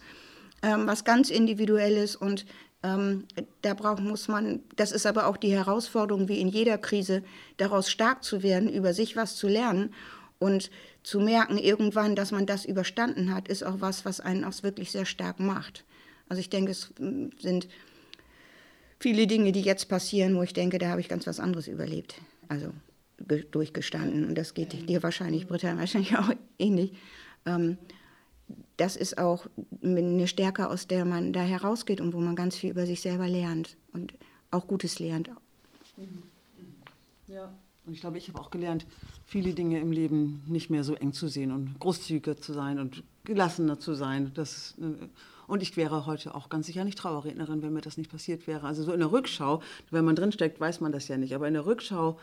ähm, 0.63 0.87
was 0.87 1.03
ganz 1.03 1.29
Individuelles 1.29 2.15
und 2.15 2.45
ähm, 2.83 3.25
da 3.61 3.75
braucht, 3.75 4.01
muss 4.01 4.27
man, 4.27 4.61
das 4.75 4.91
ist 4.91 5.05
aber 5.05 5.27
auch 5.27 5.37
die 5.37 5.53
Herausforderung, 5.53 6.27
wie 6.27 6.39
in 6.39 6.47
jeder 6.47 6.79
Krise, 6.79 7.21
daraus 7.57 7.91
stark 7.91 8.23
zu 8.23 8.41
werden, 8.41 8.67
über 8.73 8.95
sich 8.95 9.15
was 9.15 9.35
zu 9.35 9.47
lernen 9.47 9.93
und 10.39 10.71
zu 11.03 11.19
merken 11.19 11.57
irgendwann, 11.57 12.15
dass 12.15 12.31
man 12.31 12.45
das 12.45 12.65
überstanden 12.65 13.33
hat, 13.33 13.47
ist 13.47 13.63
auch 13.63 13.79
was, 13.79 14.05
was 14.05 14.19
einen 14.19 14.43
auch 14.43 14.63
wirklich 14.63 14.91
sehr 14.91 15.05
stark 15.05 15.39
macht. 15.39 15.83
Also 16.29 16.39
ich 16.39 16.49
denke, 16.49 16.71
es 16.71 16.93
sind 17.39 17.67
viele 18.99 19.27
Dinge, 19.27 19.51
die 19.51 19.61
jetzt 19.61 19.89
passieren, 19.89 20.35
wo 20.35 20.43
ich 20.43 20.53
denke, 20.53 20.77
da 20.77 20.89
habe 20.89 21.01
ich 21.01 21.09
ganz 21.09 21.27
was 21.27 21.39
anderes 21.39 21.67
überlebt. 21.67 22.15
Also 22.47 22.71
durchgestanden. 23.17 24.25
Und 24.25 24.35
das 24.35 24.53
geht 24.53 24.89
dir 24.89 25.03
wahrscheinlich, 25.03 25.47
Britta, 25.47 25.77
wahrscheinlich 25.77 26.17
auch 26.17 26.31
ähnlich. 26.59 26.93
Ähm, 27.45 27.77
das 28.77 28.95
ist 28.95 29.17
auch 29.17 29.47
eine 29.83 30.27
Stärke, 30.27 30.69
aus 30.69 30.87
der 30.87 31.05
man 31.05 31.33
da 31.33 31.41
herausgeht 31.41 32.01
und 32.01 32.13
wo 32.13 32.19
man 32.19 32.35
ganz 32.35 32.55
viel 32.55 32.71
über 32.71 32.85
sich 32.85 33.01
selber 33.01 33.27
lernt 33.27 33.77
und 33.93 34.13
auch 34.49 34.67
Gutes 34.67 34.99
lernt. 34.99 35.29
Ja, 37.27 37.53
und 37.85 37.93
ich 37.93 38.01
glaube, 38.01 38.17
ich 38.17 38.27
habe 38.27 38.39
auch 38.39 38.51
gelernt, 38.51 38.85
viele 39.25 39.53
Dinge 39.53 39.79
im 39.79 39.91
Leben 39.91 40.43
nicht 40.47 40.69
mehr 40.69 40.83
so 40.83 40.93
eng 40.93 41.13
zu 41.13 41.27
sehen 41.27 41.51
und 41.51 41.79
großzügiger 41.79 42.37
zu 42.37 42.53
sein 42.53 42.79
und 42.79 43.03
gelassener 43.23 43.79
zu 43.79 43.95
sein. 43.95 44.31
Das, 44.35 44.75
äh, 44.79 45.07
und 45.47 45.63
ich 45.63 45.75
wäre 45.77 46.05
heute 46.05 46.35
auch 46.35 46.49
ganz 46.49 46.67
sicher 46.67 46.83
nicht 46.83 46.99
Trauerrednerin, 46.99 47.61
wenn 47.63 47.73
mir 47.73 47.81
das 47.81 47.97
nicht 47.97 48.11
passiert 48.11 48.45
wäre. 48.45 48.67
Also 48.67 48.83
so 48.83 48.93
in 48.93 48.99
der 48.99 49.11
Rückschau, 49.11 49.61
wenn 49.89 50.05
man 50.05 50.15
drinsteckt, 50.15 50.59
weiß 50.59 50.79
man 50.79 50.91
das 50.91 51.07
ja 51.07 51.17
nicht. 51.17 51.33
Aber 51.33 51.47
in 51.47 51.55
der 51.55 51.65
Rückschau, 51.65 52.19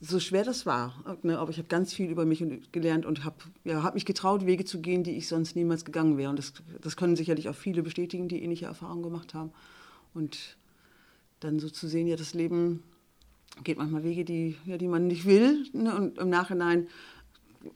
so 0.00 0.20
schwer 0.20 0.44
das 0.44 0.66
war, 0.66 1.18
ne, 1.22 1.38
aber 1.38 1.50
ich 1.50 1.58
habe 1.58 1.68
ganz 1.68 1.92
viel 1.92 2.10
über 2.10 2.24
mich 2.24 2.44
gelernt 2.72 3.06
und 3.06 3.24
habe 3.24 3.36
ja, 3.64 3.82
hab 3.82 3.94
mich 3.94 4.04
getraut, 4.04 4.44
Wege 4.44 4.64
zu 4.64 4.80
gehen, 4.80 5.04
die 5.04 5.16
ich 5.16 5.28
sonst 5.28 5.54
niemals 5.56 5.84
gegangen 5.84 6.18
wäre. 6.18 6.30
Und 6.30 6.38
das, 6.38 6.52
das 6.80 6.96
können 6.96 7.16
sicherlich 7.16 7.48
auch 7.48 7.54
viele 7.54 7.82
bestätigen, 7.82 8.28
die 8.28 8.42
ähnliche 8.42 8.66
Erfahrungen 8.66 9.02
gemacht 9.02 9.34
haben. 9.34 9.52
Und 10.14 10.56
dann 11.40 11.60
so 11.60 11.70
zu 11.70 11.86
sehen, 11.86 12.08
ja, 12.08 12.16
das 12.16 12.34
Leben 12.34 12.82
geht 13.64 13.78
manchmal 13.78 14.04
Wege, 14.04 14.24
die, 14.24 14.56
ja, 14.66 14.78
die 14.78 14.88
man 14.88 15.06
nicht 15.06 15.24
will. 15.24 15.64
Ne? 15.72 15.94
Und 15.94 16.18
im 16.18 16.30
Nachhinein 16.30 16.88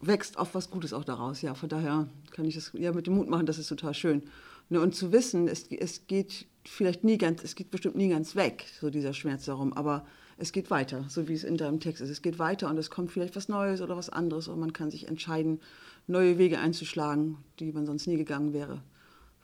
wächst 0.01 0.39
auch 0.39 0.49
was 0.53 0.71
Gutes 0.71 0.93
auch 0.93 1.05
daraus. 1.05 1.43
Ja, 1.43 1.55
von 1.55 1.69
daher 1.69 2.09
kann 2.31 2.45
ich 2.45 2.55
das 2.55 2.73
ja 2.75 2.93
mit 2.93 3.07
dem 3.07 3.15
Mut 3.15 3.29
machen, 3.29 3.47
das 3.47 3.59
ist 3.59 3.69
total 3.69 3.95
schön. 3.95 4.23
Ne? 4.69 4.81
Und 4.81 4.95
zu 4.95 5.13
wissen, 5.13 5.49
es, 5.49 5.67
es 5.71 6.07
geht 6.07 6.47
vielleicht 6.65 7.05
nie 7.05 7.19
ganz, 7.19 7.43
es 7.43 7.55
geht 7.55 7.71
bestimmt 7.71 7.97
nie 7.97 8.09
ganz 8.09 8.37
weg, 8.37 8.65
so 8.81 8.91
dieser 8.91 9.13
Schmerz 9.13 9.45
darum, 9.45 9.73
aber 9.73 10.07
es 10.39 10.53
geht 10.53 10.71
weiter, 10.71 11.05
so 11.09 11.29
wie 11.29 11.35
es 11.35 11.45
in 11.45 11.57
deinem 11.57 11.81
Text 11.81 12.01
ist. 12.01 12.11
Es 12.11 12.23
geht 12.23 12.39
weiter 12.39 12.69
und 12.71 12.79
es 12.79 12.91
kommt 12.91 13.11
vielleicht 13.11 13.37
was 13.37 13.49
Neues 13.49 13.81
oder 13.81 13.97
was 13.97 14.09
anderes 14.09 14.49
und 14.49 14.59
man 14.59 14.73
kann 14.73 14.91
sich 14.91 15.09
entscheiden, 15.09 15.61
neue 16.07 16.39
Wege 16.39 16.59
einzuschlagen, 16.59 17.39
die 17.59 17.73
man 17.73 17.87
sonst 17.87 18.07
nie 18.07 18.17
gegangen 18.17 18.53
wäre. 18.53 18.83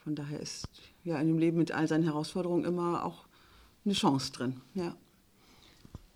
Von 0.03 0.14
daher 0.14 0.40
ist 0.40 0.66
ja 1.05 1.20
in 1.20 1.29
dem 1.29 1.38
Leben 1.38 1.59
mit 1.59 1.72
all 1.72 1.87
seinen 1.87 2.05
Herausforderungen 2.05 2.64
immer 2.64 3.05
auch 3.05 3.27
eine 3.85 3.94
Chance 3.94 4.33
drin. 4.33 4.61
Ja. 4.74 4.96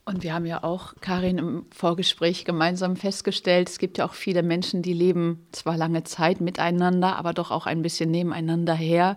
Und 0.04 0.24
wir 0.24 0.34
haben 0.34 0.46
ja 0.46 0.64
auch, 0.64 0.94
Karin, 1.00 1.38
im 1.38 1.66
Vorgespräch 1.70 2.44
gemeinsam 2.44 2.96
festgestellt, 2.96 3.68
es 3.68 3.78
gibt 3.78 3.98
ja 3.98 4.04
auch 4.04 4.14
viele 4.14 4.42
Menschen, 4.42 4.82
die 4.82 4.94
leben 4.94 5.46
zwar 5.52 5.76
lange 5.76 6.02
Zeit 6.02 6.40
miteinander, 6.40 7.16
aber 7.16 7.32
doch 7.32 7.52
auch 7.52 7.66
ein 7.66 7.82
bisschen 7.82 8.10
nebeneinander 8.10 8.74
her. 8.74 9.16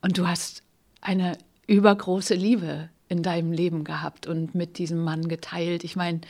Und 0.00 0.18
du 0.18 0.26
hast 0.26 0.64
eine 1.00 1.38
übergroße 1.68 2.34
Liebe 2.34 2.88
in 3.08 3.22
deinem 3.22 3.52
Leben 3.52 3.84
gehabt 3.84 4.26
und 4.26 4.56
mit 4.56 4.78
diesem 4.78 4.98
Mann 4.98 5.28
geteilt. 5.28 5.84
Ich 5.84 5.94
meine, 5.94 6.20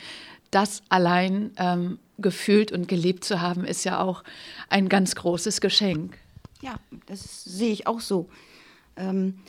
das 0.51 0.83
allein 0.89 1.51
ähm, 1.57 1.97
gefühlt 2.19 2.71
und 2.71 2.87
gelebt 2.87 3.23
zu 3.23 3.41
haben, 3.41 3.65
ist 3.65 3.85
ja 3.85 4.01
auch 4.01 4.23
ein 4.69 4.87
ganz 4.87 5.15
großes 5.15 5.61
Geschenk. 5.61 6.17
Ja, 6.61 6.75
das 7.07 7.43
sehe 7.43 7.71
ich 7.71 7.87
auch 7.87 8.01
so. 8.01 8.29
Ähm, 8.97 9.39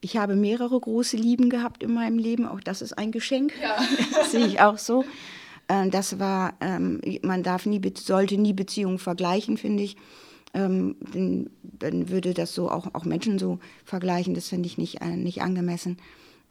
ich 0.00 0.16
habe 0.16 0.36
mehrere 0.36 0.78
große 0.78 1.16
Lieben 1.16 1.50
gehabt 1.50 1.82
in 1.82 1.92
meinem 1.92 2.18
Leben, 2.18 2.46
auch 2.46 2.60
das 2.60 2.82
ist 2.82 2.96
ein 2.96 3.12
Geschenk. 3.12 3.52
Ja. 3.60 3.76
Das 4.12 4.30
sehe 4.32 4.46
ich 4.46 4.60
auch 4.60 4.78
so. 4.78 5.04
Äh, 5.68 5.88
das 5.90 6.18
war, 6.18 6.54
ähm, 6.60 7.00
man 7.22 7.42
darf 7.42 7.66
nie, 7.66 7.80
sollte 7.96 8.38
nie 8.38 8.52
Beziehungen 8.52 8.98
vergleichen, 8.98 9.56
finde 9.56 9.82
ich. 9.82 9.96
Ähm, 10.54 10.96
dann 11.62 12.08
würde 12.08 12.32
das 12.32 12.54
so 12.54 12.70
auch, 12.70 12.94
auch 12.94 13.04
Menschen 13.04 13.38
so 13.38 13.58
vergleichen, 13.84 14.34
das 14.34 14.48
finde 14.48 14.66
ich 14.66 14.78
nicht, 14.78 15.02
äh, 15.02 15.16
nicht 15.16 15.42
angemessen. 15.42 15.98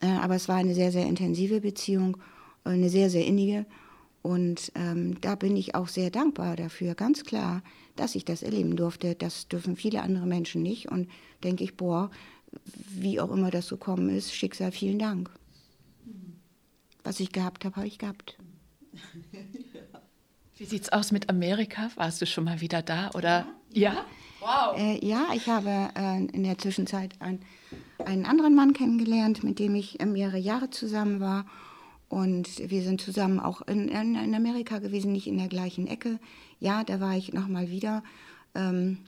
Äh, 0.01 0.07
aber 0.07 0.35
es 0.35 0.47
war 0.47 0.57
eine 0.57 0.75
sehr, 0.75 0.91
sehr 0.91 1.07
intensive 1.07 1.61
Beziehung, 1.61 2.17
eine 2.63 2.89
sehr, 2.89 3.09
sehr 3.09 3.25
innige. 3.25 3.65
Und 4.21 4.71
ähm, 4.75 5.19
da 5.21 5.35
bin 5.35 5.55
ich 5.55 5.73
auch 5.73 5.87
sehr 5.87 6.11
dankbar 6.11 6.55
dafür, 6.55 6.95
ganz 6.95 7.23
klar, 7.23 7.63
dass 7.95 8.13
ich 8.13 8.25
das 8.25 8.43
erleben 8.43 8.75
durfte. 8.75 9.15
Das 9.15 9.47
dürfen 9.47 9.75
viele 9.75 10.01
andere 10.01 10.25
Menschen 10.25 10.61
nicht. 10.61 10.91
Und 10.91 11.07
denke 11.43 11.63
ich, 11.63 11.77
boah, 11.77 12.11
wie 12.89 13.19
auch 13.19 13.31
immer 13.31 13.51
das 13.51 13.67
so 13.67 13.77
kommen 13.77 14.09
ist, 14.09 14.33
Schicksal, 14.33 14.71
vielen 14.71 14.99
Dank. 14.99 15.29
Was 17.03 17.19
ich 17.19 17.31
gehabt 17.31 17.63
habe, 17.65 17.75
habe 17.77 17.87
ich 17.87 17.99
gehabt. 17.99 18.37
Wie 20.57 20.65
sieht 20.65 20.83
es 20.83 20.91
aus 20.91 21.11
mit 21.11 21.29
Amerika? 21.29 21.91
Warst 21.95 22.19
du 22.19 22.25
schon 22.25 22.43
mal 22.43 22.61
wieder 22.61 22.81
da? 22.81 23.11
Oder? 23.11 23.45
Ja. 23.71 23.93
ja? 23.93 24.05
Wow. 24.39 24.77
Äh, 24.77 25.05
ja, 25.05 25.27
ich 25.33 25.47
habe 25.47 25.89
äh, 25.95 26.17
in 26.17 26.43
der 26.43 26.57
Zwischenzeit 26.57 27.13
ein, 27.19 27.41
einen 28.03 28.25
anderen 28.25 28.55
Mann 28.55 28.73
kennengelernt, 28.73 29.43
mit 29.43 29.59
dem 29.59 29.75
ich 29.75 29.99
äh, 29.99 30.05
mehrere 30.05 30.37
Jahre 30.39 30.69
zusammen 30.69 31.19
war. 31.19 31.45
Und 32.09 32.59
wir 32.69 32.81
sind 32.81 33.01
zusammen 33.01 33.39
auch 33.39 33.61
in, 33.67 33.87
in, 33.89 34.15
in, 34.15 34.33
Amerika 34.33 34.79
gewesen, 34.79 35.11
nicht 35.11 35.27
in 35.27 35.37
der 35.37 35.47
gleichen 35.47 35.87
Ecke. 35.87 36.19
Ja, 36.59 36.83
da 36.83 36.99
war 36.99 37.15
ich 37.15 37.33
nochmal 37.33 37.69
wieder. 37.69 38.03
Ähm, 38.55 38.99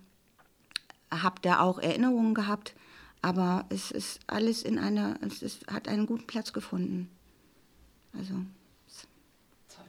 habe 1.09 1.41
da 1.41 1.61
auch 1.61 1.79
Erinnerungen 1.79 2.33
gehabt 2.33 2.75
aber 3.21 3.65
es 3.69 3.91
ist 3.91 4.19
alles 4.27 4.63
in 4.63 4.77
einer, 4.77 5.17
es 5.21 5.41
ist, 5.41 5.67
hat 5.67 5.87
einen 5.87 6.05
guten 6.05 6.27
Platz 6.27 6.53
gefunden. 6.53 7.09
Also. 8.17 8.33
Toll. 9.75 9.85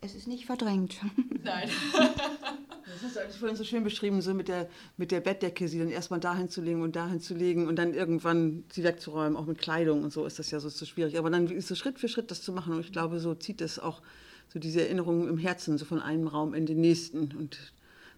Es 0.00 0.14
ist 0.14 0.28
nicht 0.28 0.46
verdrängt. 0.46 0.96
Nein. 1.42 1.68
das 1.92 3.02
hast 3.02 3.16
du 3.16 3.20
eigentlich 3.20 3.38
vorhin 3.38 3.56
so 3.56 3.64
schön 3.64 3.82
beschrieben, 3.82 4.22
so 4.22 4.34
mit 4.34 4.48
der, 4.48 4.68
mit 4.96 5.10
der 5.10 5.20
Bettdecke, 5.20 5.66
sie 5.66 5.78
dann 5.78 5.88
erstmal 5.88 6.20
dahin 6.20 6.48
zu 6.48 6.62
legen 6.62 6.82
und 6.82 6.94
dahin 6.94 7.20
zu 7.20 7.34
legen 7.34 7.66
und 7.66 7.76
dann 7.76 7.92
irgendwann 7.92 8.64
sie 8.72 8.84
wegzuräumen, 8.84 9.36
auch 9.36 9.46
mit 9.46 9.58
Kleidung 9.58 10.04
und 10.04 10.12
so 10.12 10.26
ist 10.26 10.38
das 10.38 10.50
ja 10.50 10.60
so, 10.60 10.68
so 10.68 10.84
schwierig. 10.86 11.18
Aber 11.18 11.30
dann 11.30 11.48
ist 11.48 11.68
so 11.68 11.74
Schritt 11.74 11.98
für 11.98 12.08
Schritt 12.08 12.30
das 12.30 12.42
zu 12.42 12.52
machen 12.52 12.74
und 12.74 12.80
ich 12.80 12.92
glaube, 12.92 13.18
so 13.18 13.34
zieht 13.34 13.60
es 13.60 13.78
auch 13.78 14.00
so 14.48 14.58
diese 14.60 14.82
Erinnerungen 14.82 15.28
im 15.28 15.38
Herzen, 15.38 15.78
so 15.78 15.84
von 15.84 16.00
einem 16.00 16.28
Raum 16.28 16.54
in 16.54 16.66
den 16.66 16.80
nächsten 16.80 17.34
und 17.34 17.58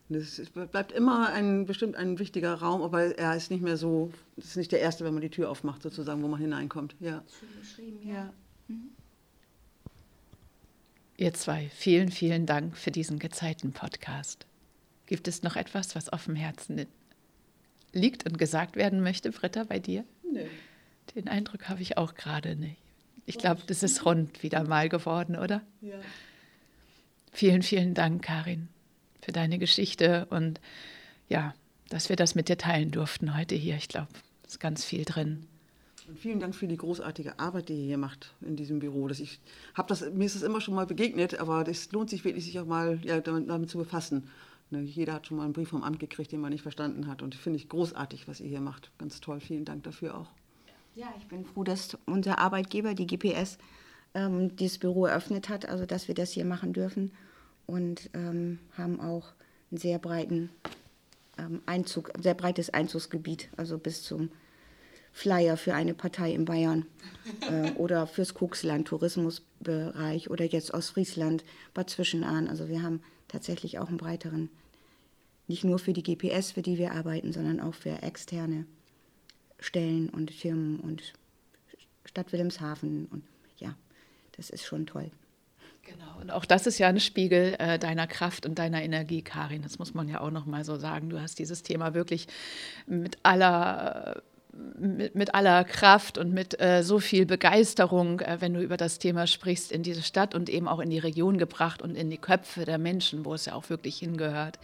Es 0.08 0.50
bleibt 0.50 0.92
immer 0.92 1.32
ein 1.32 1.66
bestimmt 1.66 1.96
ein 1.96 2.18
wichtiger 2.20 2.54
Raum, 2.54 2.82
aber 2.82 3.18
er 3.18 3.36
ist 3.36 3.50
nicht 3.50 3.62
mehr 3.62 3.76
so, 3.76 4.12
es 4.36 4.46
ist 4.46 4.56
nicht 4.56 4.70
der 4.70 4.80
erste, 4.80 5.04
wenn 5.04 5.12
man 5.12 5.20
die 5.20 5.30
Tür 5.30 5.50
aufmacht, 5.50 5.82
sozusagen, 5.82 6.22
wo 6.22 6.28
man 6.28 6.40
hineinkommt. 6.40 6.94
Ja. 7.00 7.24
Schön 7.38 7.48
beschrieben, 7.58 8.08
ja. 8.08 8.32
Mhm. 8.68 8.90
Ihr 11.16 11.34
zwei, 11.34 11.70
vielen, 11.70 12.10
vielen 12.10 12.46
Dank 12.46 12.76
für 12.76 12.92
diesen 12.92 13.18
Gezeiten-Podcast. 13.18 14.46
Gibt 15.06 15.26
es 15.26 15.42
noch 15.42 15.56
etwas, 15.56 15.96
was 15.96 16.08
auf 16.08 16.26
dem 16.26 16.36
Herzen 16.36 16.86
liegt 17.92 18.26
und 18.26 18.38
gesagt 18.38 18.76
werden 18.76 19.02
möchte, 19.02 19.32
Britta, 19.32 19.64
bei 19.64 19.80
dir? 19.80 20.04
Nee. 20.30 20.46
Den 21.16 21.26
Eindruck 21.28 21.68
habe 21.68 21.82
ich 21.82 21.96
auch 21.96 22.14
gerade 22.14 22.54
nicht. 22.54 22.76
Ich 23.24 23.38
glaube, 23.38 23.62
das 23.66 23.82
ist 23.82 24.04
rund 24.04 24.42
wieder 24.44 24.62
mal 24.62 24.88
geworden, 24.88 25.36
oder? 25.36 25.62
Ja. 25.80 25.98
Vielen, 27.32 27.62
vielen 27.62 27.94
Dank, 27.94 28.22
Karin 28.22 28.68
für 29.26 29.32
deine 29.32 29.58
Geschichte 29.58 30.26
und 30.30 30.60
ja, 31.28 31.52
dass 31.88 32.08
wir 32.08 32.14
das 32.14 32.36
mit 32.36 32.48
dir 32.48 32.56
teilen 32.56 32.92
durften 32.92 33.36
heute 33.36 33.56
hier. 33.56 33.74
Ich 33.74 33.88
glaube, 33.88 34.08
es 34.44 34.52
ist 34.52 34.60
ganz 34.60 34.84
viel 34.84 35.04
drin. 35.04 35.46
Und 36.06 36.16
vielen 36.16 36.38
Dank 36.38 36.54
für 36.54 36.68
die 36.68 36.76
großartige 36.76 37.40
Arbeit, 37.40 37.68
die 37.68 37.74
ihr 37.74 37.86
hier 37.86 37.98
macht 37.98 38.32
in 38.40 38.54
diesem 38.54 38.78
Büro. 38.78 39.08
Das 39.08 39.18
ich 39.18 39.40
das, 39.88 40.08
mir 40.12 40.26
ist 40.26 40.36
das 40.36 40.44
immer 40.44 40.60
schon 40.60 40.74
mal 40.74 40.86
begegnet, 40.86 41.40
aber 41.40 41.66
es 41.66 41.90
lohnt 41.90 42.08
sich 42.08 42.24
wirklich, 42.24 42.44
sich 42.44 42.60
auch 42.60 42.66
mal 42.66 43.00
ja, 43.02 43.20
damit, 43.20 43.50
damit, 43.50 43.68
zu 43.68 43.78
befassen. 43.78 44.28
Ne, 44.70 44.82
jeder 44.82 45.14
hat 45.14 45.26
schon 45.26 45.38
mal 45.38 45.42
einen 45.42 45.52
Brief 45.52 45.70
vom 45.70 45.82
Amt 45.82 45.98
gekriegt, 45.98 46.30
den 46.30 46.40
man 46.40 46.52
nicht 46.52 46.62
verstanden 46.62 47.08
hat. 47.08 47.20
Und 47.20 47.34
ich 47.34 47.40
finde 47.40 47.56
ich 47.56 47.68
großartig, 47.68 48.28
was 48.28 48.38
ihr 48.38 48.48
hier 48.48 48.60
macht. 48.60 48.92
Ganz 48.98 49.20
toll. 49.20 49.40
Vielen 49.40 49.64
Dank 49.64 49.82
dafür 49.82 50.16
auch. 50.16 50.28
Ja, 50.94 51.12
ich 51.18 51.26
bin 51.26 51.44
froh, 51.44 51.64
dass 51.64 51.98
unser 52.06 52.38
Arbeitgeber, 52.38 52.94
die 52.94 53.08
GPS, 53.08 53.58
ähm, 54.14 54.54
dieses 54.54 54.78
Büro 54.78 55.06
eröffnet 55.06 55.48
hat, 55.48 55.68
also 55.68 55.84
dass 55.84 56.06
wir 56.06 56.14
das 56.14 56.30
hier 56.30 56.44
machen 56.44 56.72
dürfen 56.72 57.10
und 57.66 58.10
ähm, 58.14 58.58
haben 58.76 59.00
auch 59.00 59.32
einen 59.70 59.78
sehr 59.78 59.98
breiten 59.98 60.50
ähm, 61.38 61.62
Einzug, 61.66 62.12
sehr 62.20 62.34
breites 62.34 62.70
Einzugsgebiet, 62.70 63.48
also 63.56 63.78
bis 63.78 64.02
zum 64.02 64.30
Flyer 65.12 65.56
für 65.56 65.74
eine 65.74 65.94
Partei 65.94 66.32
in 66.32 66.44
Bayern 66.44 66.86
äh, 67.50 67.70
oder 67.76 68.06
fürs 68.06 68.34
Kuxland, 68.34 68.88
Tourismusbereich 68.88 70.30
oder 70.30 70.44
jetzt 70.44 70.74
Ostfriesland, 70.74 71.44
Bad 71.74 71.90
Zwischenahn. 71.90 72.48
Also 72.48 72.68
wir 72.68 72.82
haben 72.82 73.00
tatsächlich 73.28 73.78
auch 73.78 73.88
einen 73.88 73.96
breiteren, 73.96 74.50
nicht 75.48 75.64
nur 75.64 75.78
für 75.78 75.92
die 75.92 76.02
GPS, 76.02 76.52
für 76.52 76.62
die 76.62 76.78
wir 76.78 76.92
arbeiten, 76.92 77.32
sondern 77.32 77.60
auch 77.60 77.74
für 77.74 78.02
externe 78.02 78.66
Stellen 79.58 80.10
und 80.10 80.30
Firmen 80.30 80.80
und 80.80 81.14
Stadt 82.04 82.32
Wilhelmshaven. 82.32 83.06
Und 83.06 83.24
ja, 83.58 83.74
das 84.36 84.50
ist 84.50 84.64
schon 84.64 84.86
toll. 84.86 85.10
Genau, 85.86 86.20
und 86.20 86.32
auch 86.32 86.44
das 86.44 86.66
ist 86.66 86.78
ja 86.78 86.88
ein 86.88 86.98
Spiegel 86.98 87.54
äh, 87.58 87.78
deiner 87.78 88.08
Kraft 88.08 88.44
und 88.44 88.58
deiner 88.58 88.82
Energie, 88.82 89.22
Karin. 89.22 89.62
Das 89.62 89.78
muss 89.78 89.94
man 89.94 90.08
ja 90.08 90.20
auch 90.20 90.32
noch 90.32 90.44
mal 90.44 90.64
so 90.64 90.76
sagen. 90.76 91.10
Du 91.10 91.20
hast 91.20 91.38
dieses 91.38 91.62
Thema 91.62 91.94
wirklich 91.94 92.26
mit 92.86 93.18
aller 93.22 94.22
mit, 94.78 95.14
mit 95.14 95.34
aller 95.34 95.64
Kraft 95.64 96.18
und 96.18 96.32
mit 96.32 96.60
äh, 96.60 96.82
so 96.82 96.98
viel 96.98 97.26
Begeisterung, 97.26 98.20
äh, 98.20 98.38
wenn 98.40 98.54
du 98.54 98.62
über 98.62 98.76
das 98.76 98.98
Thema 98.98 99.26
sprichst, 99.26 99.70
in 99.70 99.82
diese 99.82 100.02
Stadt 100.02 100.34
und 100.34 100.48
eben 100.48 100.66
auch 100.66 100.80
in 100.80 100.90
die 100.90 100.98
Region 100.98 101.38
gebracht 101.38 101.82
und 101.82 101.94
in 101.94 102.10
die 102.10 102.18
Köpfe 102.18 102.64
der 102.64 102.78
Menschen, 102.78 103.24
wo 103.24 103.34
es 103.34 103.44
ja 103.44 103.54
auch 103.54 103.68
wirklich 103.70 103.98
hingehört. 103.98 104.58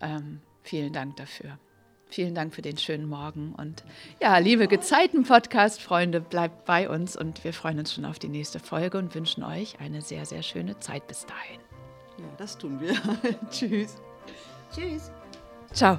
Ähm, 0.00 0.40
vielen 0.62 0.92
Dank 0.92 1.16
dafür. 1.16 1.58
Vielen 2.08 2.34
Dank 2.34 2.54
für 2.54 2.62
den 2.62 2.78
schönen 2.78 3.06
Morgen. 3.08 3.54
Und 3.56 3.84
ja, 4.20 4.38
liebe 4.38 4.66
Gezeiten-Podcast-Freunde, 4.66 6.20
bleibt 6.20 6.64
bei 6.64 6.88
uns 6.88 7.16
und 7.16 7.44
wir 7.44 7.52
freuen 7.52 7.78
uns 7.78 7.92
schon 7.92 8.04
auf 8.04 8.18
die 8.18 8.28
nächste 8.28 8.58
Folge 8.60 8.98
und 8.98 9.14
wünschen 9.14 9.44
euch 9.44 9.78
eine 9.80 10.00
sehr, 10.00 10.24
sehr 10.24 10.42
schöne 10.42 10.78
Zeit 10.80 11.06
bis 11.06 11.26
dahin. 11.26 11.60
Ja, 12.18 12.24
das 12.38 12.56
tun 12.56 12.80
wir. 12.80 12.94
Tschüss. 13.50 13.96
Tschüss. 14.74 15.10
Ciao. 15.72 15.98